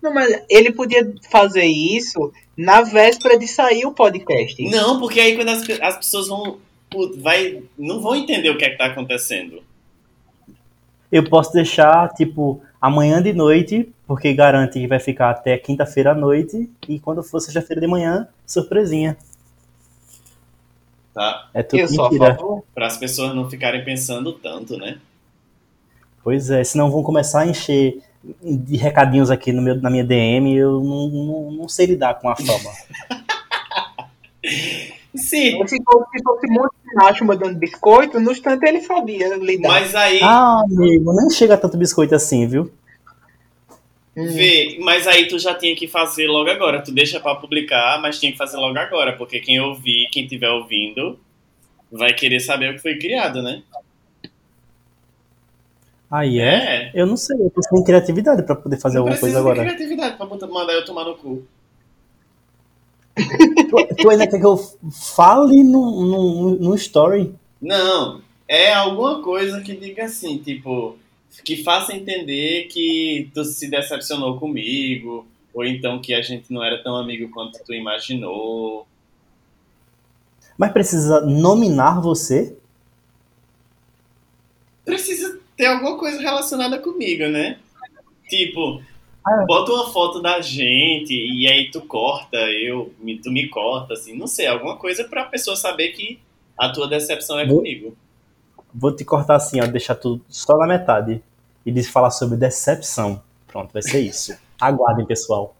Não, 0.00 0.14
mas 0.14 0.44
ele 0.48 0.72
podia 0.72 1.12
fazer 1.30 1.64
isso 1.64 2.32
na 2.56 2.82
véspera 2.82 3.38
de 3.38 3.48
sair 3.48 3.84
o 3.84 3.92
podcast. 3.92 4.62
Não, 4.70 5.00
porque 5.00 5.18
aí 5.18 5.34
quando 5.34 5.48
as, 5.48 5.68
as 5.80 5.96
pessoas 5.96 6.28
vão. 6.28 6.58
Vai, 7.18 7.62
não 7.76 8.00
vão 8.00 8.14
entender 8.14 8.48
o 8.48 8.56
que 8.56 8.64
é 8.64 8.70
que 8.70 8.78
tá 8.78 8.86
acontecendo. 8.86 9.62
Eu 11.10 11.28
posso 11.28 11.52
deixar, 11.52 12.08
tipo, 12.14 12.62
amanhã 12.86 13.22
de 13.22 13.32
noite, 13.32 13.92
porque 14.06 14.32
garante 14.32 14.78
que 14.78 14.86
vai 14.86 15.00
ficar 15.00 15.30
até 15.30 15.56
quinta-feira 15.58 16.12
à 16.12 16.14
noite. 16.14 16.70
E 16.88 16.98
quando 16.98 17.22
for 17.22 17.40
sexta-feira 17.40 17.80
de 17.80 17.86
manhã, 17.86 18.28
surpresinha. 18.46 19.16
Tá? 21.12 21.48
É 21.54 21.62
tudo 21.62 21.80
Eu 21.80 21.90
mentira. 21.90 22.34
favor. 22.34 22.64
Para 22.74 22.86
as 22.86 22.96
pessoas 22.96 23.34
não 23.34 23.48
ficarem 23.48 23.84
pensando 23.84 24.32
tanto, 24.32 24.76
né? 24.76 24.98
Pois 26.22 26.50
é, 26.50 26.62
senão 26.64 26.90
vão 26.90 27.02
começar 27.02 27.40
a 27.40 27.46
encher 27.46 28.02
de 28.42 28.76
recadinhos 28.76 29.30
aqui 29.30 29.52
no 29.52 29.62
meu, 29.62 29.80
na 29.80 29.88
minha 29.88 30.04
DM 30.04 30.56
eu 30.56 30.82
não, 30.82 31.08
não, 31.08 31.50
não 31.52 31.68
sei 31.68 31.86
lidar 31.86 32.14
com 32.14 32.28
a 32.28 32.34
fama. 32.36 32.70
Sim, 35.16 35.66
Se 35.66 35.82
fosse, 35.82 36.06
se 36.16 36.22
fosse 36.22 36.46
muito 36.48 36.72
Nacho 36.94 37.24
mandando 37.24 37.58
biscoito, 37.58 38.18
no 38.20 38.32
instante 38.32 38.64
ele 38.66 38.80
sabia 38.80 39.36
lidar. 39.36 39.68
mas 39.68 39.94
aí. 39.94 40.20
ah, 40.22 40.62
amigo, 40.64 41.12
nem 41.14 41.28
chega 41.30 41.56
tanto 41.56 41.76
biscoito 41.76 42.14
assim, 42.14 42.46
viu? 42.46 42.70
Hum. 44.16 44.26
Vê, 44.28 44.78
mas 44.80 45.06
aí 45.06 45.28
tu 45.28 45.38
já 45.38 45.54
tinha 45.54 45.76
que 45.76 45.86
fazer 45.86 46.26
logo 46.26 46.48
agora. 46.50 46.82
Tu 46.82 46.90
deixa 46.90 47.20
pra 47.20 47.34
publicar, 47.34 48.00
mas 48.00 48.18
tinha 48.18 48.32
que 48.32 48.38
fazer 48.38 48.56
logo 48.56 48.78
agora, 48.78 49.12
porque 49.14 49.40
quem 49.40 49.60
ouvir, 49.60 50.08
quem 50.10 50.24
estiver 50.24 50.48
ouvindo, 50.48 51.18
vai 51.92 52.14
querer 52.14 52.40
saber 52.40 52.70
o 52.70 52.74
que 52.76 52.80
foi 52.82 52.98
criado, 52.98 53.42
né? 53.42 53.62
Aí 56.10 56.38
é. 56.38 56.44
É. 56.86 56.90
Eu 56.94 57.06
não 57.06 57.16
sei, 57.16 57.36
eu 57.38 57.50
tô 57.50 57.60
sem 57.62 57.82
criatividade 57.84 58.42
pra 58.44 58.54
poder 58.54 58.78
fazer 58.78 58.94
Não 58.96 59.02
alguma 59.02 59.18
coisa 59.18 59.34
precisa 59.40 59.54
de 59.54 59.60
agora. 59.60 59.74
criatividade 59.76 60.16
pra 60.16 60.26
botar- 60.26 60.46
mandar 60.46 60.72
eu 60.72 60.84
tomar 60.84 61.04
no 61.04 61.16
cu. 61.16 61.44
Tu, 63.16 63.96
tu 63.96 64.10
ainda 64.10 64.26
quer 64.26 64.38
que 64.38 64.46
eu 64.46 64.56
fale 64.56 65.64
no, 65.64 66.04
no, 66.04 66.50
no 66.56 66.74
story? 66.74 67.34
Não, 67.60 68.20
é 68.46 68.72
alguma 68.72 69.22
coisa 69.22 69.60
que 69.60 69.74
diga 69.74 70.04
assim, 70.04 70.38
tipo, 70.38 70.96
que 71.44 71.62
faça 71.62 71.94
entender 71.94 72.68
que 72.68 73.30
tu 73.34 73.44
se 73.44 73.68
decepcionou 73.68 74.38
comigo, 74.38 75.26
ou 75.54 75.64
então 75.64 76.00
que 76.00 76.12
a 76.12 76.20
gente 76.20 76.52
não 76.52 76.62
era 76.62 76.82
tão 76.82 76.96
amigo 76.96 77.30
quanto 77.30 77.58
tu 77.64 77.72
imaginou. 77.72 78.86
Mas 80.58 80.72
precisa 80.72 81.22
nominar 81.22 82.00
você? 82.00 82.56
Precisa 84.84 85.38
ter 85.56 85.66
alguma 85.66 85.98
coisa 85.98 86.20
relacionada 86.20 86.78
comigo, 86.78 87.26
né? 87.28 87.58
Tipo. 88.28 88.82
Bota 89.46 89.72
uma 89.72 89.90
foto 89.90 90.20
da 90.20 90.40
gente 90.40 91.12
e 91.14 91.46
aí 91.48 91.70
tu 91.70 91.80
corta, 91.82 92.36
eu, 92.36 92.92
tu 93.22 93.30
me 93.30 93.48
corta, 93.48 93.94
assim, 93.94 94.16
não 94.16 94.26
sei, 94.26 94.46
alguma 94.46 94.76
coisa 94.76 95.04
pra 95.04 95.24
pessoa 95.24 95.56
saber 95.56 95.88
que 95.88 96.18
a 96.56 96.68
tua 96.70 96.86
decepção 96.88 97.38
é 97.38 97.46
Vou- 97.46 97.56
comigo. 97.58 97.96
Vou 98.74 98.94
te 98.94 99.04
cortar 99.04 99.36
assim, 99.36 99.60
ó, 99.60 99.66
deixar 99.66 99.94
tudo 99.94 100.22
só 100.28 100.56
na 100.58 100.66
metade. 100.66 101.22
E 101.64 101.82
falar 101.84 102.10
sobre 102.10 102.36
decepção. 102.36 103.20
Pronto, 103.48 103.72
vai 103.72 103.82
ser 103.82 104.00
isso. 104.00 104.36
Aguardem, 104.60 105.04
pessoal. 105.04 105.56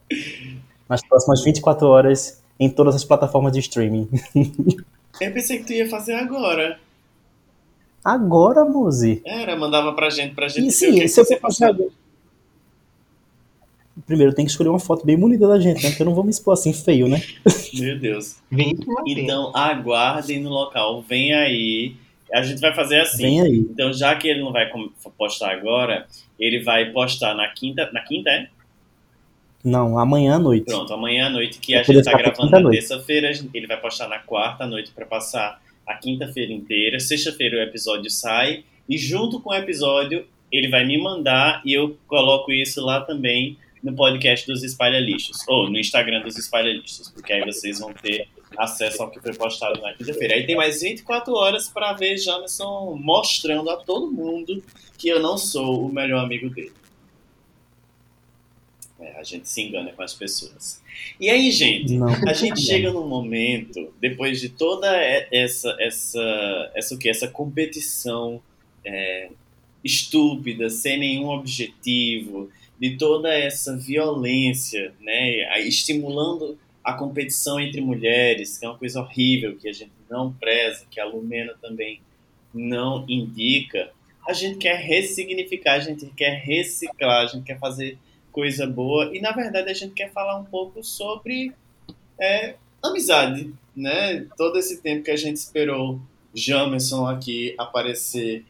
Nas 0.89 1.03
próximas 1.07 1.43
24 1.43 1.87
horas, 1.89 2.41
em 2.61 2.71
todas 2.71 2.95
as 2.95 3.03
plataformas 3.05 3.53
de 3.53 3.59
streaming. 3.61 4.09
Eu 5.21 5.33
pensei 5.33 5.59
que 5.59 5.64
tu 5.64 5.73
ia 5.73 5.89
fazer 5.91 6.12
agora. 6.14 6.79
Agora, 8.05 8.64
Muzi. 8.64 9.21
Era, 9.25 9.57
mandava 9.57 9.93
pra 9.95 10.11
gente, 10.11 10.35
pra 10.35 10.47
gente 10.49 10.69
E 10.69 10.71
sim, 10.71 10.93
que 11.01 11.09
se 11.09 11.21
eu 11.21 11.25
você 11.25 11.35
for 11.41 11.49
fazer 11.51 11.67
postou. 11.67 11.87
agora. 11.87 12.06
Primeiro, 14.05 14.35
tem 14.35 14.45
que 14.45 14.51
escolher 14.51 14.69
uma 14.69 14.79
foto 14.79 15.07
bem 15.07 15.17
bonita 15.19 15.49
da 15.49 15.59
gente, 15.59 15.83
né? 15.83 15.89
Porque 15.89 16.03
eu 16.03 16.07
não 16.07 16.15
vou 16.15 16.23
me 16.23 16.31
expor 16.31 16.53
assim 16.53 16.73
feio, 16.73 17.09
né? 17.09 17.23
Meu 17.73 17.99
Deus. 17.99 18.37
Então, 19.07 19.57
aguardem 19.57 20.41
no 20.41 20.51
local. 20.51 21.01
Vem 21.01 21.33
aí. 21.33 21.97
A 22.33 22.43
gente 22.43 22.61
vai 22.61 22.75
fazer 22.75 23.01
assim. 23.01 23.23
Vem 23.23 23.41
aí. 23.41 23.59
Então, 23.59 23.93
já 23.93 24.15
que 24.15 24.29
ele 24.29 24.41
não 24.41 24.53
vai 24.53 24.71
postar 25.17 25.53
agora, 25.53 26.07
ele 26.39 26.63
vai 26.63 26.93
postar 26.93 27.35
na 27.35 27.49
quinta. 27.49 27.91
Na 27.91 28.03
quinta, 28.03 28.29
é? 28.29 28.49
Não, 29.65 29.99
amanhã 29.99 30.37
à 30.37 30.39
noite. 30.39 30.67
Pronto, 30.67 30.93
amanhã 30.93 31.27
à 31.27 31.31
noite, 31.31 31.59
que 31.59 31.73
Vai 31.73 31.81
a 31.81 31.85
gente 31.85 32.05
tá 32.05 32.13
gravando 32.13 32.61
na 32.61 32.71
terça-feira, 32.71 33.31
ele 33.53 33.67
vai 33.67 33.81
postar 33.81 34.09
na 34.09 34.19
quarta 34.19 34.65
à 34.65 34.67
noite 34.67 34.93
pra 34.95 35.07
passar 35.07 35.61
a 35.87 35.95
quinta-feira 35.95 36.53
inteira. 36.53 37.01
Sexta-feira 37.01 37.57
o 37.57 37.61
episódio 37.61 38.11
sai. 38.11 38.65
E 38.89 38.99
junto 38.99 39.41
com 39.41 39.51
o 39.51 39.55
episódio, 39.55 40.25
ele 40.53 40.69
vai 40.69 40.87
me 40.87 41.03
mandar 41.03 41.63
e 41.65 41.73
eu 41.73 41.97
coloco 42.07 42.53
isso 42.53 42.85
lá 42.85 43.01
também 43.01 43.57
no 43.87 43.95
podcast 43.95 44.45
dos 44.47 44.64
Espalha 44.64 44.99
Lixos. 44.99 45.39
Ou 45.47 45.70
no 45.70 45.78
Instagram 45.78 46.20
dos 46.22 46.37
Espalha 46.37 46.72
Lixos, 46.72 47.09
porque 47.09 47.32
aí 47.32 47.45
vocês 47.45 47.78
vão 47.78 47.93
ter 47.93 48.28
acesso 48.59 49.03
ao 49.03 49.11
que 49.11 49.20
foi 49.20 49.32
postado 49.32 49.80
na 49.80 49.95
quinta-feira. 49.95 50.34
Aí 50.34 50.45
tem 50.45 50.57
mais 50.57 50.80
24 50.80 51.32
horas 51.32 51.68
pra 51.68 51.93
ver 51.93 52.16
Jamerson 52.16 52.99
mostrando 53.01 53.70
a 53.70 53.76
todo 53.76 54.11
mundo 54.11 54.62
que 54.99 55.09
eu 55.09 55.20
não 55.20 55.39
sou 55.39 55.87
o 55.87 55.93
melhor 55.93 56.24
amigo 56.24 56.51
dele. 56.51 56.72
É, 58.99 59.20
a 59.20 59.22
gente 59.22 59.49
se 59.49 59.62
engana 59.62 59.93
com 59.93 60.03
as 60.03 60.14
pessoas. 60.14 60.82
E 61.20 61.28
aí, 61.28 61.51
gente, 61.53 61.95
Não. 61.95 62.09
a 62.26 62.32
gente 62.32 62.61
chega 62.62 62.91
num 62.91 63.07
momento, 63.07 63.93
depois 64.01 64.41
de 64.41 64.49
toda 64.49 64.89
essa 65.30 65.76
essa 65.78 66.72
essa 66.74 66.95
o 66.95 66.99
que 66.99 67.09
essa 67.09 67.28
competição 67.28 68.41
é, 68.82 69.28
estúpida, 69.84 70.70
sem 70.70 70.99
nenhum 70.99 71.28
objetivo, 71.28 72.51
de 72.79 72.97
toda 72.97 73.33
essa 73.33 73.77
violência, 73.77 74.95
né, 75.01 75.61
estimulando 75.66 76.59
a 76.85 76.93
competição 76.93 77.59
entre 77.59 77.81
mulheres, 77.81 78.59
que 78.59 78.64
é 78.64 78.68
uma 78.68 78.79
coisa 78.79 79.01
horrível 79.01 79.57
que 79.57 79.68
a 79.68 79.72
gente 79.72 79.93
não 80.09 80.33
preza, 80.33 80.87
que 80.91 81.01
a 81.01 81.05
Lumena 81.05 81.55
também 81.61 82.01
não 82.55 83.05
indica. 83.09 83.91
A 84.27 84.33
gente 84.33 84.59
quer 84.59 84.77
ressignificar, 84.77 85.74
a 85.74 85.81
gente 85.81 86.07
quer 86.16 86.41
reciclar, 86.41 87.22
a 87.22 87.27
gente 87.27 87.45
quer 87.45 87.59
fazer 87.59 87.99
coisa 88.31 88.66
boa 88.66 89.11
e 89.16 89.20
na 89.20 89.33
verdade 89.33 89.70
a 89.70 89.74
gente 89.74 89.95
quer 89.95 90.12
falar 90.12 90.39
um 90.39 90.45
pouco 90.45 90.85
sobre 90.85 91.53
é, 92.20 92.55
amizade, 92.83 93.53
né? 93.74 94.27
Todo 94.37 94.59
esse 94.59 94.83
tempo 94.83 95.05
que 95.05 95.11
a 95.11 95.16
gente 95.16 95.39
esperou 95.39 96.01
Jamerson 96.35 97.07
aqui 97.07 97.55
aparecer 97.57 98.45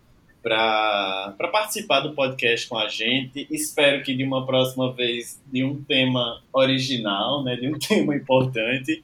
para 0.46 1.48
participar 1.50 2.00
do 2.00 2.14
podcast 2.14 2.68
com 2.68 2.78
a 2.78 2.86
gente. 2.86 3.48
Espero 3.50 4.04
que 4.04 4.14
de 4.14 4.22
uma 4.22 4.46
próxima 4.46 4.92
vez 4.92 5.42
de 5.52 5.64
um 5.64 5.82
tema 5.82 6.40
original, 6.52 7.42
né? 7.42 7.56
De 7.56 7.66
um 7.66 7.72
tema 7.76 8.14
importante, 8.14 9.02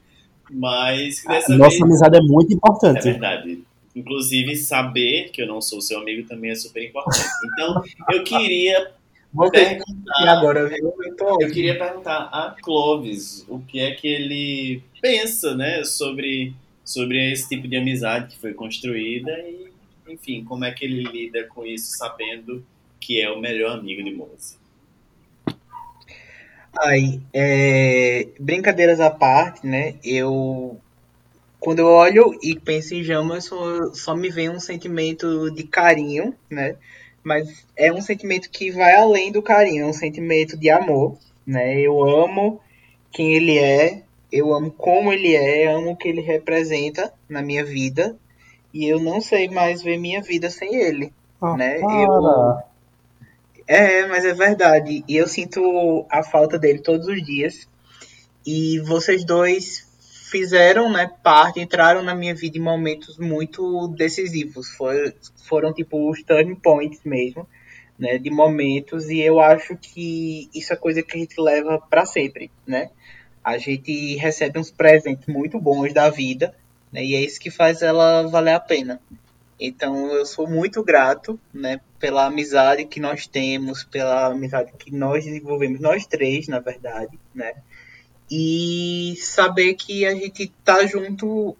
mas 0.49 1.19
que 1.19 1.27
dessa 1.27 1.57
Nossa 1.57 1.71
vez 1.71 1.81
amizade 1.81 2.17
é 2.17 2.21
muito 2.21 2.51
é 2.51 2.55
importante. 2.55 3.03
verdade. 3.03 3.59
Inclusive, 3.93 4.55
saber 4.55 5.31
que 5.31 5.41
eu 5.41 5.47
não 5.47 5.61
sou 5.61 5.81
seu 5.81 5.99
amigo 5.99 6.25
também 6.27 6.51
é 6.51 6.55
super 6.55 6.81
importante. 6.81 7.27
Então, 7.51 7.83
eu 8.11 8.23
queria 8.23 8.91
Você 9.33 9.49
perguntar 9.49 10.23
e 10.23 10.27
agora, 10.27 10.69
viu? 10.69 10.93
Eu 11.03 11.15
tô 11.17 11.41
eu 11.41 11.51
queria 11.51 11.77
perguntar 11.77 12.29
a 12.31 12.55
Clovis 12.61 13.43
o 13.49 13.59
que 13.59 13.79
é 13.79 13.91
que 13.91 14.07
ele 14.07 14.83
pensa, 15.01 15.55
né, 15.55 15.83
sobre, 15.83 16.53
sobre 16.85 17.31
esse 17.31 17.49
tipo 17.49 17.67
de 17.67 17.75
amizade 17.75 18.27
que 18.27 18.39
foi 18.39 18.53
construída 18.53 19.31
e, 19.39 19.62
enfim, 20.07 20.43
como 20.43 20.65
é 20.65 20.71
que 20.71 20.85
ele 20.85 21.03
lida 21.03 21.45
com 21.45 21.65
isso 21.65 21.97
sabendo 21.97 22.65
que 22.99 23.21
é 23.21 23.29
o 23.29 23.39
melhor 23.39 23.77
amigo 23.77 24.03
de 24.03 24.11
Moça. 24.11 24.57
Aí, 26.79 27.21
é, 27.33 28.27
brincadeiras 28.39 28.99
à 28.99 29.11
parte, 29.11 29.67
né? 29.67 29.95
Eu 30.03 30.79
quando 31.59 31.79
eu 31.79 31.87
olho 31.87 32.37
e 32.43 32.59
penso 32.59 32.93
em 32.93 33.03
Jamas, 33.03 33.45
só, 33.45 33.93
só 33.93 34.13
me 34.13 34.29
vem 34.29 34.49
um 34.49 34.59
sentimento 34.59 35.49
de 35.51 35.63
carinho, 35.63 36.35
né? 36.49 36.75
Mas 37.23 37.65
é 37.77 37.91
um 37.91 38.01
sentimento 38.01 38.49
que 38.49 38.69
vai 38.69 38.95
além 38.95 39.31
do 39.31 39.41
carinho, 39.41 39.85
é 39.85 39.87
um 39.87 39.93
sentimento 39.93 40.57
de 40.57 40.69
amor, 40.69 41.17
né? 41.47 41.79
Eu 41.79 42.03
amo 42.03 42.59
quem 43.11 43.33
ele 43.33 43.57
é, 43.57 44.03
eu 44.29 44.53
amo 44.53 44.71
como 44.71 45.13
ele 45.13 45.35
é, 45.35 45.71
amo 45.71 45.91
o 45.91 45.95
que 45.95 46.09
ele 46.09 46.19
representa 46.19 47.13
na 47.29 47.41
minha 47.41 47.63
vida, 47.63 48.17
e 48.73 48.85
eu 48.85 48.99
não 48.99 49.21
sei 49.21 49.47
mais 49.49 49.83
ver 49.83 49.97
minha 49.97 50.21
vida 50.21 50.49
sem 50.49 50.75
ele. 50.75 51.13
Ah, 51.39 51.55
né? 51.55 51.79
para. 51.79 52.63
É, 53.67 54.05
mas 54.07 54.25
é 54.25 54.33
verdade. 54.33 55.03
E 55.07 55.15
eu 55.15 55.27
sinto 55.27 56.05
a 56.09 56.23
falta 56.23 56.57
dele 56.57 56.79
todos 56.79 57.07
os 57.07 57.23
dias. 57.23 57.67
E 58.45 58.79
vocês 58.79 59.23
dois 59.23 59.87
fizeram, 60.29 60.91
né, 60.91 61.11
parte, 61.21 61.59
entraram 61.59 62.01
na 62.01 62.15
minha 62.15 62.33
vida 62.33 62.57
em 62.57 62.61
momentos 62.61 63.17
muito 63.19 63.87
decisivos. 63.89 64.69
Foi, 64.69 65.13
foram 65.47 65.71
tipo 65.71 66.09
os 66.09 66.23
turning 66.23 66.55
points 66.55 67.01
mesmo, 67.05 67.47
né, 67.97 68.17
de 68.17 68.31
momentos. 68.31 69.09
E 69.09 69.19
eu 69.19 69.39
acho 69.39 69.77
que 69.77 70.49
isso 70.53 70.73
é 70.73 70.75
coisa 70.75 71.03
que 71.03 71.15
a 71.15 71.19
gente 71.19 71.39
leva 71.39 71.79
para 71.79 72.05
sempre, 72.05 72.51
né? 72.65 72.89
A 73.43 73.57
gente 73.57 74.15
recebe 74.15 74.57
uns 74.57 74.71
presentes 74.71 75.27
muito 75.27 75.59
bons 75.59 75.93
da 75.93 76.09
vida, 76.09 76.55
né? 76.93 77.03
E 77.03 77.15
é 77.15 77.21
isso 77.21 77.39
que 77.39 77.49
faz 77.49 77.81
ela 77.81 78.27
valer 78.27 78.53
a 78.53 78.59
pena. 78.59 79.01
Então 79.59 80.11
eu 80.13 80.25
sou 80.25 80.47
muito 80.47 80.83
grato, 80.83 81.39
né, 81.53 81.79
pela 81.99 82.25
amizade 82.25 82.85
que 82.85 82.99
nós 82.99 83.25
temos, 83.25 83.83
pela 83.83 84.27
amizade 84.27 84.71
que 84.77 84.91
nós 84.93 85.25
desenvolvemos, 85.25 85.79
nós 85.79 86.05
três, 86.05 86.47
na 86.47 86.59
verdade, 86.59 87.17
né? 87.33 87.53
E 88.29 89.15
saber 89.19 89.73
que 89.75 90.05
a 90.05 90.13
gente 90.13 90.51
tá 90.63 90.85
junto 90.85 91.55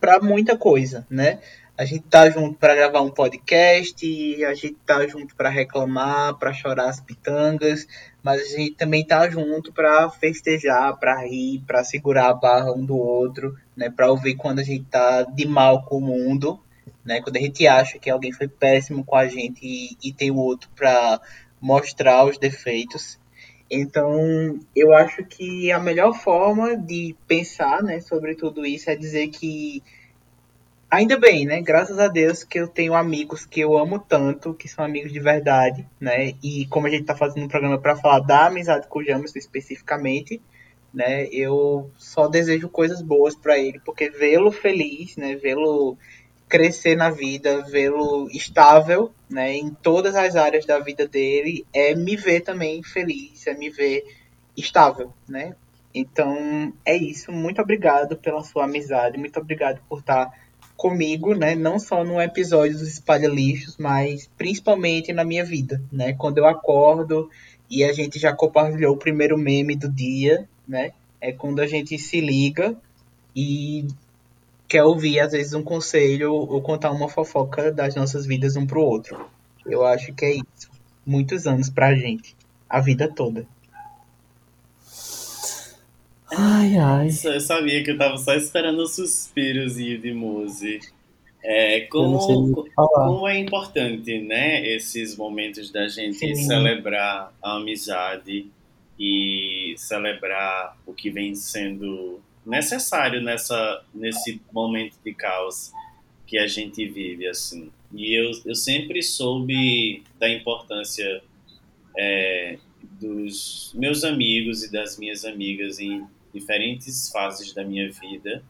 para 0.00 0.20
muita 0.20 0.56
coisa, 0.56 1.06
né? 1.10 1.40
A 1.80 1.86
gente 1.86 2.02
tá 2.10 2.28
junto 2.28 2.58
para 2.58 2.74
gravar 2.74 3.00
um 3.00 3.08
podcast, 3.08 4.44
a 4.44 4.52
gente 4.52 4.76
tá 4.84 5.06
junto 5.06 5.34
para 5.34 5.48
reclamar, 5.48 6.34
para 6.34 6.52
chorar 6.52 6.90
as 6.90 7.00
pitangas, 7.00 7.88
mas 8.22 8.42
a 8.42 8.44
gente 8.44 8.74
também 8.74 9.02
tá 9.02 9.26
junto 9.30 9.72
para 9.72 10.10
festejar, 10.10 10.94
para 10.98 11.24
rir, 11.24 11.62
para 11.66 11.82
segurar 11.82 12.28
a 12.28 12.34
barra 12.34 12.70
um 12.70 12.84
do 12.84 12.98
outro, 12.98 13.56
né? 13.74 13.88
Para 13.88 14.10
ouvir 14.10 14.34
quando 14.34 14.58
a 14.58 14.62
gente 14.62 14.84
tá 14.90 15.22
de 15.22 15.46
mal 15.46 15.82
com 15.82 15.96
o 15.96 16.00
mundo, 16.02 16.60
né? 17.02 17.22
Quando 17.22 17.38
a 17.38 17.40
gente 17.40 17.66
acha 17.66 17.98
que 17.98 18.10
alguém 18.10 18.30
foi 18.30 18.46
péssimo 18.46 19.02
com 19.02 19.16
a 19.16 19.26
gente 19.26 19.60
e, 19.62 19.96
e 20.04 20.12
tem 20.12 20.30
o 20.30 20.36
outro 20.36 20.68
para 20.76 21.18
mostrar 21.58 22.26
os 22.26 22.36
defeitos. 22.36 23.18
Então, 23.70 24.60
eu 24.76 24.92
acho 24.92 25.24
que 25.24 25.72
a 25.72 25.78
melhor 25.78 26.12
forma 26.12 26.76
de 26.76 27.16
pensar, 27.26 27.82
né, 27.82 28.00
sobre 28.00 28.34
tudo 28.34 28.66
isso 28.66 28.90
é 28.90 28.96
dizer 28.96 29.28
que 29.28 29.82
ainda 30.90 31.18
bem, 31.18 31.46
né, 31.46 31.60
graças 31.62 31.98
a 31.98 32.08
Deus 32.08 32.42
que 32.42 32.58
eu 32.58 32.66
tenho 32.66 32.94
amigos 32.94 33.46
que 33.46 33.60
eu 33.60 33.78
amo 33.78 33.98
tanto, 33.98 34.54
que 34.54 34.68
são 34.68 34.84
amigos 34.84 35.12
de 35.12 35.20
verdade, 35.20 35.86
né? 36.00 36.34
E 36.42 36.66
como 36.66 36.86
a 36.86 36.90
gente 36.90 37.04
tá 37.04 37.16
fazendo 37.16 37.44
um 37.44 37.48
programa 37.48 37.78
para 37.78 37.96
falar 37.96 38.20
da 38.20 38.46
amizade 38.46 38.88
com 38.88 38.98
o 38.98 39.04
Jamerson 39.04 39.38
especificamente, 39.38 40.40
né, 40.92 41.26
eu 41.26 41.90
só 41.96 42.26
desejo 42.26 42.68
coisas 42.68 43.00
boas 43.00 43.36
para 43.36 43.58
ele, 43.58 43.80
porque 43.84 44.10
vê-lo 44.10 44.50
feliz, 44.50 45.16
né, 45.16 45.36
vê-lo 45.36 45.96
crescer 46.48 46.96
na 46.96 47.10
vida, 47.10 47.62
vê-lo 47.62 48.28
estável, 48.32 49.12
né, 49.28 49.54
em 49.54 49.70
todas 49.70 50.16
as 50.16 50.34
áreas 50.34 50.66
da 50.66 50.80
vida 50.80 51.06
dele, 51.06 51.64
é 51.72 51.94
me 51.94 52.16
ver 52.16 52.40
também 52.40 52.82
feliz, 52.82 53.46
é 53.46 53.54
me 53.54 53.70
ver 53.70 54.04
estável, 54.56 55.12
né? 55.28 55.54
Então, 55.94 56.72
é 56.84 56.96
isso. 56.96 57.32
Muito 57.32 57.60
obrigado 57.60 58.16
pela 58.16 58.42
sua 58.42 58.64
amizade, 58.64 59.18
muito 59.18 59.38
obrigado 59.38 59.80
por 59.88 60.00
estar 60.00 60.32
comigo, 60.80 61.34
né? 61.34 61.54
Não 61.54 61.78
só 61.78 62.02
num 62.02 62.18
episódio 62.18 62.78
dos 62.78 62.88
Espalha 62.88 63.28
Lixos, 63.28 63.76
mas 63.76 64.30
principalmente 64.38 65.12
na 65.12 65.26
minha 65.26 65.44
vida, 65.44 65.82
né? 65.92 66.14
Quando 66.14 66.38
eu 66.38 66.46
acordo 66.46 67.28
e 67.68 67.84
a 67.84 67.92
gente 67.92 68.18
já 68.18 68.32
compartilhou 68.32 68.94
o 68.94 68.98
primeiro 68.98 69.36
meme 69.36 69.76
do 69.76 69.90
dia, 69.90 70.48
né? 70.66 70.92
É 71.20 71.32
quando 71.32 71.60
a 71.60 71.66
gente 71.66 71.98
se 71.98 72.18
liga 72.18 72.74
e 73.36 73.88
quer 74.66 74.82
ouvir, 74.82 75.20
às 75.20 75.32
vezes, 75.32 75.52
um 75.52 75.62
conselho 75.62 76.32
ou 76.32 76.62
contar 76.62 76.92
uma 76.92 77.10
fofoca 77.10 77.70
das 77.70 77.94
nossas 77.94 78.24
vidas 78.24 78.56
um 78.56 78.66
pro 78.66 78.80
outro. 78.80 79.28
Eu 79.66 79.84
acho 79.84 80.14
que 80.14 80.24
é 80.24 80.32
isso. 80.36 80.70
Muitos 81.04 81.46
anos 81.46 81.68
pra 81.68 81.94
gente. 81.94 82.34
A 82.66 82.80
vida 82.80 83.06
toda. 83.06 83.46
Ai, 86.32 86.76
ai. 86.76 87.08
Eu 87.24 87.40
sabia 87.40 87.82
que 87.82 87.90
eu 87.90 87.98
tava 87.98 88.16
só 88.16 88.34
esperando 88.34 88.80
o 88.80 88.86
suspirozinho 88.86 90.00
de 90.00 90.12
Muse. 90.12 90.80
É, 91.42 91.80
como, 91.82 92.66
como 92.74 93.26
é 93.26 93.38
importante, 93.38 94.20
né, 94.20 94.66
esses 94.74 95.16
momentos 95.16 95.70
da 95.70 95.88
gente 95.88 96.18
Sim. 96.18 96.34
celebrar 96.34 97.32
a 97.42 97.56
amizade 97.56 98.46
e 98.98 99.74
celebrar 99.78 100.76
o 100.86 100.92
que 100.92 101.10
vem 101.10 101.34
sendo 101.34 102.20
necessário 102.44 103.22
nessa, 103.22 103.82
nesse 103.94 104.38
momento 104.52 104.96
de 105.02 105.14
caos 105.14 105.72
que 106.26 106.36
a 106.36 106.46
gente 106.46 106.86
vive, 106.86 107.26
assim. 107.26 107.70
E 107.92 108.14
eu, 108.14 108.30
eu 108.44 108.54
sempre 108.54 109.02
soube 109.02 110.02
da 110.18 110.28
importância 110.28 111.22
é, 111.98 112.58
dos 113.00 113.72
meus 113.74 114.04
amigos 114.04 114.62
e 114.62 114.70
das 114.70 114.98
minhas 114.98 115.24
amigas 115.24 115.80
em 115.80 116.06
diferentes 116.32 117.10
fases 117.10 117.52
da 117.52 117.64
minha 117.64 117.90
vida. 117.90 118.42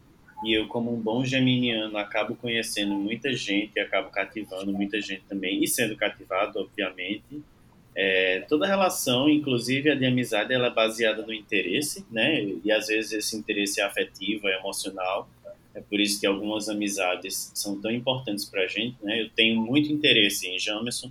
E 0.45 0.55
eu, 0.57 0.66
como 0.68 0.95
um 0.95 1.01
bom 1.01 1.24
geminiano, 1.24 1.99
acabo 1.99 2.35
conhecendo 2.35 2.95
muita 2.95 3.33
gente, 3.33 3.78
acabo 3.78 4.11
cativando 4.11 4.72
muita 4.72 5.01
gente 5.01 5.22
também, 5.28 5.62
e 5.62 5.68
sendo 5.68 5.97
cativado, 5.97 6.59
obviamente. 6.59 7.43
É, 7.95 8.41
toda 8.49 8.66
relação, 8.66 9.28
inclusive 9.28 9.91
a 9.91 9.95
de 9.95 10.07
amizade, 10.07 10.55
ela 10.55 10.68
é 10.68 10.70
baseada 10.70 11.26
no 11.26 11.35
interesse, 11.35 12.07
né? 12.11 12.43
E 12.64 12.72
às 12.72 12.87
vezes 12.87 13.12
esse 13.12 13.37
interesse 13.37 13.81
é 13.81 13.85
afetivo, 13.85 14.49
é 14.49 14.59
emocional. 14.59 15.28
É 15.74 15.81
por 15.81 16.01
isso 16.01 16.18
que 16.18 16.26
algumas 16.26 16.68
amizades 16.68 17.53
são 17.55 17.81
tão 17.81 17.91
importantes 17.91 18.45
para 18.45 18.62
a 18.62 18.66
gente, 18.66 18.97
né? 19.03 19.20
Eu 19.20 19.28
tenho 19.31 19.61
muito 19.61 19.93
interesse 19.93 20.49
em 20.49 20.59
Jamerson 20.59 21.11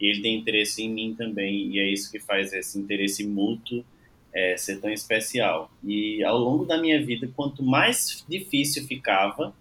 e 0.00 0.06
ele 0.06 0.22
tem 0.22 0.36
interesse 0.36 0.82
em 0.82 0.88
mim 0.88 1.14
também, 1.14 1.66
e 1.72 1.80
é 1.80 1.90
isso 1.90 2.10
que 2.12 2.20
faz 2.20 2.52
esse 2.52 2.78
interesse 2.78 3.26
mútuo 3.26 3.84
é, 4.32 4.56
ser 4.56 4.80
tão 4.80 4.90
especial. 4.90 5.70
E 5.82 6.22
ao 6.24 6.38
longo 6.38 6.64
da 6.64 6.78
minha 6.78 7.04
vida, 7.04 7.28
quanto 7.34 7.62
mais 7.62 8.24
difícil 8.28 8.86
ficava, 8.86 9.54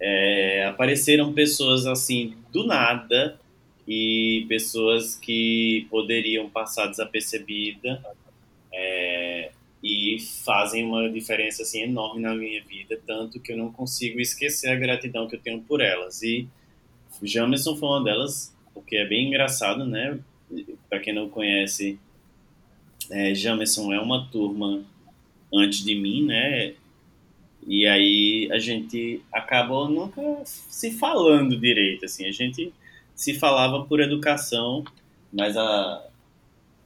é, 0.00 0.66
apareceram 0.66 1.32
pessoas 1.32 1.86
assim 1.86 2.36
do 2.52 2.66
nada 2.66 3.38
e 3.88 4.44
pessoas 4.48 5.14
que 5.14 5.86
poderiam 5.90 6.48
passar 6.50 6.88
desapercebida 6.88 8.02
é, 8.72 9.50
e 9.82 10.18
fazem 10.44 10.84
uma 10.84 11.08
diferença 11.08 11.62
assim 11.62 11.82
enorme 11.82 12.20
na 12.20 12.34
minha 12.34 12.62
vida, 12.64 12.98
tanto 13.06 13.38
que 13.40 13.52
eu 13.52 13.56
não 13.56 13.72
consigo 13.72 14.20
esquecer 14.20 14.68
a 14.68 14.76
gratidão 14.76 15.28
que 15.28 15.36
eu 15.36 15.40
tenho 15.40 15.60
por 15.62 15.80
elas. 15.80 16.22
E 16.22 16.48
Jamerson 17.22 17.76
foi 17.76 17.88
uma 17.88 18.04
delas, 18.04 18.54
porque 18.74 18.96
é 18.96 19.06
bem 19.06 19.28
engraçado, 19.28 19.86
né? 19.86 20.18
Para 20.88 20.98
quem 21.00 21.14
não 21.14 21.28
conhece, 21.28 21.98
é, 23.10 23.34
Jamerson 23.34 23.92
é 23.92 24.00
uma 24.00 24.26
turma 24.26 24.84
antes 25.52 25.84
de 25.84 25.94
mim, 25.94 26.24
né? 26.24 26.74
E 27.66 27.86
aí 27.86 28.48
a 28.52 28.58
gente 28.58 29.22
acabou 29.32 29.88
nunca 29.88 30.20
se 30.44 30.92
falando 30.92 31.58
direito, 31.58 32.04
assim. 32.04 32.26
A 32.26 32.32
gente 32.32 32.72
se 33.14 33.34
falava 33.34 33.84
por 33.84 34.00
educação, 34.00 34.84
mas 35.32 35.56
a, 35.56 36.06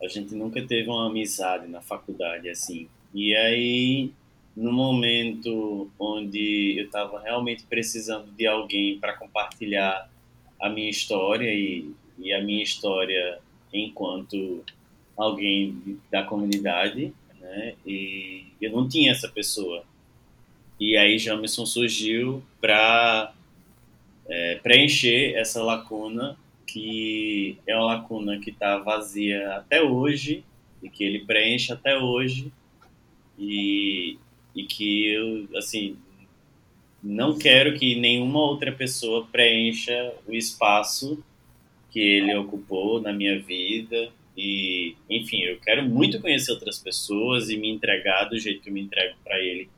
a 0.02 0.08
gente 0.08 0.34
nunca 0.34 0.62
teve 0.62 0.88
uma 0.88 1.08
amizade 1.08 1.68
na 1.68 1.80
faculdade, 1.80 2.48
assim. 2.48 2.88
E 3.14 3.34
aí, 3.34 4.10
no 4.56 4.72
momento 4.72 5.90
onde 5.98 6.78
eu 6.78 6.86
estava 6.86 7.20
realmente 7.20 7.64
precisando 7.64 8.30
de 8.32 8.46
alguém 8.46 8.98
para 8.98 9.12
compartilhar 9.14 10.08
a 10.60 10.68
minha 10.68 10.88
história 10.88 11.52
e, 11.52 11.90
e 12.18 12.32
a 12.32 12.42
minha 12.42 12.62
história 12.62 13.38
enquanto 13.72 14.64
alguém 15.20 15.98
da 16.10 16.22
comunidade, 16.22 17.12
né? 17.38 17.74
E 17.86 18.46
eu 18.60 18.72
não 18.72 18.88
tinha 18.88 19.12
essa 19.12 19.28
pessoa. 19.28 19.84
E 20.78 20.96
aí 20.96 21.18
Jamerson 21.18 21.66
surgiu 21.66 22.42
para 22.60 23.32
é, 24.28 24.54
preencher 24.62 25.34
essa 25.34 25.62
lacuna 25.62 26.36
que 26.66 27.58
é 27.66 27.76
uma 27.76 27.96
lacuna 27.96 28.38
que 28.38 28.50
está 28.50 28.78
vazia 28.78 29.56
até 29.56 29.82
hoje 29.82 30.44
e 30.80 30.88
que 30.88 31.02
ele 31.02 31.24
preenche 31.24 31.72
até 31.72 31.98
hoje 31.98 32.52
e, 33.36 34.16
e 34.54 34.62
que 34.64 35.08
eu 35.08 35.48
assim 35.56 35.96
não 37.02 37.36
quero 37.36 37.76
que 37.78 37.96
nenhuma 37.96 38.38
outra 38.38 38.70
pessoa 38.70 39.26
preencha 39.32 40.14
o 40.26 40.32
espaço 40.32 41.22
que 41.90 41.98
ele 41.98 42.34
ocupou 42.36 43.00
na 43.00 43.12
minha 43.12 43.40
vida 43.40 44.12
e, 44.36 44.94
enfim, 45.08 45.42
eu 45.42 45.58
quero 45.60 45.82
muito 45.84 46.20
conhecer 46.20 46.52
outras 46.52 46.78
pessoas 46.78 47.50
e 47.50 47.56
me 47.56 47.68
entregar 47.68 48.24
do 48.24 48.38
jeito 48.38 48.62
que 48.62 48.70
eu 48.70 48.74
me 48.74 48.80
entrego 48.80 49.16
para 49.24 49.38
ele, 49.38 49.68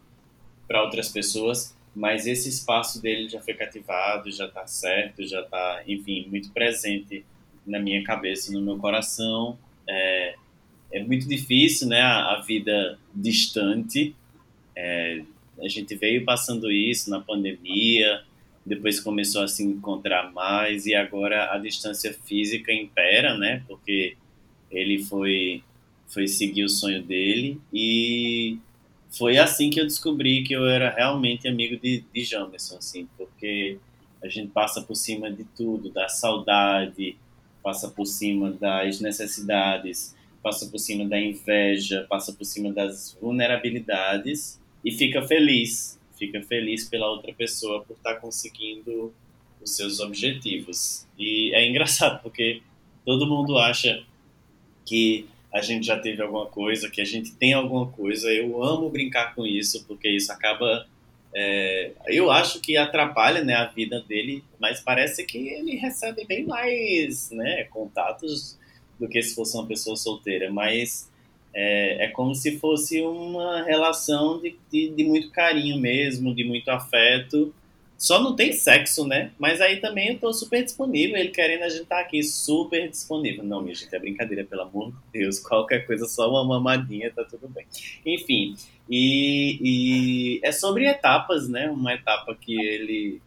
para 0.69 0.83
outras 0.83 1.09
pessoas, 1.09 1.77
mas 1.95 2.27
esse 2.27 2.49
espaço 2.49 3.01
dele 3.03 3.29
já 3.29 3.41
foi 3.41 3.55
cativado, 3.55 4.31
já 4.31 4.47
está 4.47 4.67
certo, 4.67 5.27
já 5.27 5.41
está, 5.41 5.83
enfim, 5.87 6.27
muito 6.29 6.51
presente 6.53 7.25
na 7.67 7.79
minha 7.79 8.03
cabeça, 8.03 8.53
no 8.53 8.63
meu 8.63 8.79
coração. 8.79 9.59
É, 9.87 10.35
é 10.93 11.03
muito 11.03 11.29
difícil, 11.29 11.89
né, 11.89 12.01
a, 12.01 12.35
a 12.35 12.41
vida 12.41 12.99
distante. 13.15 14.15
É, 14.75 15.23
a 15.61 15.69
gente 15.69 15.95
veio 15.97 16.25
passando 16.25 16.71
isso 16.71 17.11
na 17.11 17.21
pandemia, 17.21 18.23
depois 18.65 19.01
começou 19.01 19.43
a 19.43 19.49
se 19.49 19.63
encontrar 19.65 20.33
mais 20.33 20.87
e 20.87 20.95
agora 20.95 21.53
a 21.53 21.59
distância 21.59 22.13
física 22.25 22.73
impera, 22.73 23.37
né? 23.37 23.63
Porque 23.67 24.17
ele 24.73 25.03
foi 25.05 25.63
foi 26.09 26.27
seguir 26.27 26.65
o 26.65 26.69
sonho 26.69 27.03
dele 27.03 27.59
e 27.73 28.59
foi 29.11 29.39
assim 29.39 29.71
que 29.71 29.81
eu 29.81 29.85
descobri 29.85 30.43
que 30.43 30.55
eu 30.55 30.67
era 30.67 30.91
realmente 30.91 31.47
amigo 31.47 31.77
de, 31.77 32.05
de 32.13 32.25
Jamerson, 32.25 32.77
assim, 32.77 33.09
porque 33.17 33.79
a 34.23 34.29
gente 34.29 34.51
passa 34.51 34.83
por 34.83 34.95
cima 34.95 35.31
de 35.31 35.45
tudo, 35.45 35.91
da 35.91 36.09
saudade, 36.09 37.17
passa 37.63 37.89
por 37.91 38.07
cima 38.07 38.51
das 38.51 39.01
necessidades, 39.01 40.15
passa 40.43 40.67
por 40.67 40.79
cima 40.79 41.09
da 41.09 41.21
inveja, 41.21 42.07
passa 42.09 42.33
por 42.33 42.45
cima 42.45 42.73
das 42.73 43.17
vulnerabilidades 43.21 44.61
e 44.85 44.91
fica 44.91 45.23
feliz, 45.23 45.99
fica 46.19 46.43
feliz 46.43 46.89
pela 46.89 47.09
outra 47.11 47.33
pessoa 47.33 47.83
por 47.85 47.97
estar 47.97 48.17
conseguindo 48.17 49.13
os 49.63 49.77
seus 49.77 50.01
objetivos. 50.01 51.07
E 51.19 51.55
é 51.55 51.69
engraçado 51.69 52.23
porque 52.23 52.63
todo 53.05 53.27
mundo 53.27 53.59
acha 53.59 54.05
que 54.85 55.29
a 55.53 55.61
gente 55.61 55.87
já 55.87 55.99
teve 55.99 56.23
alguma 56.23 56.47
coisa, 56.47 56.89
que 56.89 57.01
a 57.01 57.05
gente 57.05 57.33
tem 57.33 57.53
alguma 57.53 57.87
coisa. 57.87 58.33
Eu 58.33 58.63
amo 58.63 58.89
brincar 58.89 59.35
com 59.35 59.47
isso, 59.47 59.85
porque 59.87 60.09
isso 60.09 60.33
acaba. 60.33 60.87
É, 61.35 61.93
eu 62.09 62.31
acho 62.31 62.61
que 62.61 62.77
atrapalha 62.77 63.43
né, 63.43 63.55
a 63.55 63.67
vida 63.67 64.01
dele, 64.03 64.45
mas 64.59 64.81
parece 64.81 65.25
que 65.25 65.49
ele 65.49 65.77
recebe 65.77 66.27
bem 66.27 66.45
mais 66.45 67.31
né, 67.31 67.65
contatos 67.65 68.59
do 68.99 69.09
que 69.09 69.23
se 69.23 69.35
fosse 69.35 69.57
uma 69.57 69.67
pessoa 69.67 69.97
solteira. 69.97 70.51
Mas 70.51 71.11
é, 71.55 72.07
é 72.07 72.09
como 72.09 72.35
se 72.35 72.59
fosse 72.59 73.01
uma 73.03 73.63
relação 73.63 74.41
de, 74.41 74.57
de, 74.71 74.89
de 74.91 75.05
muito 75.05 75.31
carinho 75.31 75.79
mesmo, 75.79 76.35
de 76.35 76.45
muito 76.45 76.69
afeto 76.71 77.55
só 78.03 78.21
não 78.21 78.35
tem 78.35 78.53
sexo, 78.53 79.07
né? 79.07 79.31
Mas 79.39 79.61
aí 79.61 79.77
também 79.81 80.09
eu 80.09 80.19
tô 80.19 80.33
super 80.33 80.65
disponível. 80.65 81.17
Ele 81.17 81.29
querendo 81.29 81.63
a 81.63 81.69
gente 81.69 81.85
tá 81.85 82.01
aqui 82.01 82.21
super 82.25 82.91
disponível. 82.91 83.45
Não, 83.45 83.63
minha 83.63 83.77
gente, 83.77 83.95
é 83.95 83.99
brincadeira, 84.01 84.43
pelo 84.43 84.63
amor 84.63 84.91
de 84.91 85.21
Deus. 85.21 85.39
Qualquer 85.47 85.87
coisa, 85.87 86.05
só 86.07 86.29
uma 86.29 86.45
mamadinha, 86.45 87.13
tá 87.13 87.23
tudo 87.23 87.49
bem. 87.49 87.65
Enfim, 88.05 88.57
e, 88.91 89.57
e 89.63 90.41
é 90.43 90.51
sobre 90.51 90.85
etapas, 90.85 91.49
né? 91.49 91.71
Uma 91.71 91.95
etapa 91.95 92.35
que 92.35 92.61
ele, 92.61 93.23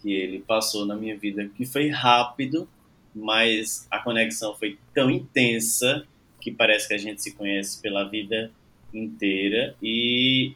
que 0.00 0.10
ele 0.10 0.38
passou 0.38 0.86
na 0.86 0.96
minha 0.96 1.18
vida 1.18 1.50
que 1.54 1.66
foi 1.66 1.90
rápido, 1.90 2.66
mas 3.14 3.86
a 3.90 3.98
conexão 3.98 4.56
foi 4.56 4.78
tão 4.94 5.10
intensa 5.10 6.06
que 6.40 6.50
parece 6.50 6.88
que 6.88 6.94
a 6.94 6.98
gente 6.98 7.22
se 7.22 7.34
conhece 7.34 7.82
pela 7.82 8.08
vida 8.08 8.50
inteira. 8.94 9.76
E 9.82 10.54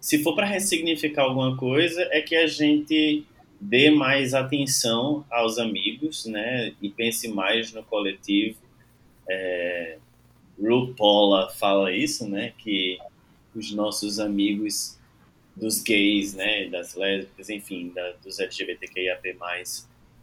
se 0.00 0.22
for 0.22 0.34
para 0.34 0.46
ressignificar 0.46 1.22
alguma 1.22 1.56
coisa, 1.56 2.02
é 2.10 2.20
que 2.20 2.34
a 2.34 2.46
gente 2.46 3.24
dê 3.60 3.90
mais 3.90 4.32
atenção 4.32 5.24
aos 5.30 5.58
amigos, 5.58 6.24
né? 6.24 6.72
E 6.80 6.88
pense 6.88 7.28
mais 7.28 7.72
no 7.72 7.82
coletivo. 7.82 8.58
É, 9.28 9.98
RuPaula 10.58 11.50
fala 11.50 11.92
isso, 11.92 12.26
né? 12.26 12.52
Que 12.58 12.98
os 13.54 13.72
nossos 13.72 14.18
amigos 14.18 14.98
dos 15.54 15.82
gays, 15.82 16.34
né, 16.34 16.68
das 16.68 16.94
lésbicas, 16.94 17.50
enfim, 17.50 17.92
da, 17.94 18.12
dos 18.24 18.38
LGBTQIAP+. 18.38 19.36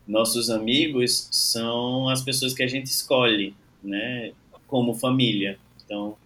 Nossos 0.07 0.49
amigos 0.49 1.27
são 1.31 2.09
as 2.09 2.21
pessoas 2.21 2.53
que 2.53 2.63
a 2.63 2.67
gente 2.67 2.87
escolhe, 2.87 3.53
né, 3.83 4.31
como 4.65 4.93
família. 4.93 5.59
Então, 5.85 6.17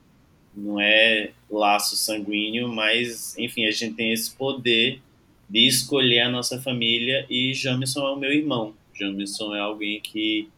não 0.56 0.80
é 0.80 1.32
laço 1.50 1.96
sanguíneo, 1.96 2.68
mas, 2.68 3.38
enfim, 3.38 3.66
a 3.66 3.72
gente 3.72 3.96
tem 3.96 4.12
esse 4.12 4.36
poder 4.36 5.02
de 5.50 5.68
escolher 5.68 6.22
a 6.22 6.30
nossa 6.30 6.62
família 6.62 7.26
e 7.30 7.54
Jamison 7.54 8.06
é 8.08 8.12
o 8.12 8.20
meu 8.20 8.32
irmão. 8.32 8.74
Jamison 8.94 9.56
é 9.56 9.60
alguém 9.60 10.00
que, 10.00 10.50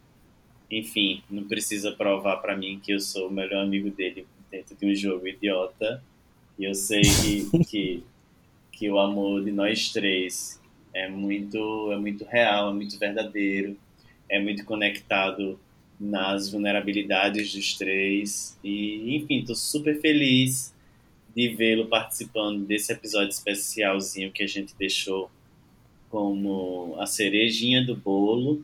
enfim, 0.70 1.24
não 1.30 1.44
precisa 1.46 1.92
provar 1.92 2.38
para 2.38 2.56
mim 2.56 2.80
que 2.84 2.94
eu 2.94 3.00
sou 3.00 3.28
o 3.28 3.32
melhor 3.32 3.64
amigo 3.64 3.90
dele 3.90 4.26
dentro 4.52 4.76
de 4.76 4.86
um 4.86 4.96
jogo 4.96 5.28
idiota. 5.28 6.04
E 6.58 6.66
eu 6.66 6.76
sei 6.76 7.02
que, 7.02 7.58
que, 7.66 8.04
que 8.72 8.90
o 8.90 9.00
amor 9.00 9.44
de 9.44 9.52
nós 9.52 9.92
três 9.92 10.62
é 10.94 11.10
muito, 11.10 11.92
é 11.92 11.98
muito 11.98 12.24
real, 12.26 12.70
é 12.70 12.74
muito 12.74 12.98
verdadeiro, 13.00 13.76
é 14.30 14.40
muito 14.40 14.64
conectado 14.66 15.60
nas 16.00 16.52
vulnerabilidades 16.52 17.54
dos 17.54 17.74
três. 17.76 18.58
E, 18.64 19.16
enfim, 19.16 19.40
estou 19.40 19.56
super 19.56 20.00
feliz 20.00 20.74
de 21.36 21.50
vê-lo 21.50 21.88
participando 21.88 22.66
desse 22.66 22.92
episódio 22.92 23.30
especialzinho 23.30 24.32
que 24.32 24.44
a 24.44 24.48
gente 24.48 24.76
deixou 24.78 25.30
como 26.10 26.96
a 27.00 27.08
cerejinha 27.08 27.84
do 27.84 27.96
bolo. 27.96 28.64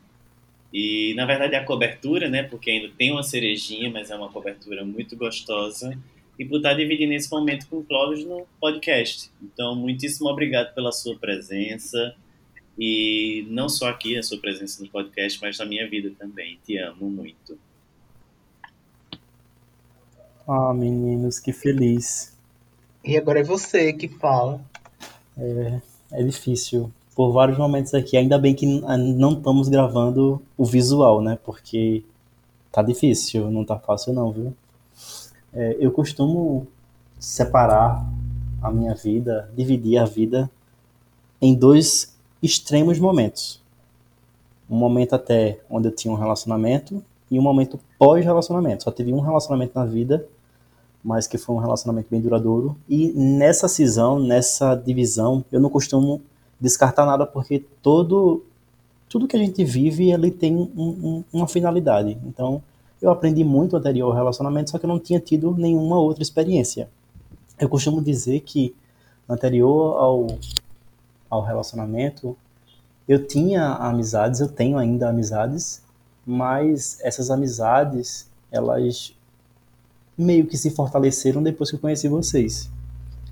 E 0.72 1.16
na 1.16 1.26
verdade 1.26 1.56
a 1.56 1.64
cobertura, 1.64 2.30
né? 2.30 2.44
Porque 2.44 2.70
ainda 2.70 2.90
tem 2.96 3.12
uma 3.12 3.24
cerejinha, 3.24 3.90
mas 3.90 4.12
é 4.12 4.16
uma 4.16 4.30
cobertura 4.30 4.86
muito 4.86 5.16
gostosa. 5.16 5.98
E 6.38 6.46
por 6.46 6.58
estar 6.58 6.76
dividindo 6.76 7.14
esse 7.14 7.30
momento 7.32 7.68
com 7.68 7.78
o 7.78 7.84
Clóvis 7.84 8.24
no 8.24 8.46
podcast. 8.62 9.32
Então, 9.42 9.76
muitíssimo 9.76 10.30
obrigado 10.30 10.74
pela 10.76 10.92
sua 10.92 11.18
presença. 11.18 12.16
E 12.80 13.46
não 13.50 13.68
só 13.68 13.90
aqui, 13.90 14.18
a 14.18 14.24
sua 14.24 14.40
presença 14.40 14.82
no 14.82 14.90
podcast, 14.90 15.38
mas 15.42 15.58
na 15.58 15.66
minha 15.66 15.88
vida 15.90 16.12
também. 16.18 16.58
Te 16.66 16.78
amo 16.78 17.10
muito. 17.10 17.58
Ah, 20.48 20.74
meninos, 20.74 21.40
que 21.40 21.52
feliz. 21.52 22.34
E 23.04 23.18
agora 23.18 23.42
é 23.42 23.44
você 23.44 23.92
que 23.92 24.08
fala. 24.08 24.62
É, 25.38 25.82
é 26.14 26.24
difícil. 26.24 26.90
Por 27.14 27.34
vários 27.34 27.58
momentos 27.58 27.94
aqui. 27.94 28.16
Ainda 28.16 28.38
bem 28.40 28.56
que 28.56 28.66
não 28.66 29.34
estamos 29.34 29.68
gravando 29.68 30.42
o 30.58 30.64
visual, 30.64 31.22
né? 31.22 31.38
Porque 31.44 32.02
tá 32.72 32.82
difícil, 32.82 33.52
não 33.52 33.66
tá 33.66 33.78
fácil 33.78 34.14
não, 34.14 34.32
viu? 34.32 34.54
É, 35.54 35.76
eu 35.82 35.92
costumo 35.92 36.66
separar 37.20 38.10
a 38.62 38.72
minha 38.72 38.96
vida, 38.96 39.52
dividir 39.54 39.98
a 39.98 40.06
vida 40.06 40.50
em 41.42 41.54
dois 41.54 42.09
extremos 42.42 43.00
momentos. 43.00 43.62
Um 44.70 44.78
momento 44.78 45.14
até 45.16 45.60
onde 45.70 45.88
eu 45.88 45.92
tinha 45.92 46.14
um 46.14 46.18
relacionamento 46.18 47.04
e 47.30 47.40
um 47.40 47.42
momento 47.42 47.80
pós-relacionamento. 47.98 48.84
Só 48.84 48.92
tive 48.92 49.14
um 49.14 49.20
relacionamento 49.20 49.78
na 49.78 49.86
vida 49.86 50.26
mas 51.04 51.28
que 51.28 51.38
foi 51.38 51.56
um 51.56 51.60
relacionamento 51.60 52.08
bem 52.10 52.22
duradouro. 52.22 52.76
E 52.88 53.12
nessa 53.14 53.68
cisão, 53.68 54.20
nessa 54.20 54.76
divisão, 54.76 55.44
eu 55.52 55.60
não 55.60 55.70
costumo 55.70 56.22
descartar 56.60 57.06
nada 57.06 57.26
porque 57.26 57.64
todo 57.82 58.44
tudo 59.08 59.28
que 59.28 59.36
a 59.36 59.40
gente 59.40 59.64
vive 59.64 60.12
ele 60.12 60.30
tem 60.30 60.56
um, 60.56 60.70
um, 60.78 61.24
uma 61.34 61.48
finalidade. 61.48 62.16
Então, 62.28 62.62
eu 63.02 63.10
aprendi 63.10 63.44
muito 63.44 63.76
anterior 63.76 64.12
ao 64.12 64.16
relacionamento, 64.16 64.70
só 64.70 64.78
que 64.78 64.86
eu 64.86 64.88
não 64.88 65.00
tinha 65.00 65.20
tido 65.20 65.56
nenhuma 65.58 66.00
outra 66.00 66.22
experiência. 66.22 66.88
Eu 67.58 67.68
costumo 67.68 68.04
dizer 68.04 68.42
que 68.42 68.76
anterior 69.28 69.98
ao, 69.98 70.28
ao 71.30 71.42
relacionamento, 71.44 72.36
eu 73.08 73.26
tinha 73.26 73.74
amizades, 73.74 74.40
eu 74.40 74.48
tenho 74.48 74.78
ainda 74.78 75.10
amizades, 75.10 75.82
mas 76.26 77.00
essas 77.02 77.30
amizades, 77.32 78.30
elas 78.52 79.16
meio 80.18 80.46
que 80.46 80.58
se 80.58 80.70
fortaleceram 80.70 81.42
depois 81.42 81.70
que 81.70 81.76
eu 81.76 81.80
conheci 81.80 82.08
vocês. 82.08 82.70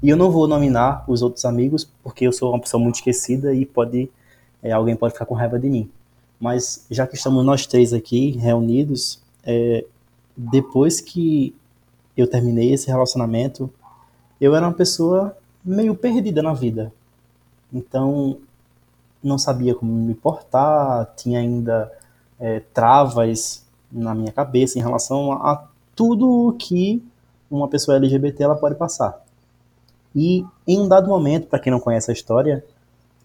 E 0.01 0.09
eu 0.09 0.17
não 0.17 0.31
vou 0.31 0.47
nominar 0.47 1.03
os 1.07 1.21
outros 1.21 1.43
amigos, 1.43 1.89
porque 2.03 2.25
eu 2.25 2.31
sou 2.31 2.51
uma 2.51 2.59
pessoa 2.59 2.81
muito 2.81 2.95
esquecida 2.95 3.53
e 3.53 3.65
pode 3.65 4.09
é, 4.61 4.71
alguém 4.71 4.95
pode 4.95 5.13
ficar 5.13 5.25
com 5.25 5.35
raiva 5.35 5.59
de 5.59 5.69
mim. 5.69 5.89
Mas 6.39 6.85
já 6.89 7.05
que 7.05 7.15
estamos 7.15 7.43
nós 7.45 7.65
três 7.65 7.93
aqui 7.93 8.31
reunidos, 8.31 9.21
é, 9.43 9.85
depois 10.35 11.01
que 11.01 11.55
eu 12.15 12.27
terminei 12.27 12.73
esse 12.73 12.87
relacionamento, 12.87 13.71
eu 14.39 14.55
era 14.55 14.65
uma 14.65 14.73
pessoa 14.73 15.35
meio 15.63 15.95
perdida 15.95 16.41
na 16.41 16.53
vida. 16.53 16.91
Então, 17.71 18.37
não 19.23 19.37
sabia 19.37 19.75
como 19.75 19.91
me 19.91 20.13
portar, 20.13 21.13
tinha 21.15 21.39
ainda 21.39 21.91
é, 22.39 22.61
travas 22.73 23.65
na 23.91 24.13
minha 24.13 24.31
cabeça 24.31 24.77
em 24.77 24.81
relação 24.81 25.31
a 25.31 25.65
tudo 25.95 26.49
o 26.49 26.53
que 26.53 27.03
uma 27.49 27.67
pessoa 27.67 27.97
LGBT 27.97 28.43
ela 28.43 28.55
pode 28.55 28.75
passar. 28.75 29.21
E 30.15 30.45
em 30.67 30.79
um 30.79 30.87
dado 30.87 31.07
momento, 31.07 31.47
para 31.47 31.59
quem 31.59 31.71
não 31.71 31.79
conhece 31.79 32.09
a 32.09 32.13
história, 32.13 32.63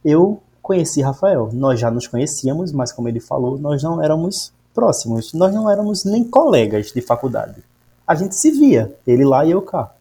eu 0.04 0.42
conheci 0.60 1.02
Rafael. 1.02 1.50
Nós 1.52 1.80
já 1.80 1.90
nos 1.90 2.06
conhecíamos, 2.06 2.72
mas 2.72 2.92
como 2.92 3.08
ele 3.08 3.20
falou, 3.20 3.58
nós 3.58 3.82
não 3.82 4.02
éramos 4.02 4.52
próximos. 4.74 5.32
Nós 5.32 5.54
não 5.54 5.70
éramos 5.70 6.04
nem 6.04 6.24
colegas 6.24 6.92
de 6.92 7.00
faculdade. 7.00 7.62
A 8.06 8.14
gente 8.14 8.34
se 8.34 8.50
via, 8.50 8.94
ele 9.06 9.24
lá 9.24 9.44
e 9.44 9.50
eu 9.50 9.62
cá. 9.62 9.92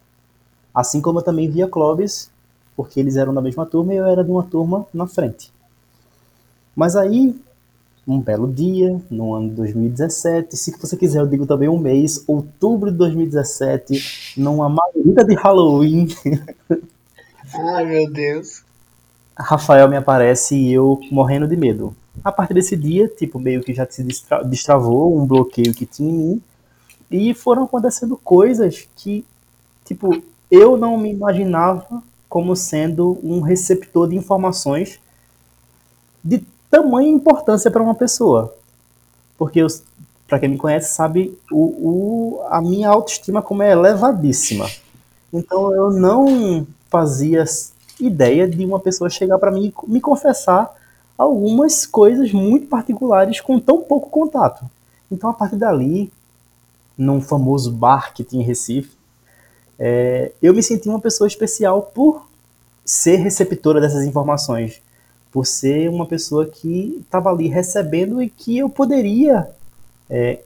Assim 0.74 1.00
como 1.00 1.18
eu 1.18 1.22
também 1.22 1.50
via 1.50 1.68
Clóvis, 1.68 2.30
porque 2.82 2.98
eles 2.98 3.14
eram 3.16 3.32
da 3.32 3.40
mesma 3.40 3.64
turma 3.64 3.94
e 3.94 3.96
eu 3.96 4.04
era 4.04 4.24
de 4.24 4.30
uma 4.30 4.42
turma 4.42 4.84
na 4.92 5.06
frente. 5.06 5.52
Mas 6.74 6.96
aí 6.96 7.32
um 8.04 8.18
belo 8.18 8.52
dia, 8.52 9.00
no 9.08 9.32
ano 9.32 9.50
de 9.50 9.54
2017. 9.54 10.56
Se 10.56 10.76
você 10.76 10.96
quiser, 10.96 11.20
eu 11.20 11.26
digo 11.28 11.46
também 11.46 11.68
um 11.68 11.78
mês, 11.78 12.24
outubro 12.26 12.90
de 12.90 12.96
2017, 12.96 14.34
numa 14.36 14.68
margarida 14.68 15.24
de 15.24 15.36
Halloween. 15.36 16.08
Ai, 17.54 17.84
meu 17.84 18.10
Deus. 18.10 18.64
Rafael 19.38 19.88
me 19.88 19.96
aparece 19.96 20.56
e 20.56 20.72
eu 20.72 20.98
morrendo 21.08 21.46
de 21.46 21.56
medo. 21.56 21.94
A 22.24 22.32
partir 22.32 22.54
desse 22.54 22.76
dia, 22.76 23.06
tipo, 23.06 23.38
meio 23.38 23.62
que 23.62 23.72
já 23.72 23.86
se 23.88 24.02
destra 24.02 24.42
destravou 24.42 25.16
um 25.16 25.24
bloqueio 25.24 25.72
que 25.72 25.86
tinha 25.86 26.10
em 26.10 26.12
mim. 26.12 26.42
E 27.08 27.32
foram 27.32 27.62
acontecendo 27.62 28.16
coisas 28.16 28.88
que, 28.96 29.24
tipo, 29.84 30.20
eu 30.50 30.76
não 30.76 30.98
me 30.98 31.12
imaginava 31.12 32.02
como 32.32 32.56
sendo 32.56 33.18
um 33.22 33.40
receptor 33.42 34.08
de 34.08 34.16
informações 34.16 34.98
de 36.24 36.42
tamanha 36.70 37.10
importância 37.10 37.70
para 37.70 37.82
uma 37.82 37.94
pessoa. 37.94 38.54
Porque, 39.36 39.60
para 40.26 40.38
quem 40.38 40.48
me 40.48 40.56
conhece, 40.56 40.94
sabe 40.94 41.38
o, 41.50 41.60
o, 41.60 42.42
a 42.48 42.62
minha 42.62 42.88
autoestima 42.88 43.42
como 43.42 43.62
é 43.62 43.72
elevadíssima. 43.72 44.66
Então 45.30 45.74
eu 45.74 45.90
não 45.90 46.66
fazia 46.88 47.44
ideia 48.00 48.48
de 48.48 48.64
uma 48.64 48.80
pessoa 48.80 49.10
chegar 49.10 49.36
para 49.36 49.50
mim 49.50 49.66
e 49.66 49.90
me 49.90 50.00
confessar 50.00 50.74
algumas 51.18 51.84
coisas 51.84 52.32
muito 52.32 52.66
particulares 52.66 53.42
com 53.42 53.60
tão 53.60 53.82
pouco 53.82 54.08
contato. 54.08 54.64
Então 55.10 55.28
a 55.28 55.34
partir 55.34 55.56
dali, 55.56 56.10
num 56.96 57.20
famoso 57.20 57.70
bar 57.70 58.14
que 58.14 58.24
tinha 58.24 58.42
em 58.42 58.46
Recife, 58.46 59.01
é, 59.78 60.32
eu 60.42 60.54
me 60.54 60.62
senti 60.62 60.88
uma 60.88 61.00
pessoa 61.00 61.26
especial 61.26 61.82
por 61.82 62.26
ser 62.84 63.16
receptora 63.16 63.80
dessas 63.80 64.04
informações 64.04 64.80
por 65.32 65.46
ser 65.46 65.88
uma 65.88 66.04
pessoa 66.04 66.44
que 66.44 66.98
estava 67.00 67.30
ali 67.30 67.48
recebendo 67.48 68.22
e 68.22 68.28
que 68.28 68.58
eu 68.58 68.68
poderia 68.68 69.48
é, 70.08 70.40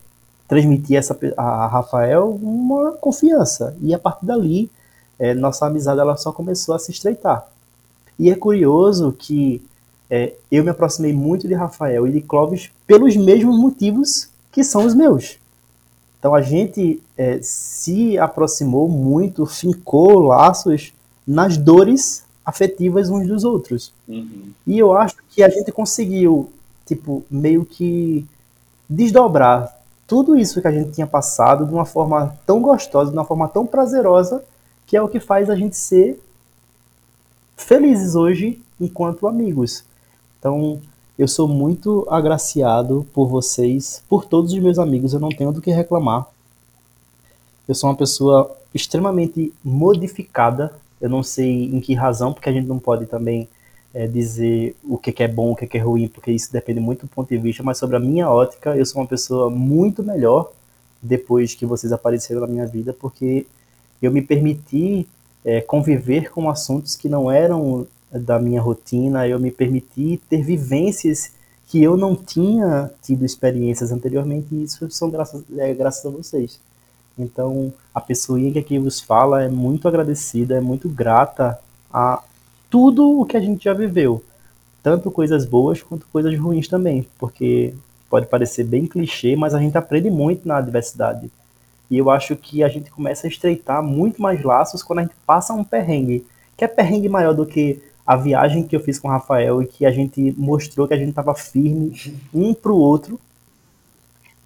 transmitir 0.47 0.97
essa, 0.97 1.19
a 1.37 1.67
Rafael 1.67 2.31
uma 2.41 2.93
confiança. 2.93 3.77
E 3.83 3.93
a 3.93 3.99
partir 3.99 4.25
dali, 4.25 4.71
é, 5.19 5.35
nossa 5.35 5.67
amizade 5.67 6.01
ela 6.01 6.17
só 6.17 6.31
começou 6.31 6.73
a 6.73 6.79
se 6.79 6.93
estreitar. 6.93 7.49
E 8.17 8.31
é 8.31 8.37
curioso 8.37 9.13
que 9.13 9.61
é, 10.09 10.35
eu 10.53 10.63
me 10.63 10.71
aproximei 10.71 11.13
muito 11.13 11.49
de 11.49 11.55
Rafael 11.55 12.07
e 12.07 12.13
de 12.13 12.21
Clóvis 12.21 12.71
pelos 12.87 13.17
mesmos 13.17 13.59
motivos 13.59 14.29
que 14.53 14.63
são 14.63 14.87
os 14.87 14.95
meus. 14.95 15.37
Então 16.21 16.33
a 16.33 16.41
gente 16.41 17.03
é, 17.17 17.41
se 17.43 18.19
aproximou 18.19 18.89
muito, 18.89 19.47
fincou 19.47 20.21
laços 20.21 20.93
nas 21.27 21.57
dores 21.57 22.25
afetivas 22.45 23.11
uns 23.11 23.27
dos 23.27 23.43
outros. 23.43 23.93
Uhum. 24.07 24.51
E 24.67 24.79
eu 24.79 24.97
acho 24.97 25.17
que 25.31 25.43
a 25.43 25.49
gente 25.49 25.73
conseguiu, 25.73 26.51
tipo, 26.85 27.25
meio 27.31 27.65
que 27.65 28.25
desdobrar 28.89 29.75
tudo 30.07 30.39
isso 30.39 30.61
que 30.61 30.69
a 30.69 30.73
gente 30.73 30.93
tinha 30.93 31.07
passado 31.07 31.67
de 31.67 31.73
uma 31.73 31.85
forma 31.85 32.39
tão 32.47 32.61
gostosa, 32.61 33.11
de 33.11 33.17
uma 33.17 33.25
forma 33.25 33.49
tão 33.49 33.67
prazerosa, 33.67 34.45
que 34.87 34.97
é 34.97 35.03
o 35.03 35.09
que 35.09 35.19
faz 35.19 35.51
a 35.51 35.57
gente 35.57 35.77
ser 35.77 36.23
felizes 37.57 38.15
hoje 38.15 38.63
enquanto 38.81 39.27
amigos. 39.27 39.83
Então, 40.39 40.81
eu 41.19 41.27
sou 41.27 41.49
muito 41.49 42.07
agraciado 42.09 43.05
por 43.13 43.27
vocês, 43.27 44.03
por 44.09 44.25
todos 44.25 44.53
os 44.53 44.59
meus 44.61 44.79
amigos, 44.79 45.13
eu 45.13 45.19
não 45.19 45.31
tenho 45.31 45.51
do 45.51 45.61
que 45.61 45.73
reclamar. 45.73 46.27
Eu 47.69 47.75
sou 47.75 47.91
uma 47.91 47.97
pessoa 47.97 48.57
extremamente 48.75 49.53
modificada. 49.65 50.73
Eu 51.01 51.09
não 51.09 51.23
sei 51.23 51.65
em 51.65 51.81
que 51.81 51.95
razão, 51.95 52.33
porque 52.33 52.49
a 52.49 52.53
gente 52.53 52.67
não 52.67 52.79
pode 52.79 53.07
também 53.07 53.49
é, 53.97 54.07
dizer 54.07 54.77
o 54.85 54.99
que, 54.99 55.11
que 55.11 55.23
é 55.23 55.29
bom, 55.29 55.53
o 55.53 55.57
que, 55.57 55.67
que 55.67 55.79
é 55.79 55.81
ruim, 55.81 56.07
porque 56.07 56.31
isso 56.31 56.53
depende 56.53 56.81
muito 56.81 57.07
do 57.07 57.09
ponto 57.09 57.29
de 57.29 57.39
vista, 57.39 57.63
mas 57.63 57.79
sobre 57.79 57.97
a 57.97 58.01
minha 58.01 58.29
ótica, 58.31 58.77
eu 58.77 58.85
sou 58.85 59.01
uma 59.01 59.09
pessoa 59.09 59.49
muito 59.49 60.03
melhor 60.03 60.53
depois 61.01 61.55
que 61.55 61.65
vocês 61.65 61.93
apareceram 61.93 62.43
na 62.43 62.47
minha 62.47 62.67
vida, 62.67 62.93
porque 62.93 63.47
eu 64.03 64.11
me 64.13 64.21
permiti 64.21 65.09
é, 65.43 65.63
conviver 65.63 66.31
com 66.31 66.51
assuntos 66.51 66.95
que 66.95 67.09
não 67.09 67.31
eram 67.31 67.87
da 68.13 68.39
minha 68.39 68.61
rotina, 68.61 69.27
eu 69.27 69.39
me 69.39 69.51
permiti 69.51 70.21
ter 70.29 70.43
vivências 70.43 71.33
que 71.67 71.83
eu 71.83 71.97
não 71.97 72.15
tinha 72.15 72.91
tido 73.03 73.25
experiências 73.25 73.91
anteriormente, 73.93 74.49
e 74.53 74.65
isso 74.65 74.91
são 74.91 75.09
graças, 75.09 75.43
é, 75.57 75.73
graças 75.73 76.05
a 76.05 76.11
vocês. 76.11 76.61
Então, 77.19 77.73
a 77.95 78.01
pessoinha 78.01 78.53
que 78.53 78.59
aqui 78.59 78.79
vos 78.79 79.01
fala 79.01 79.43
é 79.43 79.49
muito 79.49 79.89
agradecida, 79.89 80.57
é 80.57 80.61
muito 80.61 80.89
grata 80.89 81.59
a 81.93 82.23
tudo 82.71 83.21
o 83.21 83.25
que 83.25 83.37
a 83.37 83.41
gente 83.41 83.65
já 83.65 83.73
viveu, 83.73 84.23
tanto 84.83 85.11
coisas 85.11 85.47
boas 85.47 85.83
quanto 85.83 86.07
coisas 86.09 86.39
ruins 86.39 86.69
também, 86.69 87.07
porque 87.19 87.75
pode 88.11 88.27
parecer 88.27 88.65
bem 88.65 88.87
clichê, 88.87 89.35
mas 89.35 89.55
a 89.55 89.59
gente 89.59 89.79
aprende 89.79 90.11
muito 90.11 90.47
na 90.47 90.59
adversidade. 90.59 91.31
E 91.91 91.99
eu 91.99 92.11
acho 92.11 92.37
que 92.37 92.63
a 92.63 92.69
gente 92.69 92.91
começa 92.91 93.27
a 93.27 93.31
estreitar 93.31 93.83
muito 93.83 94.21
mais 94.21 94.43
laços 94.43 94.83
quando 94.83 94.99
a 94.99 95.03
gente 95.03 95.15
passa 95.27 95.55
um 95.55 95.65
perrengue, 95.65 96.27
que 96.57 96.65
é 96.65 96.69
perrengue 96.69 97.09
maior 97.09 97.33
do 97.33 97.47
que 97.47 97.81
a 98.07 98.17
viagem 98.17 98.63
que 98.63 98.75
eu 98.77 98.81
fiz 98.81 98.99
com 98.99 99.09
o 99.09 99.11
Rafael 99.11 99.63
e 99.63 99.67
que 99.67 99.85
a 99.85 99.91
gente 99.91 100.35
mostrou 100.39 100.87
que 100.87 100.95
a 100.95 100.97
gente 100.97 101.11
estava 101.11 101.35
firme 101.35 101.93
um 102.33 102.55
pro 102.55 102.77
outro. 102.77 103.19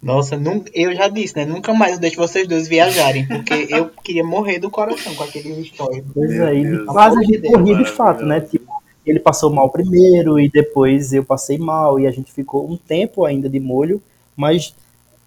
Nossa, 0.01 0.35
nunca, 0.35 0.71
eu 0.73 0.95
já 0.95 1.07
disse, 1.07 1.35
né? 1.35 1.45
Nunca 1.45 1.73
mais 1.73 1.93
eu 1.93 1.99
deixo 1.99 2.17
vocês 2.17 2.47
dois 2.47 2.67
viajarem, 2.67 3.27
porque 3.27 3.53
eu 3.69 3.89
queria 4.03 4.23
morrer 4.23 4.59
do 4.59 4.69
coração 4.69 5.13
com 5.13 5.23
aqueles 5.23 5.57
histórias. 5.57 6.03
Pois 6.13 6.31
é, 6.31 6.55
e 6.55 6.85
quase 6.85 7.19
a 7.19 7.23
gente 7.23 7.41
corria 7.41 7.75
de 7.75 7.85
fato, 7.85 8.25
né? 8.25 8.41
Tipo, 8.41 8.71
ele 9.05 9.19
passou 9.19 9.51
mal 9.51 9.69
primeiro 9.69 10.39
e 10.39 10.49
depois 10.49 11.13
eu 11.13 11.23
passei 11.23 11.57
mal 11.57 11.99
e 11.99 12.07
a 12.07 12.11
gente 12.11 12.31
ficou 12.31 12.69
um 12.69 12.77
tempo 12.77 13.25
ainda 13.25 13.49
de 13.49 13.59
molho, 13.59 14.01
mas 14.35 14.75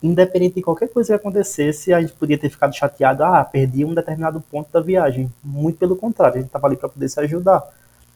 independente 0.02 0.56
de 0.56 0.62
qualquer 0.62 0.88
coisa 0.88 1.14
que 1.14 1.20
acontecesse, 1.20 1.92
a 1.92 2.00
gente 2.00 2.12
podia 2.12 2.36
ter 2.36 2.50
ficado 2.50 2.74
chateado, 2.74 3.24
ah, 3.24 3.42
perdi 3.44 3.84
um 3.84 3.94
determinado 3.94 4.40
ponto 4.50 4.70
da 4.72 4.80
viagem. 4.80 5.32
Muito 5.42 5.78
pelo 5.78 5.96
contrário, 5.96 6.34
a 6.34 6.38
gente 6.38 6.48
estava 6.48 6.66
ali 6.66 6.76
para 6.76 6.88
poder 6.88 7.08
se 7.08 7.18
ajudar 7.20 7.66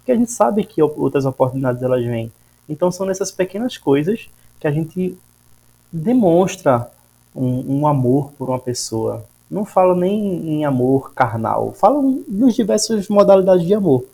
porque 0.09 0.13
a 0.13 0.17
gente 0.17 0.33
sabe 0.33 0.65
que 0.65 0.83
outras 0.83 1.27
oportunidades 1.27 1.83
elas 1.83 2.03
vêm. 2.03 2.33
Então 2.67 2.91
são 2.91 3.05
nessas 3.05 3.31
pequenas 3.31 3.77
coisas 3.77 4.31
que 4.59 4.67
a 4.67 4.71
gente 4.71 5.19
demonstra 5.93 6.91
um, 7.35 7.81
um 7.81 7.87
amor 7.87 8.33
por 8.33 8.49
uma 8.49 8.59
pessoa. 8.59 9.25
Não 9.51 9.65
falo 9.65 9.95
nem 9.95 10.47
em 10.49 10.65
amor 10.65 11.13
carnal, 11.15 11.73
falo 11.73 12.23
nos 12.29 12.55
diversas 12.55 13.09
modalidades 13.09 13.67
de 13.67 13.75
amor. 13.75 14.05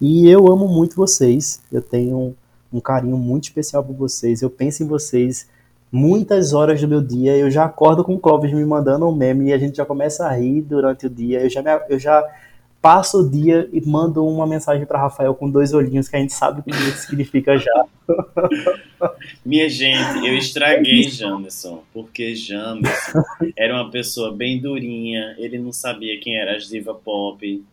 E 0.00 0.28
eu 0.28 0.50
amo 0.50 0.66
muito 0.66 0.96
vocês, 0.96 1.60
eu 1.70 1.80
tenho 1.80 2.18
um, 2.18 2.34
um 2.72 2.80
carinho 2.80 3.16
muito 3.16 3.44
especial 3.44 3.84
por 3.84 3.94
vocês, 3.94 4.42
eu 4.42 4.50
penso 4.50 4.82
em 4.82 4.86
vocês 4.86 5.46
muitas 5.92 6.52
horas 6.52 6.80
do 6.80 6.88
meu 6.88 7.00
dia, 7.00 7.36
eu 7.36 7.50
já 7.50 7.64
acordo 7.64 8.02
com 8.02 8.14
o 8.14 8.18
Clóvis 8.18 8.52
me 8.52 8.64
mandando 8.64 9.06
um 9.06 9.14
meme 9.14 9.50
e 9.50 9.52
a 9.52 9.58
gente 9.58 9.76
já 9.76 9.84
começa 9.84 10.26
a 10.26 10.32
rir 10.32 10.62
durante 10.62 11.06
o 11.06 11.10
dia, 11.10 11.42
eu 11.42 11.50
já, 11.50 11.62
me, 11.62 11.70
eu 11.88 11.98
já 11.98 12.24
passo 12.82 13.20
o 13.20 13.30
dia 13.30 13.68
e 13.72 13.80
mando 13.80 14.26
uma 14.26 14.44
mensagem 14.44 14.84
para 14.84 15.00
Rafael 15.00 15.32
com 15.36 15.48
dois 15.48 15.72
olhinhos 15.72 16.08
que 16.08 16.16
a 16.16 16.18
gente 16.18 16.32
sabe 16.32 16.60
o 16.60 16.62
que 16.64 16.72
significa 16.98 17.56
já. 17.56 17.84
Minha 19.46 19.68
gente, 19.68 20.26
eu 20.26 20.36
estraguei 20.36 21.04
Jamerson, 21.04 21.84
porque 21.94 22.34
Jamerson 22.34 23.22
era 23.56 23.74
uma 23.74 23.88
pessoa 23.88 24.32
bem 24.32 24.60
durinha, 24.60 25.36
ele 25.38 25.58
não 25.58 25.72
sabia 25.72 26.18
quem 26.18 26.36
era 26.36 26.56
as 26.56 26.68
diva 26.68 26.92
pop. 26.92 27.64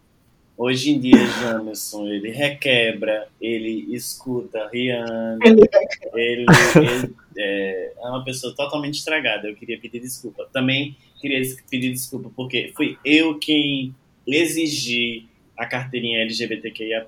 Hoje 0.56 0.92
em 0.92 1.00
dia, 1.00 1.26
Jamerson, 1.42 2.08
ele 2.08 2.30
requebra, 2.30 3.28
ele 3.42 3.88
escuta 3.96 4.70
Rihanna, 4.72 5.40
ele, 5.44 6.46
ele 6.76 7.16
é, 7.38 7.94
é 7.98 8.08
uma 8.08 8.24
pessoa 8.24 8.54
totalmente 8.54 9.00
estragada. 9.00 9.48
Eu 9.48 9.56
queria 9.56 9.80
pedir 9.80 10.02
desculpa. 10.02 10.48
Também 10.52 10.96
queria 11.20 11.42
pedir 11.70 11.92
desculpa 11.92 12.30
porque 12.36 12.72
fui 12.76 12.98
eu 13.04 13.40
quem 13.40 13.96
exigir 14.34 15.26
a 15.58 15.66
carteirinha 15.66 16.22
LGBTQIAP+, 16.22 17.08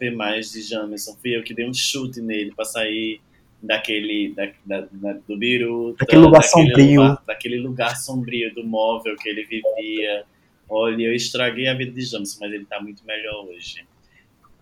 de 0.52 0.62
Jamerson. 0.62 1.16
Fui 1.22 1.36
eu 1.36 1.44
que 1.44 1.54
dei 1.54 1.68
um 1.68 1.74
chute 1.74 2.22
nele 2.22 2.54
para 2.54 2.66
sair 2.66 3.22
daquele, 3.62 4.34
da, 4.34 4.52
da, 4.66 4.88
da, 4.92 5.14
do 5.28 5.38
biruta, 5.38 5.98
daquele 6.00 6.22
lugar 6.22 6.44
sombrio. 6.44 7.02
Lugar, 7.02 7.24
daquele 7.26 7.58
lugar 7.60 7.98
sombrio 7.98 8.54
do 8.54 8.66
móvel 8.66 9.16
que 9.16 9.30
ele 9.30 9.46
vivia. 9.46 10.24
Olha, 10.70 11.04
eu 11.04 11.14
estraguei 11.14 11.68
a 11.68 11.74
vida 11.74 11.92
de 11.92 12.02
Jamerson, 12.02 12.40
mas 12.42 12.54
ele 12.54 12.66
tá 12.66 12.82
muito 12.82 13.06
melhor 13.06 13.46
hoje. 13.46 13.86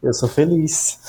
Eu 0.01 0.13
sou 0.13 0.29
feliz. 0.29 0.99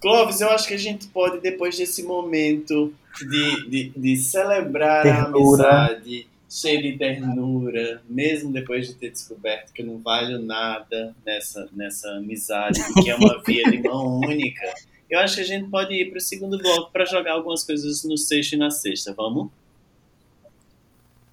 Clóvis, 0.00 0.40
eu 0.40 0.50
acho 0.50 0.68
que 0.68 0.74
a 0.74 0.78
gente 0.78 1.08
pode, 1.08 1.40
depois 1.40 1.76
desse 1.76 2.02
momento 2.02 2.92
de, 3.18 3.68
de, 3.68 3.88
de 3.96 4.16
celebrar 4.16 5.02
Ternura. 5.02 5.64
a 5.64 5.86
amizade, 5.86 6.26
cheio 6.48 6.82
de 6.82 6.96
ternura, 6.96 8.02
mesmo 8.08 8.52
depois 8.52 8.86
de 8.86 8.94
ter 8.94 9.10
descoberto 9.10 9.72
que 9.72 9.82
eu 9.82 9.86
não 9.86 9.98
valho 9.98 10.38
nada 10.38 11.14
nessa, 11.24 11.68
nessa 11.72 12.10
amizade, 12.10 12.80
que 13.02 13.10
é 13.10 13.16
uma 13.16 13.42
via 13.46 13.64
de 13.70 13.82
mão 13.82 14.20
única. 14.20 14.72
Eu 15.10 15.20
acho 15.20 15.36
que 15.36 15.40
a 15.40 15.44
gente 15.44 15.68
pode 15.70 15.94
ir 15.94 16.10
para 16.10 16.18
o 16.18 16.20
segundo 16.20 16.58
bloco 16.58 16.90
para 16.92 17.04
jogar 17.04 17.32
algumas 17.32 17.64
coisas 17.64 18.04
no 18.04 18.16
sexto 18.16 18.54
e 18.54 18.56
na 18.56 18.70
sexta. 18.70 19.12
Vamos? 19.12 19.48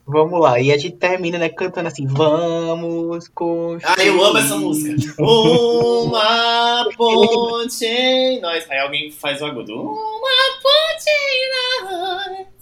Vamos 0.06 0.40
lá. 0.40 0.60
E 0.60 0.72
a 0.72 0.78
gente 0.78 0.98
termina, 0.98 1.38
né, 1.38 1.50
cantando 1.50 1.88
assim, 1.88 2.06
vamos 2.06 3.28
construir. 3.30 3.82
Ah, 3.86 4.04
eu 4.04 4.24
amo 4.24 4.38
essa 4.38 4.58
música. 4.58 5.16
Uma 5.22 6.90
ponte 6.96 7.86
em 7.86 8.42
nós. 8.42 8.70
Aí 8.70 8.80
alguém 8.80 9.12
faz 9.12 9.42
o 9.42 9.46
agudo. 9.46 9.74
Uma 9.74 10.62
ponte 10.62 11.10
em 11.10 12.40
nós. 12.40 12.53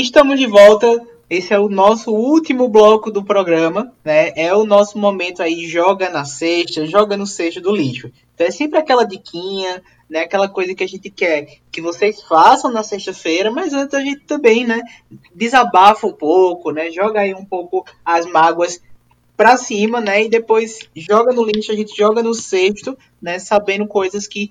Estamos 0.00 0.40
de 0.40 0.46
volta. 0.46 1.06
Esse 1.28 1.52
é 1.52 1.58
o 1.58 1.68
nosso 1.68 2.10
último 2.10 2.66
bloco 2.68 3.10
do 3.10 3.22
programa, 3.22 3.92
né? 4.02 4.32
É 4.34 4.54
o 4.54 4.64
nosso 4.64 4.96
momento 4.98 5.42
aí, 5.42 5.68
joga 5.68 6.08
na 6.08 6.24
cesta, 6.24 6.86
joga 6.86 7.18
no 7.18 7.26
cesto 7.26 7.60
do 7.60 7.70
lixo. 7.70 8.10
Então 8.34 8.46
é 8.46 8.50
sempre 8.50 8.78
aquela 8.78 9.04
diquinha, 9.04 9.82
né? 10.08 10.20
Aquela 10.20 10.48
coisa 10.48 10.74
que 10.74 10.82
a 10.82 10.88
gente 10.88 11.10
quer 11.10 11.58
que 11.70 11.82
vocês 11.82 12.22
façam 12.22 12.72
na 12.72 12.82
sexta-feira, 12.82 13.50
mas 13.50 13.74
antes 13.74 13.92
a 13.92 14.00
gente 14.00 14.20
também, 14.20 14.66
né? 14.66 14.80
Desabafa 15.34 16.06
um 16.06 16.14
pouco, 16.14 16.70
né? 16.70 16.90
Joga 16.90 17.20
aí 17.20 17.34
um 17.34 17.44
pouco 17.44 17.84
as 18.02 18.24
mágoas 18.24 18.80
pra 19.36 19.58
cima, 19.58 20.00
né? 20.00 20.24
E 20.24 20.30
depois 20.30 20.78
joga 20.96 21.30
no 21.30 21.44
lixo, 21.44 21.72
a 21.72 21.76
gente 21.76 21.94
joga 21.94 22.22
no 22.22 22.32
cesto, 22.32 22.96
né? 23.20 23.38
Sabendo 23.38 23.86
coisas 23.86 24.26
que 24.26 24.50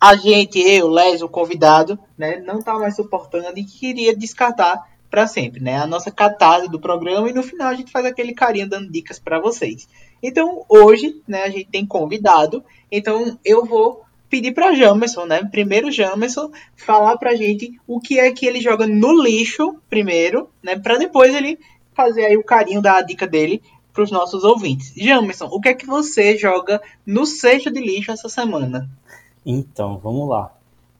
a 0.00 0.16
gente, 0.16 0.58
eu, 0.58 0.88
Les, 0.88 1.22
o 1.22 1.28
convidado, 1.28 1.98
né, 2.16 2.38
não 2.38 2.60
tá 2.60 2.74
mais 2.74 2.96
suportando 2.96 3.58
e 3.58 3.64
queria 3.64 4.14
descartar 4.14 4.86
para 5.10 5.26
sempre, 5.26 5.60
né? 5.60 5.78
A 5.78 5.86
nossa 5.86 6.10
catarse 6.10 6.68
do 6.68 6.80
programa 6.80 7.30
e 7.30 7.32
no 7.32 7.42
final 7.42 7.68
a 7.68 7.74
gente 7.74 7.90
faz 7.90 8.04
aquele 8.04 8.34
carinho 8.34 8.68
dando 8.68 8.90
dicas 8.90 9.18
para 9.18 9.40
vocês. 9.40 9.88
Então, 10.22 10.64
hoje, 10.68 11.22
né, 11.26 11.44
a 11.44 11.48
gente 11.48 11.68
tem 11.70 11.86
convidado, 11.86 12.64
então 12.90 13.38
eu 13.44 13.64
vou 13.64 14.04
pedir 14.28 14.52
para 14.52 14.74
Jamerson, 14.74 15.24
né? 15.24 15.44
Primeiro 15.44 15.90
Jamerson 15.90 16.50
falar 16.74 17.16
pra 17.16 17.36
gente 17.36 17.78
o 17.86 18.00
que 18.00 18.18
é 18.18 18.30
que 18.32 18.44
ele 18.44 18.60
joga 18.60 18.86
no 18.86 19.22
lixo 19.22 19.76
primeiro, 19.88 20.50
né, 20.62 20.76
para 20.76 20.98
depois 20.98 21.34
ele 21.34 21.58
fazer 21.94 22.26
aí 22.26 22.36
o 22.36 22.44
carinho 22.44 22.82
da 22.82 23.00
dica 23.00 23.26
dele 23.26 23.62
para 23.92 24.02
os 24.02 24.10
nossos 24.10 24.44
ouvintes. 24.44 24.92
Jamerson, 24.94 25.46
o 25.46 25.58
que 25.58 25.70
é 25.70 25.74
que 25.74 25.86
você 25.86 26.36
joga 26.36 26.82
no 27.06 27.24
cesto 27.24 27.70
de 27.70 27.80
lixo 27.80 28.10
essa 28.10 28.28
semana? 28.28 28.90
Então, 29.46 29.96
vamos 29.98 30.28
lá. 30.28 30.52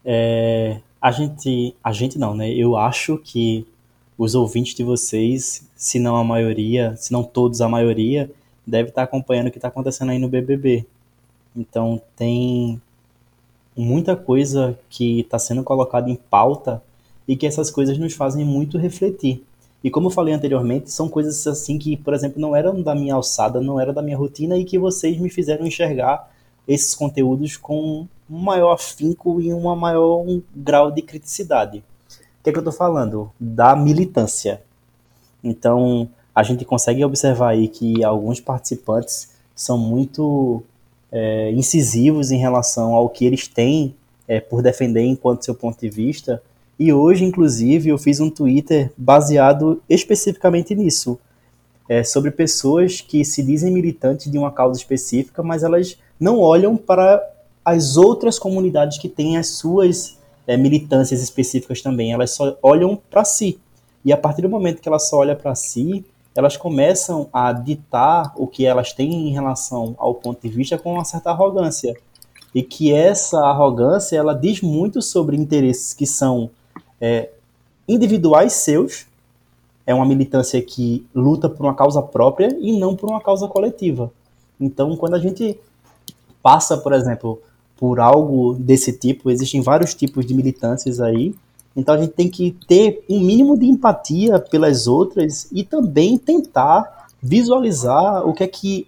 É, 0.04 0.80
a 1.00 1.10
gente, 1.10 1.74
a 1.82 1.92
gente 1.92 2.16
não, 2.16 2.32
né? 2.32 2.48
Eu 2.48 2.76
acho 2.76 3.18
que 3.18 3.66
os 4.16 4.36
ouvintes 4.36 4.72
de 4.72 4.84
vocês, 4.84 5.68
se 5.74 5.98
não 5.98 6.14
a 6.14 6.22
maioria, 6.22 6.94
se 6.96 7.12
não 7.12 7.24
todos, 7.24 7.60
a 7.60 7.68
maioria, 7.68 8.30
deve 8.64 8.90
estar 8.90 9.02
acompanhando 9.02 9.48
o 9.48 9.50
que 9.50 9.58
está 9.58 9.66
acontecendo 9.66 10.10
aí 10.10 10.18
no 10.20 10.28
BBB. 10.28 10.86
Então, 11.56 12.00
tem 12.14 12.80
muita 13.76 14.14
coisa 14.14 14.78
que 14.88 15.20
está 15.20 15.40
sendo 15.40 15.64
colocada 15.64 16.08
em 16.08 16.14
pauta 16.14 16.80
e 17.26 17.36
que 17.36 17.48
essas 17.48 17.68
coisas 17.68 17.98
nos 17.98 18.14
fazem 18.14 18.44
muito 18.44 18.78
refletir. 18.78 19.44
E 19.82 19.90
como 19.90 20.06
eu 20.06 20.10
falei 20.10 20.32
anteriormente, 20.32 20.92
são 20.92 21.08
coisas 21.08 21.46
assim 21.48 21.78
que, 21.78 21.96
por 21.96 22.14
exemplo, 22.14 22.40
não 22.40 22.54
eram 22.54 22.80
da 22.80 22.94
minha 22.94 23.14
alçada, 23.14 23.60
não 23.60 23.80
era 23.80 23.92
da 23.92 24.02
minha 24.02 24.16
rotina 24.16 24.56
e 24.56 24.64
que 24.64 24.78
vocês 24.78 25.18
me 25.18 25.28
fizeram 25.28 25.66
enxergar 25.66 26.30
esses 26.66 26.94
conteúdos 26.94 27.56
com 27.56 28.06
um 28.30 28.38
maior 28.38 28.72
afinco 28.72 29.40
e 29.40 29.52
um 29.52 29.74
maior 29.76 30.22
um 30.26 30.42
grau 30.54 30.90
de 30.90 31.02
criticidade. 31.02 31.78
O 31.78 32.42
que 32.42 32.50
é 32.50 32.52
que 32.52 32.58
eu 32.58 32.60
estou 32.60 32.72
falando? 32.72 33.30
Da 33.38 33.74
militância. 33.74 34.62
Então, 35.42 36.08
a 36.34 36.42
gente 36.42 36.64
consegue 36.64 37.04
observar 37.04 37.50
aí 37.50 37.68
que 37.68 38.04
alguns 38.04 38.40
participantes 38.40 39.30
são 39.54 39.78
muito 39.78 40.62
é, 41.10 41.50
incisivos 41.52 42.30
em 42.30 42.38
relação 42.38 42.94
ao 42.94 43.08
que 43.08 43.24
eles 43.24 43.48
têm 43.48 43.94
é, 44.28 44.40
por 44.40 44.62
defender 44.62 45.02
enquanto 45.02 45.44
seu 45.44 45.54
ponto 45.54 45.80
de 45.80 45.88
vista, 45.88 46.42
E 46.78 46.92
hoje, 46.92 47.24
inclusive, 47.24 47.88
eu 47.88 47.96
fiz 47.96 48.20
um 48.20 48.28
Twitter 48.28 48.92
baseado 48.96 49.82
especificamente 49.88 50.74
nisso. 50.74 51.18
É, 51.88 52.04
sobre 52.04 52.30
pessoas 52.30 53.00
que 53.00 53.24
se 53.24 53.42
dizem 53.42 53.72
militantes 53.72 54.30
de 54.30 54.36
uma 54.36 54.50
causa 54.50 54.78
específica, 54.78 55.42
mas 55.42 55.62
elas 55.62 55.96
não 56.18 56.38
olham 56.38 56.76
para 56.76 57.22
as 57.66 57.96
outras 57.96 58.38
comunidades 58.38 58.96
que 58.96 59.08
têm 59.08 59.36
as 59.36 59.48
suas 59.48 60.16
é, 60.46 60.56
militâncias 60.56 61.20
específicas 61.20 61.82
também. 61.82 62.12
Elas 62.12 62.30
só 62.30 62.56
olham 62.62 62.96
para 63.10 63.24
si. 63.24 63.58
E 64.04 64.12
a 64.12 64.16
partir 64.16 64.42
do 64.42 64.48
momento 64.48 64.80
que 64.80 64.88
elas 64.88 65.08
só 65.08 65.16
olham 65.16 65.34
para 65.34 65.52
si, 65.56 66.04
elas 66.32 66.56
começam 66.56 67.28
a 67.32 67.52
ditar 67.52 68.32
o 68.36 68.46
que 68.46 68.64
elas 68.64 68.92
têm 68.92 69.28
em 69.28 69.32
relação 69.32 69.96
ao 69.98 70.14
ponto 70.14 70.40
de 70.40 70.48
vista 70.48 70.78
com 70.78 70.92
uma 70.92 71.04
certa 71.04 71.30
arrogância. 71.30 71.96
E 72.54 72.62
que 72.62 72.92
essa 72.92 73.40
arrogância 73.40 74.16
ela 74.16 74.32
diz 74.32 74.60
muito 74.60 75.02
sobre 75.02 75.36
interesses 75.36 75.92
que 75.92 76.06
são 76.06 76.48
é, 77.00 77.30
individuais 77.88 78.52
seus, 78.52 79.08
é 79.84 79.92
uma 79.92 80.06
militância 80.06 80.62
que 80.62 81.04
luta 81.12 81.48
por 81.48 81.66
uma 81.66 81.74
causa 81.74 82.00
própria 82.00 82.56
e 82.60 82.78
não 82.78 82.94
por 82.94 83.10
uma 83.10 83.20
causa 83.20 83.48
coletiva. 83.48 84.12
Então, 84.60 84.96
quando 84.96 85.14
a 85.14 85.18
gente 85.18 85.58
passa, 86.40 86.78
por 86.78 86.92
exemplo, 86.92 87.42
por 87.76 88.00
algo 88.00 88.54
desse 88.54 88.92
tipo, 88.92 89.30
existem 89.30 89.60
vários 89.60 89.94
tipos 89.94 90.24
de 90.24 90.34
militâncias 90.34 91.00
aí, 91.00 91.34
então 91.76 91.94
a 91.94 91.98
gente 91.98 92.12
tem 92.12 92.28
que 92.28 92.56
ter 92.66 93.04
um 93.08 93.20
mínimo 93.20 93.58
de 93.58 93.66
empatia 93.66 94.38
pelas 94.38 94.86
outras 94.86 95.46
e 95.52 95.62
também 95.62 96.16
tentar 96.16 97.08
visualizar 97.22 98.26
o 98.26 98.32
que 98.32 98.44
é 98.44 98.48
que 98.48 98.86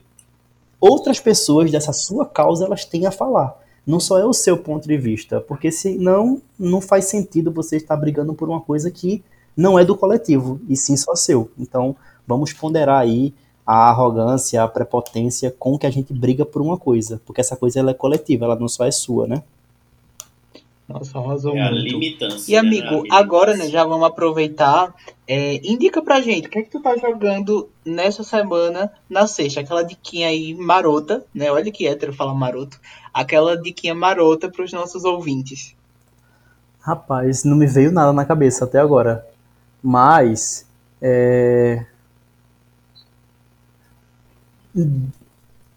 outras 0.80 1.20
pessoas 1.20 1.70
dessa 1.70 1.92
sua 1.92 2.24
causa 2.24 2.64
elas 2.64 2.84
têm 2.84 3.06
a 3.06 3.10
falar. 3.10 3.54
Não 3.86 4.00
só 4.00 4.18
é 4.18 4.24
o 4.24 4.32
seu 4.32 4.56
ponto 4.56 4.86
de 4.86 4.96
vista, 4.96 5.40
porque 5.40 5.70
senão 5.70 6.40
não 6.58 6.80
faz 6.80 7.06
sentido 7.06 7.50
você 7.50 7.76
estar 7.76 7.96
brigando 7.96 8.34
por 8.34 8.48
uma 8.48 8.60
coisa 8.60 8.90
que 8.90 9.22
não 9.56 9.78
é 9.78 9.84
do 9.84 9.96
coletivo, 9.96 10.60
e 10.68 10.76
sim 10.76 10.96
só 10.96 11.16
seu. 11.16 11.50
Então, 11.58 11.96
vamos 12.26 12.52
ponderar 12.52 13.00
aí 13.00 13.34
a 13.70 13.90
arrogância, 13.90 14.62
a 14.62 14.66
prepotência 14.66 15.54
com 15.58 15.78
que 15.78 15.86
a 15.86 15.90
gente 15.90 16.10
briga 16.10 16.46
por 16.46 16.62
uma 16.62 16.78
coisa, 16.78 17.20
porque 17.26 17.42
essa 17.42 17.54
coisa 17.54 17.78
ela 17.78 17.90
é 17.90 17.94
coletiva, 17.94 18.46
ela 18.46 18.56
não 18.56 18.66
só 18.66 18.86
é 18.86 18.90
sua, 18.90 19.26
né? 19.26 19.42
Nossa, 20.88 21.18
arrasou 21.18 21.54
É 21.54 21.60
a 21.60 21.70
muito. 21.70 21.84
limitância. 21.84 22.50
E 22.50 22.56
amigo, 22.56 23.02
né? 23.02 23.08
agora 23.10 23.54
né, 23.54 23.68
já 23.68 23.84
vamos 23.84 24.06
aproveitar. 24.06 24.94
é, 25.26 25.56
indica 25.56 26.00
pra 26.00 26.22
gente 26.22 26.48
o 26.48 26.50
que 26.50 26.60
é 26.60 26.62
que 26.62 26.70
tu 26.70 26.80
tá 26.80 26.96
jogando 26.96 27.68
nessa 27.84 28.24
semana 28.24 28.90
na 29.06 29.26
sexta. 29.26 29.60
Aquela 29.60 29.82
diquinha 29.82 30.28
aí 30.28 30.54
marota, 30.54 31.22
né? 31.34 31.52
Olha 31.52 31.70
que 31.70 31.86
hétero 31.86 32.14
falar 32.14 32.32
maroto. 32.32 32.80
Aquela 33.12 33.54
diquinha 33.54 33.94
marota 33.94 34.48
pros 34.50 34.72
nossos 34.72 35.04
ouvintes. 35.04 35.76
Rapaz, 36.80 37.44
não 37.44 37.54
me 37.54 37.66
veio 37.66 37.92
nada 37.92 38.14
na 38.14 38.24
cabeça 38.24 38.64
até 38.64 38.78
agora. 38.78 39.26
Mas. 39.82 40.66
É... 41.02 41.84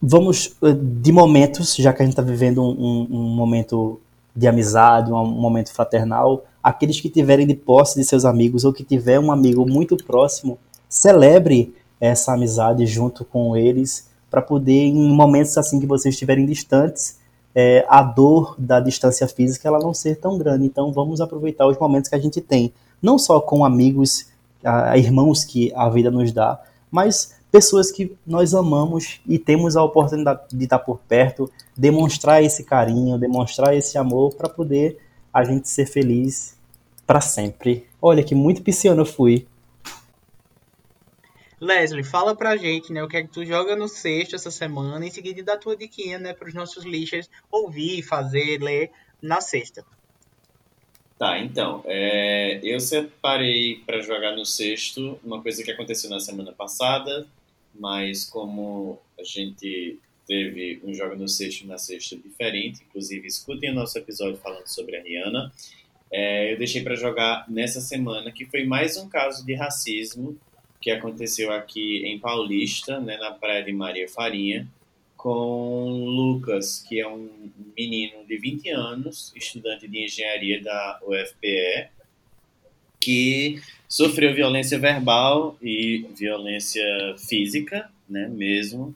Vamos 0.02 0.56
eh, 0.64 0.74
de 0.74 1.12
momentos, 1.12 1.76
já 1.76 1.94
que 1.94 2.02
a 2.02 2.06
gente 2.06 2.14
está 2.14 2.24
vivendo 2.24 2.64
um, 2.64 3.08
um- 3.10 3.36
momento 3.36 4.00
de 4.36 4.48
amizade, 4.48 5.12
um 5.12 5.26
momento 5.26 5.72
fraternal. 5.72 6.44
Aqueles 6.64 7.00
que 7.00 7.10
tiverem 7.10 7.46
de 7.46 7.54
posse 7.54 8.00
de 8.00 8.06
seus 8.06 8.26
amigos 8.26 8.66
ou 8.66 8.74
que 8.74 8.84
tiver 8.84 9.20
um 9.20 9.32
amigo 9.32 9.66
muito 9.70 9.96
próximo, 9.98 10.58
celebre 10.90 11.74
essa 12.00 12.34
amizade 12.34 12.86
junto 12.88 13.24
com 13.24 13.56
eles, 13.56 14.10
para 14.30 14.42
poder, 14.42 14.86
em 14.86 15.14
momentos 15.14 15.58
assim 15.58 15.80
que 15.80 15.86
vocês 15.86 16.16
estiverem 16.16 16.46
distantes, 16.46 17.20
é, 17.54 17.86
a 17.90 18.02
dor 18.02 18.56
da 18.58 18.80
distância 18.80 19.28
física 19.28 19.68
ela 19.68 19.80
não 19.80 19.94
ser 19.94 20.16
tão 20.16 20.38
grande. 20.38 20.66
Então 20.66 20.92
vamos 20.92 21.22
aproveitar 21.22 21.68
os 21.68 21.78
momentos 21.78 22.10
que 22.10 22.16
a 22.16 22.20
gente 22.20 22.42
tem, 22.42 22.74
não 23.02 23.20
só 23.20 23.40
com 23.40 23.64
amigos, 23.66 24.28
a, 24.64 24.98
irmãos 24.98 25.44
que 25.44 25.72
a 25.76 25.90
vida 25.90 26.10
nos 26.10 26.32
dá, 26.32 26.60
mas 26.90 27.36
pessoas 27.52 27.92
que 27.92 28.16
nós 28.26 28.54
amamos 28.54 29.20
e 29.28 29.38
temos 29.38 29.76
a 29.76 29.84
oportunidade 29.84 30.44
de 30.52 30.64
estar 30.64 30.80
por 30.80 31.00
perto, 31.00 31.52
demonstrar 31.78 32.42
esse 32.42 32.64
carinho, 32.64 33.18
demonstrar 33.18 33.76
esse 33.76 33.98
amor 33.98 34.34
para 34.36 34.48
poder 34.48 34.98
a 35.34 35.44
gente 35.44 35.68
ser 35.70 35.86
feliz 35.86 36.58
para 37.06 37.20
sempre. 37.20 37.88
Olha 38.02 38.24
que 38.24 38.34
muito 38.34 38.64
pisciano 38.64 39.02
eu 39.02 39.06
fui. 39.06 39.46
Leslie, 41.60 42.04
fala 42.04 42.36
pra 42.36 42.58
gente, 42.58 42.92
né, 42.92 43.04
o 43.04 43.08
que 43.08 43.18
é 43.18 43.22
que 43.22 43.28
tu 43.28 43.46
joga 43.46 43.76
no 43.76 43.88
sexto 43.88 44.36
essa 44.36 44.50
semana, 44.50 45.06
em 45.06 45.12
seguida 45.12 45.44
dá 45.44 45.56
tua 45.56 45.78
diquinha, 45.78 46.18
né, 46.18 46.34
pros 46.34 46.56
nossos 46.56 46.84
lixers 46.84 47.30
ouvir, 47.52 48.02
fazer, 48.02 48.60
ler 48.60 48.90
na 49.22 49.42
sexta. 49.42 49.86
Tá, 51.20 51.38
então, 51.38 51.84
é, 51.86 52.60
eu 52.64 52.80
separei 52.80 53.84
para 53.86 54.02
jogar 54.02 54.36
no 54.36 54.44
sexto 54.44 55.20
uma 55.24 55.40
coisa 55.40 55.64
que 55.64 55.70
aconteceu 55.70 56.10
na 56.10 56.20
semana 56.20 56.52
passada, 56.52 57.28
mas 57.74 58.26
como 58.26 59.00
a 59.20 59.24
gente 59.24 60.00
teve 60.28 60.80
um 60.84 60.94
jogo 60.94 61.16
no 61.16 61.28
sexto 61.28 61.68
na 61.68 61.78
sexta 61.78 62.16
diferente, 62.16 62.84
inclusive 62.88 63.28
escutem 63.28 63.72
o 63.72 63.74
nosso 63.74 63.98
episódio 63.98 64.38
falando 64.38 64.68
sobre 64.68 64.98
a 64.98 65.04
Rihanna, 65.04 65.52
é, 66.12 66.54
eu 66.54 66.58
deixei 66.58 66.84
para 66.84 66.96
jogar 66.96 67.46
nessa 67.50 67.80
semana, 67.80 68.32
que 68.32 68.46
foi 68.46 68.66
mais 68.66 68.98
um 68.98 69.08
caso 69.08 69.46
de 69.46 69.54
racismo 69.54 70.38
que 70.82 70.92
aconteceu 70.92 71.52
aqui 71.52 72.04
em 72.06 72.20
Paulista, 72.20 73.00
né, 73.00 73.16
na 73.18 73.32
praia 73.32 73.64
de 73.64 73.72
Maria 73.72 74.10
Farinha, 74.10 74.68
com 75.16 76.06
Lucas, 76.06 76.84
que 76.88 77.00
é 77.00 77.08
um 77.08 77.52
menino 77.78 78.26
de 78.26 78.38
20 78.38 78.70
anos, 78.70 79.32
estudante 79.36 79.88
de 79.88 80.06
engenharia 80.06 80.62
da 80.62 81.00
UFPE, 81.04 81.90
que 83.02 83.62
sofreu 83.90 84.34
violência 84.34 84.80
verbal 84.80 85.58
e 85.62 86.06
violência 86.18 86.86
física, 87.18 87.90
né, 88.08 88.30
mesmo, 88.30 88.96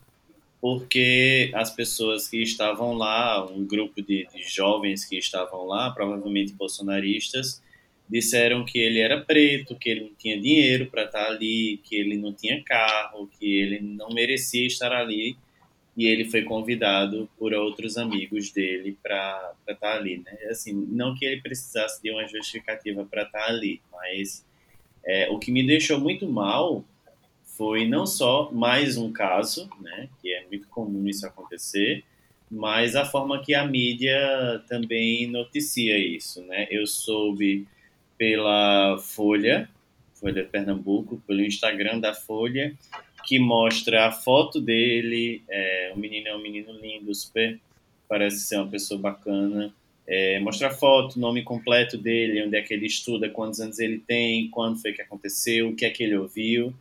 porque 0.61 1.51
as 1.53 1.69
pessoas 1.69 2.27
que 2.27 2.41
estavam 2.41 2.93
lá, 2.93 3.45
um 3.45 3.65
grupo 3.65 4.01
de, 4.01 4.27
de 4.33 4.43
jovens 4.43 5.03
que 5.05 5.17
estavam 5.17 5.65
lá, 5.65 5.91
provavelmente 5.91 6.53
bolsonaristas, 6.53 7.61
disseram 8.09 8.63
que 8.63 8.77
ele 8.79 8.99
era 8.99 9.19
preto, 9.19 9.75
que 9.75 9.89
ele 9.89 10.01
não 10.01 10.13
tinha 10.17 10.39
dinheiro 10.39 10.85
para 10.87 11.03
estar 11.03 11.25
ali, 11.27 11.79
que 11.83 11.95
ele 11.95 12.17
não 12.17 12.31
tinha 12.31 12.63
carro, 12.63 13.29
que 13.39 13.59
ele 13.59 13.79
não 13.79 14.09
merecia 14.09 14.65
estar 14.65 14.91
ali 14.91 15.35
e 15.95 16.07
ele 16.07 16.25
foi 16.25 16.43
convidado 16.43 17.29
por 17.37 17.53
outros 17.53 17.97
amigos 17.97 18.51
dele 18.51 18.97
para 19.01 19.53
estar 19.67 19.93
ali, 19.95 20.17
né? 20.17 20.37
Assim, 20.49 20.73
não 20.73 21.15
que 21.15 21.25
ele 21.25 21.41
precisasse 21.41 22.01
de 22.03 22.11
uma 22.11 22.27
justificativa 22.27 23.05
para 23.05 23.23
estar 23.23 23.45
ali, 23.45 23.81
mas 23.91 24.45
é, 25.05 25.29
o 25.29 25.39
que 25.39 25.51
me 25.51 25.65
deixou 25.65 25.99
muito 25.99 26.27
mal 26.27 26.83
foi 27.43 27.87
não 27.87 28.05
só 28.05 28.51
mais 28.51 28.97
um 28.97 29.11
caso, 29.13 29.69
né? 29.79 30.09
Que 30.21 30.33
é 30.33 30.45
muito 30.47 30.67
comum 30.67 31.07
isso 31.07 31.25
acontecer, 31.25 32.03
mas 32.51 32.95
a 32.95 33.05
forma 33.05 33.41
que 33.41 33.53
a 33.53 33.65
mídia 33.65 34.61
também 34.67 35.27
noticia 35.27 35.97
isso, 35.97 36.41
né? 36.43 36.67
Eu 36.69 36.85
soube 36.85 37.65
pela 38.17 38.97
Folha, 38.97 39.69
Folha 40.13 40.43
de 40.43 40.49
Pernambuco, 40.49 41.21
pelo 41.25 41.41
Instagram 41.41 41.99
da 41.99 42.13
Folha, 42.13 42.75
que 43.25 43.39
mostra 43.39 44.07
a 44.07 44.11
foto 44.11 44.61
dele. 44.61 45.41
É, 45.49 45.91
o 45.95 45.99
menino 45.99 46.27
é 46.27 46.35
um 46.35 46.41
menino 46.41 46.71
lindo, 46.73 47.13
super 47.13 47.59
parece 48.07 48.41
ser 48.41 48.57
uma 48.57 48.67
pessoa 48.67 48.99
bacana. 48.99 49.73
É, 50.07 50.39
mostra 50.39 50.67
a 50.67 50.71
foto, 50.71 51.19
nome 51.19 51.43
completo 51.43 51.97
dele, 51.97 52.43
onde 52.43 52.55
é 52.55 52.61
que 52.61 52.73
ele 52.73 52.85
estuda, 52.85 53.27
quantos 53.29 53.59
anos 53.59 53.79
ele 53.79 53.97
tem, 53.97 54.49
quando 54.49 54.79
foi 54.79 54.93
que 54.93 55.01
aconteceu, 55.01 55.69
o 55.69 55.75
que 55.75 55.85
é 55.85 55.89
que 55.89 56.03
ele 56.03 56.15
ouviu, 56.15 56.73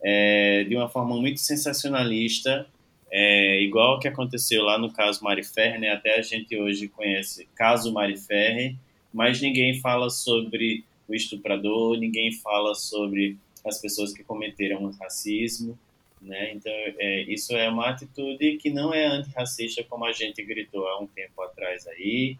é, 0.00 0.64
de 0.64 0.76
uma 0.76 0.88
forma 0.88 1.16
muito 1.16 1.40
sensacionalista, 1.40 2.66
é, 3.10 3.60
igual 3.62 3.96
o 3.96 3.98
que 3.98 4.06
aconteceu 4.06 4.62
lá 4.62 4.78
no 4.78 4.92
caso 4.92 5.24
Mari 5.24 5.42
Ferrer, 5.42 5.80
né? 5.80 5.90
até 5.90 6.18
a 6.18 6.22
gente 6.22 6.56
hoje 6.56 6.86
conhece 6.88 7.48
caso 7.56 7.92
Mari 7.92 8.16
Ferrer, 8.16 8.76
mas 9.12 9.40
ninguém 9.40 9.80
fala 9.80 10.08
sobre 10.08 10.84
o 11.08 11.14
estuprador, 11.14 11.98
ninguém 11.98 12.30
fala 12.30 12.74
sobre 12.74 13.36
as 13.66 13.80
pessoas 13.80 14.12
que 14.12 14.22
cometeram 14.22 14.88
racismo, 15.00 15.76
né? 16.20 16.52
Então, 16.52 16.72
é, 16.72 17.22
isso 17.22 17.54
é 17.54 17.68
uma 17.68 17.88
atitude 17.88 18.56
que 18.56 18.70
não 18.70 18.92
é 18.92 19.06
antirracista, 19.06 19.84
como 19.84 20.04
a 20.04 20.12
gente 20.12 20.42
gritou 20.42 20.86
há 20.86 21.00
um 21.00 21.06
tempo 21.06 21.40
atrás 21.42 21.86
aí. 21.86 22.36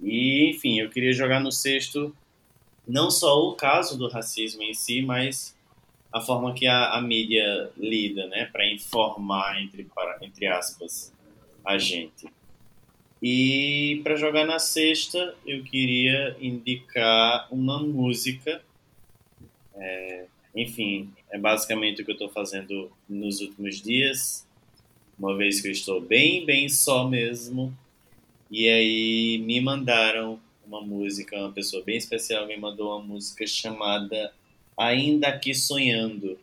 E, 0.00 0.50
enfim, 0.50 0.80
eu 0.80 0.88
queria 0.88 1.12
jogar 1.12 1.40
no 1.40 1.52
sexto 1.52 2.14
não 2.86 3.10
só 3.10 3.48
o 3.48 3.54
caso 3.54 3.96
do 3.98 4.08
racismo 4.08 4.62
em 4.62 4.74
si, 4.74 5.02
mas 5.02 5.56
a 6.12 6.20
forma 6.20 6.52
que 6.54 6.66
a, 6.66 6.94
a 6.94 7.00
mídia 7.00 7.70
lida, 7.76 8.26
né, 8.26 8.46
para 8.46 8.66
informar, 8.68 9.62
entre, 9.62 9.84
para, 9.84 10.18
entre 10.22 10.46
aspas, 10.46 11.12
a 11.64 11.78
gente. 11.78 12.26
E 13.22 14.00
para 14.02 14.16
jogar 14.16 14.46
na 14.46 14.58
sexta, 14.58 15.34
eu 15.46 15.62
queria 15.62 16.36
indicar 16.40 17.46
uma 17.50 17.78
música. 17.80 18.62
É, 19.76 20.24
enfim, 20.56 21.12
é 21.30 21.38
basicamente 21.38 22.02
o 22.02 22.04
que 22.04 22.10
eu 22.10 22.14
estou 22.14 22.28
fazendo 22.28 22.90
nos 23.08 23.40
últimos 23.40 23.80
dias, 23.80 24.46
uma 25.18 25.36
vez 25.36 25.60
que 25.60 25.68
eu 25.68 25.72
estou 25.72 26.00
bem, 26.00 26.44
bem 26.44 26.68
só 26.68 27.08
mesmo. 27.08 27.76
E 28.50 28.68
aí 28.68 29.38
me 29.38 29.60
mandaram 29.60 30.40
uma 30.66 30.80
música, 30.80 31.36
uma 31.36 31.52
pessoa 31.52 31.84
bem 31.84 31.96
especial 31.96 32.46
me 32.46 32.56
mandou 32.56 32.88
uma 32.88 33.02
música 33.02 33.46
chamada 33.46 34.32
Ainda 34.76 35.28
Aqui 35.28 35.54
Sonhando, 35.54 36.38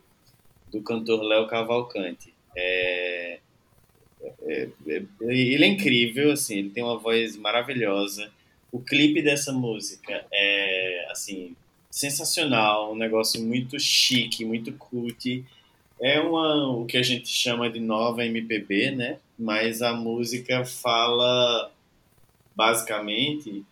do 0.70 0.82
cantor 0.82 1.22
Léo 1.22 1.46
Cavalcante. 1.46 2.32
É, 2.56 3.38
é, 4.42 4.68
é, 4.86 5.02
ele 5.22 5.64
é 5.64 5.68
incrível, 5.68 6.32
assim, 6.32 6.58
ele 6.58 6.70
tem 6.70 6.82
uma 6.82 6.98
voz 6.98 7.36
maravilhosa. 7.36 8.30
O 8.70 8.80
clipe 8.80 9.22
dessa 9.22 9.52
música 9.52 10.26
é, 10.32 11.06
assim, 11.10 11.56
sensacional, 11.90 12.92
um 12.92 12.96
negócio 12.96 13.42
muito 13.42 13.78
chique, 13.78 14.44
muito 14.44 14.72
cult. 14.72 15.44
É 16.00 16.20
uma, 16.20 16.68
o 16.70 16.86
que 16.86 16.96
a 16.96 17.02
gente 17.02 17.28
chama 17.28 17.68
de 17.70 17.80
nova 17.80 18.24
MPB, 18.24 18.92
né? 18.92 19.18
Mas 19.38 19.82
a 19.82 19.92
música 19.92 20.64
fala 20.64 21.72
basicamente 22.54 23.64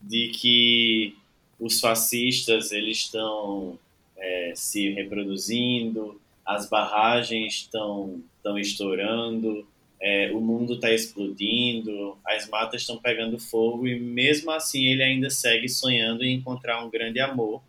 de 0.00 0.28
que 0.28 1.16
os 1.58 1.80
fascistas 1.80 2.72
eles 2.72 2.98
estão 2.98 3.78
é, 4.16 4.52
se 4.54 4.90
reproduzindo, 4.90 6.20
as 6.44 6.68
barragens 6.68 7.54
estão 7.54 8.22
estão 8.36 8.58
estourando, 8.58 9.66
é, 10.00 10.30
o 10.32 10.40
mundo 10.40 10.74
está 10.74 10.92
explodindo, 10.92 12.16
as 12.24 12.48
matas 12.48 12.82
estão 12.82 12.98
pegando 12.98 13.38
fogo 13.38 13.86
e 13.86 13.98
mesmo 13.98 14.50
assim 14.50 14.86
ele 14.86 15.02
ainda 15.02 15.28
segue 15.28 15.68
sonhando 15.68 16.22
em 16.24 16.34
encontrar 16.34 16.84
um 16.84 16.90
grande 16.90 17.18
amor. 17.20 17.60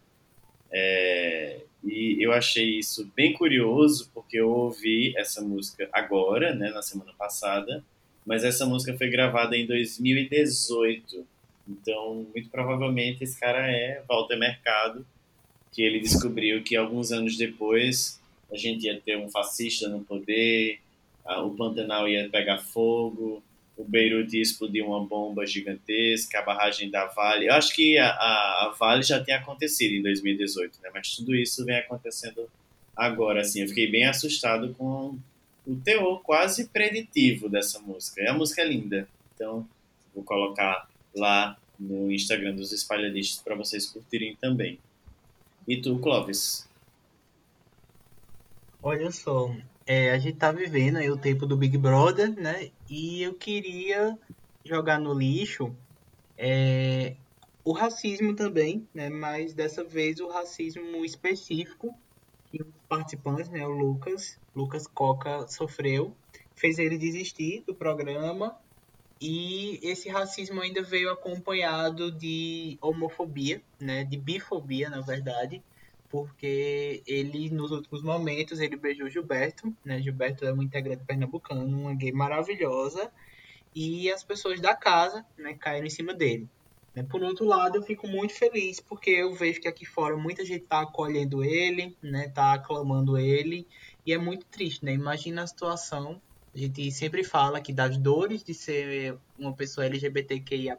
É, 0.72 1.62
e 1.84 2.18
eu 2.24 2.32
achei 2.32 2.78
isso 2.78 3.12
bem 3.16 3.34
curioso 3.34 4.12
porque 4.14 4.38
eu 4.38 4.50
ouvi 4.50 5.18
essa 5.18 5.42
música 5.42 5.90
agora, 5.92 6.54
né, 6.54 6.70
na 6.70 6.82
semana 6.82 7.14
passada, 7.18 7.84
mas 8.26 8.44
essa 8.44 8.66
música 8.66 8.96
foi 8.96 9.10
gravada 9.10 9.58
em 9.58 9.66
2018. 9.66 11.26
Então, 11.68 12.28
muito 12.34 12.50
provavelmente 12.50 13.24
esse 13.24 13.40
cara 13.40 13.72
é 13.72 14.04
Walter 14.08 14.38
Mercado, 14.38 15.06
que 15.72 15.82
ele 15.82 16.00
descobriu 16.00 16.62
que 16.64 16.76
alguns 16.76 17.12
anos 17.12 17.38
depois 17.38 18.20
a 18.52 18.58
gente 18.58 18.86
ia 18.86 19.00
ter 19.00 19.18
um 19.18 19.30
fascista 19.30 19.88
no 19.88 20.04
poder, 20.04 20.80
o 21.38 21.52
Pantanal 21.52 22.08
ia 22.08 22.30
pegar 22.30 22.58
fogo, 22.58 23.44
o 23.78 23.84
Beirute 23.84 24.36
ia 24.36 24.42
explodir 24.42 24.86
uma 24.86 25.06
bomba 25.06 25.46
gigantesca, 25.46 26.40
a 26.40 26.42
barragem 26.42 26.90
da 26.90 27.06
Vale. 27.06 27.48
Eu 27.48 27.54
acho 27.54 27.74
que 27.74 27.98
a, 27.98 28.10
a, 28.10 28.76
Vale 28.78 29.04
já 29.04 29.24
tinha 29.24 29.38
acontecido 29.38 29.94
em 29.94 30.02
2018, 30.02 30.80
né? 30.82 30.90
mas 30.94 31.16
tudo 31.16 31.36
isso 31.36 31.64
vem 31.64 31.78
acontecendo 31.78 32.50
agora. 32.96 33.42
Assim, 33.42 33.62
eu 33.62 33.68
fiquei 33.68 33.90
bem 33.90 34.06
assustado 34.06 34.74
com 34.74 35.18
o 35.66 35.76
teor 35.76 36.22
quase 36.22 36.68
preditivo 36.68 37.48
dessa 37.48 37.80
música. 37.80 38.22
E 38.22 38.28
a 38.28 38.34
música 38.34 38.62
é 38.62 38.66
linda, 38.66 39.08
então 39.34 39.68
vou 40.14 40.24
colocar 40.24 40.90
lá 41.16 41.58
no 41.80 42.12
Instagram 42.12 42.56
dos 42.56 42.74
espalhadistas 42.74 43.42
para 43.42 43.56
vocês 43.56 43.86
curtirem 43.86 44.36
também. 44.36 44.78
E 45.68 45.80
tu, 45.80 45.98
Clóvis? 46.00 46.68
Olha 48.82 49.12
só, 49.12 49.56
é, 49.90 50.12
a 50.12 50.20
gente 50.20 50.38
tá 50.38 50.52
vivendo 50.52 50.98
aí 50.98 51.10
o 51.10 51.18
tempo 51.18 51.48
do 51.48 51.58
Big 51.58 51.76
Brother, 51.76 52.30
né? 52.40 52.70
E 52.88 53.24
eu 53.24 53.34
queria 53.34 54.16
jogar 54.64 55.00
no 55.00 55.12
lixo 55.16 55.76
é, 56.38 57.16
o 57.66 57.72
racismo 57.72 58.36
também, 58.36 58.88
né? 58.94 59.10
Mas 59.10 59.56
dessa 59.56 59.84
vez 59.84 60.20
o 60.20 60.28
racismo 60.28 61.04
específico 61.04 61.92
que 62.52 62.62
os 62.62 62.68
participantes, 62.88 63.50
né? 63.50 63.66
O 63.66 63.72
Lucas, 63.72 64.38
Lucas 64.56 64.86
Coca 64.86 65.48
sofreu, 65.48 66.16
fez 66.54 66.78
ele 66.78 66.96
desistir 66.96 67.64
do 67.66 67.74
programa 67.74 68.56
e 69.20 69.80
esse 69.82 70.08
racismo 70.08 70.62
ainda 70.62 70.84
veio 70.84 71.10
acompanhado 71.10 72.12
de 72.12 72.78
homofobia, 72.80 73.60
né? 73.80 74.04
De 74.04 74.18
bifobia, 74.18 74.88
na 74.88 75.02
verdade 75.02 75.64
porque 76.10 77.04
ele, 77.06 77.50
nos 77.50 77.72
últimos 77.72 78.02
momentos, 78.02 78.60
ele 78.60 78.76
beijou 78.76 79.10
Gilberto, 79.10 79.74
né? 79.86 80.02
Gilberto 80.02 80.46
é 80.46 80.54
um 80.54 80.62
integrante 80.62 81.04
pernambucano, 81.06 81.78
uma 81.78 81.94
gay 81.94 82.12
maravilhosa, 82.12 83.12
e 83.76 84.12
as 84.12 84.24
pessoas 84.24 84.60
da 84.60 84.76
casa, 84.76 85.26
né, 85.38 85.54
caíram 85.54 85.86
em 85.86 85.92
cima 85.92 86.14
dele. 86.14 86.50
Né? 86.96 87.04
Por 87.04 87.22
outro 87.22 87.46
lado, 87.46 87.78
eu 87.78 87.84
fico 87.84 88.08
muito 88.08 88.34
feliz, 88.34 88.80
porque 88.80 89.12
eu 89.12 89.34
vejo 89.34 89.62
que 89.62 89.68
aqui 89.68 89.86
fora 89.86 90.18
muita 90.18 90.44
gente 90.44 90.64
está 90.64 90.82
acolhendo 90.82 91.44
ele, 91.44 91.96
né, 92.02 92.30
tá 92.30 92.54
aclamando 92.54 93.18
ele, 93.18 93.68
e 94.06 94.12
é 94.12 94.18
muito 94.18 94.46
triste, 94.48 94.84
né? 94.84 94.94
Imagina 94.94 95.44
a 95.44 95.48
situação, 95.48 96.20
a 96.54 96.58
gente 96.58 96.92
sempre 96.92 97.24
fala 97.24 97.62
que 97.62 97.72
das 97.72 97.98
dores 97.98 98.44
de 98.44 98.56
ser 98.56 99.16
uma 99.38 99.54
pessoa 99.54 99.86
LGBTQIA+, 99.86 100.78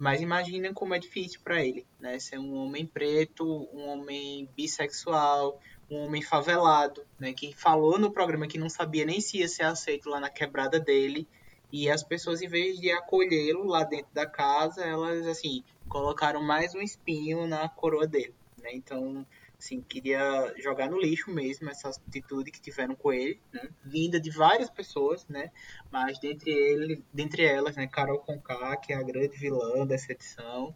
mas 0.00 0.22
imaginem 0.22 0.72
como 0.72 0.94
é 0.94 0.98
difícil 0.98 1.40
para 1.44 1.62
ele, 1.62 1.86
né? 2.00 2.18
Ser 2.18 2.38
um 2.38 2.54
homem 2.54 2.86
preto, 2.86 3.44
um 3.70 3.86
homem 3.86 4.48
bissexual, 4.56 5.60
um 5.90 6.06
homem 6.06 6.22
favelado, 6.22 7.04
né? 7.18 7.34
Que 7.34 7.52
falou 7.54 7.98
no 7.98 8.10
programa 8.10 8.48
que 8.48 8.56
não 8.56 8.70
sabia 8.70 9.04
nem 9.04 9.20
se 9.20 9.40
ia 9.40 9.46
ser 9.46 9.64
aceito 9.64 10.08
lá 10.08 10.18
na 10.18 10.30
quebrada 10.30 10.80
dele. 10.80 11.28
E 11.70 11.90
as 11.90 12.02
pessoas, 12.02 12.40
em 12.40 12.48
vez 12.48 12.80
de 12.80 12.90
acolhê-lo 12.90 13.66
lá 13.66 13.84
dentro 13.84 14.08
da 14.14 14.24
casa, 14.24 14.82
elas, 14.82 15.26
assim, 15.26 15.62
colocaram 15.86 16.42
mais 16.42 16.74
um 16.74 16.80
espinho 16.80 17.46
na 17.46 17.68
coroa 17.68 18.06
dele, 18.06 18.34
né? 18.56 18.70
Então, 18.72 19.26
assim, 19.60 19.80
queria 19.82 20.52
jogar 20.58 20.90
no 20.90 20.98
lixo 20.98 21.30
mesmo 21.30 21.68
essa 21.70 21.88
atitude 21.88 22.50
que 22.50 22.60
tiveram 22.60 22.94
com 22.94 23.12
ele, 23.12 23.40
né? 23.52 23.68
vinda 23.84 24.18
de 24.18 24.30
várias 24.30 24.70
pessoas, 24.70 25.26
né? 25.28 25.50
Mas 25.90 26.18
dentre 26.18 26.50
ele, 26.50 27.04
dentre 27.12 27.44
elas, 27.44 27.76
né, 27.76 27.86
Carol 27.86 28.18
Conká, 28.18 28.76
que 28.76 28.92
é 28.92 28.96
a 28.96 29.02
grande 29.02 29.36
vilã 29.36 29.86
dessa 29.86 30.12
edição, 30.12 30.74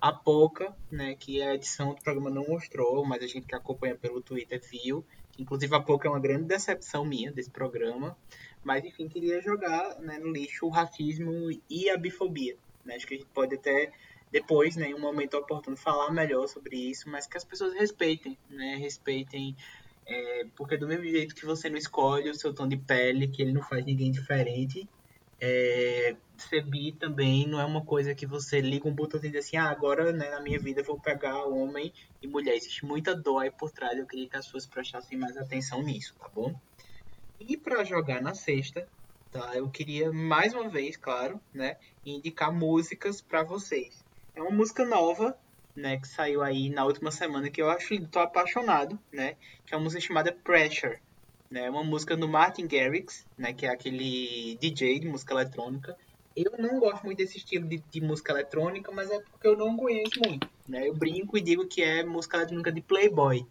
a 0.00 0.12
Poca, 0.12 0.74
né, 0.90 1.14
que 1.14 1.40
a 1.40 1.54
edição 1.54 1.94
do 1.94 2.02
programa 2.02 2.28
não 2.28 2.44
mostrou, 2.48 3.04
mas 3.04 3.22
a 3.22 3.26
gente 3.26 3.46
que 3.46 3.54
acompanha 3.54 3.94
pelo 3.94 4.20
Twitter 4.20 4.60
viu. 4.60 5.04
Inclusive 5.38 5.74
a 5.76 5.80
Poca 5.80 6.08
é 6.08 6.10
uma 6.10 6.18
grande 6.18 6.44
decepção 6.44 7.04
minha 7.04 7.30
desse 7.30 7.50
programa, 7.50 8.16
mas 8.64 8.84
enfim, 8.84 9.08
queria 9.08 9.40
jogar 9.40 10.00
né, 10.00 10.18
no 10.18 10.32
lixo 10.32 10.66
o 10.66 10.70
racismo 10.70 11.50
e 11.70 11.88
a 11.88 11.96
bifobia. 11.96 12.56
Né? 12.84 12.96
Acho 12.96 13.06
que 13.06 13.14
a 13.14 13.16
gente 13.16 13.30
pode 13.30 13.54
até 13.54 13.92
depois, 14.32 14.76
né, 14.76 14.88
em 14.88 14.94
um 14.94 15.00
momento 15.00 15.36
oportuno, 15.36 15.76
falar 15.76 16.10
melhor 16.10 16.48
sobre 16.48 16.76
isso, 16.76 17.08
mas 17.10 17.26
que 17.26 17.36
as 17.36 17.44
pessoas 17.44 17.74
respeitem, 17.74 18.38
né, 18.48 18.76
respeitem, 18.76 19.54
é, 20.06 20.46
porque 20.56 20.78
do 20.78 20.88
mesmo 20.88 21.04
jeito 21.04 21.34
que 21.34 21.44
você 21.44 21.68
não 21.68 21.76
escolhe 21.76 22.30
o 22.30 22.34
seu 22.34 22.54
tom 22.54 22.66
de 22.66 22.78
pele, 22.78 23.28
que 23.28 23.42
ele 23.42 23.52
não 23.52 23.62
faz 23.62 23.84
ninguém 23.84 24.10
diferente, 24.10 24.88
é, 25.38 26.16
ser 26.38 26.62
bi 26.62 26.92
também 26.92 27.46
não 27.46 27.60
é 27.60 27.64
uma 27.64 27.84
coisa 27.84 28.14
que 28.14 28.26
você 28.26 28.60
liga 28.60 28.88
um 28.88 28.94
botão 28.94 29.20
e 29.22 29.28
diz 29.28 29.46
assim, 29.46 29.56
ah, 29.56 29.68
agora 29.68 30.12
né, 30.12 30.30
na 30.30 30.40
minha 30.40 30.58
vida 30.58 30.82
vou 30.82 30.98
pegar 30.98 31.44
homem 31.44 31.92
e 32.22 32.26
mulher. 32.26 32.54
Existe 32.54 32.84
muita 32.86 33.14
dor 33.14 33.40
aí 33.40 33.50
por 33.50 33.70
trás, 33.70 33.98
eu 33.98 34.06
queria 34.06 34.28
que 34.28 34.36
as 34.36 34.46
pessoas 34.46 34.66
prestassem 34.66 35.18
mais 35.18 35.36
atenção 35.36 35.82
nisso, 35.82 36.14
tá 36.18 36.28
bom? 36.28 36.54
E 37.40 37.56
para 37.56 37.84
jogar 37.84 38.22
na 38.22 38.34
sexta, 38.34 38.88
tá? 39.30 39.56
Eu 39.56 39.68
queria 39.68 40.12
mais 40.12 40.54
uma 40.54 40.68
vez, 40.68 40.96
claro, 40.96 41.40
né, 41.52 41.76
indicar 42.06 42.52
músicas 42.52 43.20
para 43.20 43.42
vocês. 43.42 44.01
É 44.34 44.40
uma 44.40 44.50
música 44.50 44.84
nova, 44.84 45.36
né, 45.76 45.98
que 45.98 46.08
saiu 46.08 46.42
aí 46.42 46.70
na 46.70 46.86
última 46.86 47.10
semana, 47.10 47.50
que 47.50 47.60
eu 47.60 47.68
acho 47.68 48.00
tô 48.06 48.18
apaixonado, 48.18 48.98
né, 49.12 49.36
que 49.66 49.74
é 49.74 49.76
uma 49.76 49.84
música 49.84 50.00
chamada 50.00 50.32
Pressure, 50.32 50.98
né, 51.50 51.68
uma 51.68 51.84
música 51.84 52.16
do 52.16 52.26
Martin 52.26 52.66
Garrix, 52.66 53.26
né, 53.36 53.52
que 53.52 53.66
é 53.66 53.70
aquele 53.70 54.56
DJ 54.58 55.00
de 55.00 55.08
música 55.08 55.34
eletrônica. 55.34 55.94
Eu 56.34 56.52
não 56.58 56.80
gosto 56.80 57.04
muito 57.04 57.18
desse 57.18 57.36
estilo 57.36 57.68
de, 57.68 57.82
de 57.90 58.00
música 58.00 58.32
eletrônica, 58.32 58.90
mas 58.90 59.10
é 59.10 59.20
porque 59.20 59.46
eu 59.46 59.56
não 59.56 59.76
conheço 59.76 60.18
muito, 60.26 60.48
né, 60.66 60.88
eu 60.88 60.94
brinco 60.94 61.36
e 61.36 61.42
digo 61.42 61.66
que 61.66 61.82
é 61.82 62.02
música 62.02 62.38
eletrônica 62.38 62.72
de 62.72 62.80
Playboy, 62.80 63.46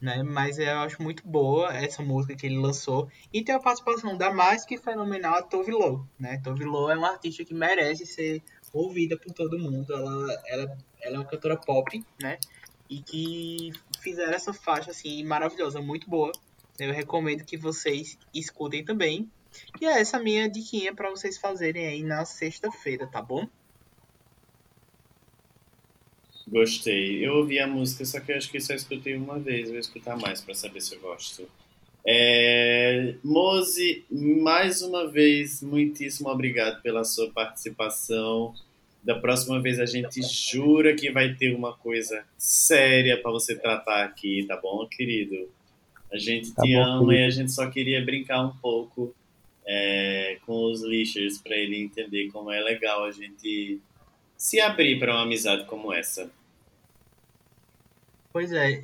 né, 0.00 0.22
mas 0.22 0.58
eu 0.58 0.78
acho 0.78 1.02
muito 1.02 1.22
boa 1.28 1.74
essa 1.76 2.02
música 2.02 2.34
que 2.34 2.46
ele 2.46 2.58
lançou, 2.58 3.06
e 3.30 3.44
tem 3.44 3.54
a 3.54 3.60
participação 3.60 4.16
da 4.16 4.32
mais 4.32 4.64
que 4.64 4.78
fenomenal 4.78 5.42
Tove 5.42 5.72
Lo, 5.72 6.08
né, 6.18 6.40
Tove 6.42 6.64
Lo 6.64 6.90
é 6.90 6.96
uma 6.96 7.10
artista 7.10 7.44
que 7.44 7.52
merece 7.52 8.06
ser 8.06 8.42
ouvida 8.72 9.16
por 9.16 9.32
todo 9.32 9.58
mundo. 9.58 9.92
Ela, 9.92 10.42
ela, 10.46 10.78
ela 11.00 11.16
é 11.16 11.18
uma 11.18 11.24
cantora 11.24 11.56
pop, 11.56 12.02
né? 12.20 12.38
E 12.88 13.00
que 13.00 13.72
fizeram 14.00 14.32
essa 14.32 14.52
faixa 14.52 14.90
assim 14.90 15.22
maravilhosa, 15.24 15.80
muito 15.80 16.08
boa. 16.08 16.32
Eu 16.78 16.92
recomendo 16.92 17.44
que 17.44 17.56
vocês 17.56 18.18
escutem 18.34 18.84
também. 18.84 19.30
E 19.80 19.86
é 19.86 20.00
essa 20.00 20.18
minha 20.18 20.48
diquinha 20.48 20.94
para 20.94 21.10
vocês 21.10 21.38
fazerem 21.38 21.86
aí 21.86 22.02
na 22.02 22.24
sexta-feira, 22.24 23.06
tá 23.06 23.20
bom? 23.20 23.46
Gostei. 26.48 27.26
Eu 27.26 27.34
ouvi 27.36 27.58
a 27.58 27.66
música, 27.66 28.04
só 28.04 28.20
que 28.20 28.32
eu 28.32 28.36
acho 28.36 28.50
que 28.50 28.60
só 28.60 28.74
escutei 28.74 29.14
uma 29.14 29.38
vez. 29.38 29.70
Vou 29.70 29.78
escutar 29.78 30.16
mais 30.16 30.40
para 30.40 30.54
saber 30.54 30.80
se 30.80 30.94
eu 30.94 31.00
gosto. 31.00 31.48
É, 32.04 33.14
Mose, 33.22 34.04
mais 34.10 34.82
uma 34.82 35.06
vez, 35.06 35.62
muitíssimo 35.62 36.28
obrigado 36.28 36.82
pela 36.82 37.04
sua 37.04 37.30
participação. 37.30 38.54
Da 39.02 39.14
próxima 39.14 39.60
vez 39.60 39.80
a 39.80 39.86
gente 39.86 40.20
jura 40.22 40.94
que 40.94 41.10
vai 41.10 41.34
ter 41.34 41.54
uma 41.54 41.72
coisa 41.76 42.24
séria 42.36 43.20
para 43.20 43.30
você 43.30 43.54
tratar 43.54 44.04
aqui, 44.04 44.44
tá 44.46 44.56
bom, 44.56 44.86
querido? 44.86 45.48
A 46.12 46.18
gente 46.18 46.52
tá 46.52 46.62
te 46.62 46.72
bom, 46.72 46.82
ama 46.82 47.06
querido. 47.06 47.12
e 47.12 47.26
a 47.26 47.30
gente 47.30 47.52
só 47.52 47.68
queria 47.68 48.04
brincar 48.04 48.44
um 48.44 48.56
pouco 48.56 49.14
é, 49.66 50.38
com 50.44 50.64
os 50.64 50.82
lixers 50.82 51.38
para 51.38 51.56
ele 51.56 51.82
entender 51.82 52.30
como 52.30 52.50
é 52.50 52.60
legal 52.60 53.04
a 53.04 53.10
gente 53.10 53.80
se 54.36 54.60
abrir 54.60 54.98
para 54.98 55.12
uma 55.12 55.22
amizade 55.22 55.64
como 55.66 55.92
essa. 55.92 56.30
Pois 58.32 58.52
é, 58.52 58.82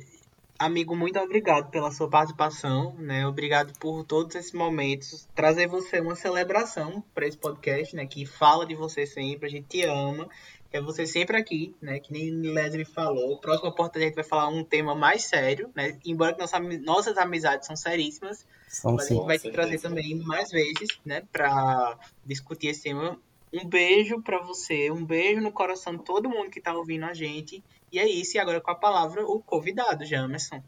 amigo, 0.59 0.95
muito 0.95 1.17
obrigado 1.17 1.71
pela 1.71 1.89
sua 1.89 2.09
participação, 2.09 2.93
né? 2.99 3.25
Obrigado 3.25 3.71
por 3.79 4.03
todos 4.03 4.35
esses 4.35 4.51
momentos, 4.51 5.27
trazer 5.33 5.67
você 5.67 6.01
uma 6.01 6.15
celebração 6.15 7.03
para 7.15 7.25
esse 7.25 7.37
podcast, 7.37 7.95
né? 7.95 8.05
Que 8.05 8.25
fala 8.25 8.65
de 8.65 8.75
você 8.75 9.05
sempre, 9.05 9.47
a 9.47 9.49
gente 9.49 9.67
te 9.67 9.81
ama, 9.83 10.29
é 10.71 10.81
você 10.81 11.07
sempre 11.07 11.37
aqui, 11.37 11.73
né? 11.81 11.99
Que 11.99 12.11
nem 12.11 12.29
Leslie 12.29 12.85
falou. 12.85 13.39
Próxima 13.39 13.73
porta 13.73 13.97
a 13.97 14.01
gente 14.01 14.13
vai 14.15 14.23
falar 14.23 14.49
um 14.49 14.63
tema 14.63 14.93
mais 14.93 15.23
sério, 15.23 15.71
né? 15.73 15.97
Embora 16.05 16.35
nossa, 16.37 16.59
nossas 16.59 17.17
amizades 17.17 17.65
são 17.65 17.75
seríssimas, 17.75 18.45
são, 18.67 18.95
mas 18.95 19.07
sim, 19.07 19.13
a 19.13 19.17
gente 19.17 19.25
vai 19.25 19.39
te 19.39 19.51
trazer 19.51 19.79
também 19.79 20.15
mais 20.15 20.51
vezes, 20.51 20.89
né? 21.05 21.23
Para 21.31 21.97
discutir 22.25 22.67
esse 22.67 22.83
tema 22.83 23.17
um 23.51 23.67
beijo 23.67 24.21
para 24.21 24.39
você, 24.43 24.91
um 24.91 25.03
beijo 25.03 25.41
no 25.41 25.51
coração 25.51 25.95
de 25.95 26.03
todo 26.03 26.29
mundo 26.29 26.51
que 26.51 26.61
tá 26.61 26.73
ouvindo 26.73 27.05
a 27.05 27.13
gente. 27.13 27.63
E 27.91 27.99
é 27.99 28.07
isso, 28.07 28.37
e 28.37 28.39
agora 28.39 28.61
com 28.61 28.71
a 28.71 28.75
palavra 28.75 29.25
o 29.25 29.39
convidado, 29.39 30.05
Jamerson. 30.05 30.61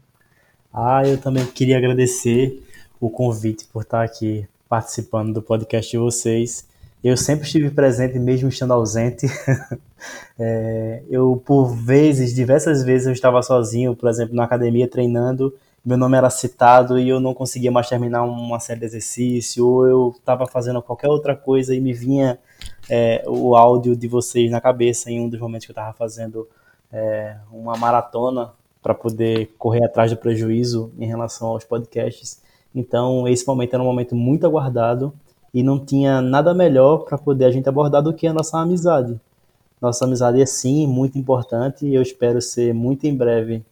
Ah, 0.72 1.02
eu 1.06 1.18
também 1.18 1.44
queria 1.46 1.78
agradecer 1.78 2.62
o 3.00 3.10
convite 3.10 3.66
por 3.66 3.82
estar 3.82 4.02
aqui 4.02 4.46
participando 4.68 5.34
do 5.34 5.42
podcast 5.42 5.90
de 5.90 5.98
vocês. 5.98 6.66
Eu 7.04 7.16
sempre 7.16 7.44
estive 7.44 7.70
presente, 7.70 8.18
mesmo 8.18 8.48
estando 8.48 8.72
ausente. 8.72 9.26
é, 10.38 11.02
eu, 11.10 11.42
por 11.44 11.74
vezes, 11.74 12.34
diversas 12.34 12.82
vezes, 12.82 13.06
eu 13.06 13.12
estava 13.12 13.42
sozinho, 13.42 13.94
por 13.94 14.08
exemplo, 14.08 14.34
na 14.34 14.44
academia 14.44 14.88
treinando, 14.88 15.54
meu 15.84 15.98
nome 15.98 16.16
era 16.16 16.30
citado 16.30 16.96
e 16.98 17.08
eu 17.08 17.18
não 17.18 17.34
conseguia 17.34 17.72
mais 17.72 17.88
terminar 17.88 18.22
uma 18.22 18.60
série 18.60 18.80
de 18.80 18.86
exercício, 18.86 19.66
ou 19.66 19.86
eu 19.86 20.14
estava 20.16 20.46
fazendo 20.46 20.80
qualquer 20.80 21.08
outra 21.08 21.34
coisa 21.34 21.74
e 21.74 21.80
me 21.80 21.92
vinha 21.92 22.38
é, 22.88 23.24
o 23.26 23.56
áudio 23.56 23.96
de 23.96 24.06
vocês 24.06 24.48
na 24.50 24.60
cabeça 24.60 25.10
em 25.10 25.20
um 25.20 25.28
dos 25.28 25.40
momentos 25.40 25.66
que 25.66 25.72
eu 25.72 25.74
estava 25.74 25.92
fazendo 25.92 26.48
é, 26.92 27.36
uma 27.50 27.76
maratona 27.76 28.52
para 28.82 28.94
poder 28.94 29.54
correr 29.58 29.84
atrás 29.84 30.10
do 30.10 30.16
prejuízo 30.16 30.92
em 30.98 31.06
relação 31.06 31.48
aos 31.48 31.64
podcasts. 31.64 32.42
Então, 32.74 33.28
esse 33.28 33.46
momento 33.46 33.74
era 33.74 33.82
um 33.82 33.86
momento 33.86 34.14
muito 34.14 34.46
aguardado 34.46 35.12
e 35.54 35.62
não 35.62 35.78
tinha 35.78 36.20
nada 36.20 36.52
melhor 36.52 37.04
para 37.04 37.18
poder 37.18 37.44
a 37.44 37.50
gente 37.50 37.68
abordar 37.68 38.02
do 38.02 38.12
que 38.12 38.26
a 38.26 38.32
nossa 38.32 38.58
amizade. 38.58 39.20
Nossa 39.80 40.04
amizade 40.04 40.40
é 40.40 40.46
sim 40.46 40.86
muito 40.86 41.18
importante 41.18 41.86
e 41.86 41.94
eu 41.94 42.02
espero 42.02 42.40
ser 42.40 42.72
muito 42.72 43.04
em 43.04 43.14
breve 43.14 43.64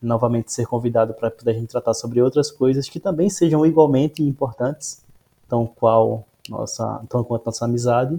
novamente 0.00 0.52
ser 0.52 0.66
convidado 0.66 1.14
para 1.14 1.30
poder 1.30 1.50
a 1.50 1.54
gente 1.54 1.68
tratar 1.68 1.94
sobre 1.94 2.20
outras 2.20 2.50
coisas 2.50 2.88
que 2.88 3.00
também 3.00 3.28
sejam 3.28 3.64
igualmente 3.66 4.22
importantes, 4.22 5.04
tão 5.48 5.66
qual 5.66 6.24
nossa, 6.48 7.02
tão 7.08 7.24
quanto 7.24 7.46
nossa 7.46 7.64
amizade 7.64 8.18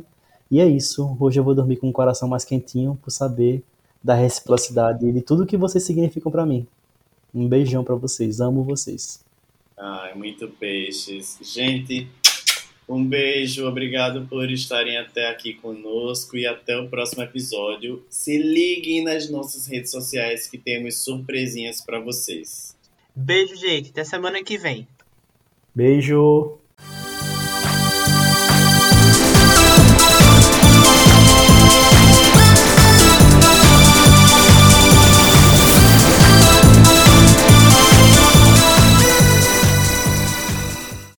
e 0.49 0.59
é 0.59 0.65
isso. 0.65 1.15
Hoje 1.19 1.39
eu 1.39 1.43
vou 1.43 1.55
dormir 1.55 1.77
com 1.77 1.89
o 1.89 1.93
coração 1.93 2.27
mais 2.27 2.43
quentinho 2.43 2.97
por 3.01 3.11
saber 3.11 3.63
da 4.07 4.15
reciprocidade 4.15 5.05
e 5.05 5.11
de 5.11 5.21
tudo 5.21 5.45
que 5.45 5.57
vocês 5.57 5.83
significam 5.83 6.31
para 6.31 6.45
mim. 6.45 6.65
Um 7.35 7.45
beijão 7.45 7.83
para 7.83 7.93
vocês. 7.93 8.39
Amo 8.39 8.63
vocês. 8.63 9.19
Ai, 9.77 10.15
muito 10.15 10.47
peixes. 10.47 11.37
Gente, 11.41 12.07
um 12.87 13.03
beijo. 13.03 13.67
Obrigado 13.67 14.25
por 14.27 14.49
estarem 14.49 14.97
até 14.97 15.29
aqui 15.29 15.53
conosco 15.55 16.37
e 16.37 16.47
até 16.47 16.77
o 16.77 16.87
próximo 16.87 17.21
episódio. 17.21 18.01
Se 18.09 18.37
liguem 18.37 19.03
nas 19.03 19.29
nossas 19.29 19.67
redes 19.67 19.91
sociais 19.91 20.47
que 20.47 20.57
temos 20.57 21.03
surpresinhas 21.03 21.81
para 21.81 21.99
vocês. 21.99 22.77
Beijo, 23.13 23.57
gente. 23.57 23.89
Até 23.89 24.05
semana 24.05 24.41
que 24.41 24.57
vem. 24.57 24.87
Beijo. 25.75 26.57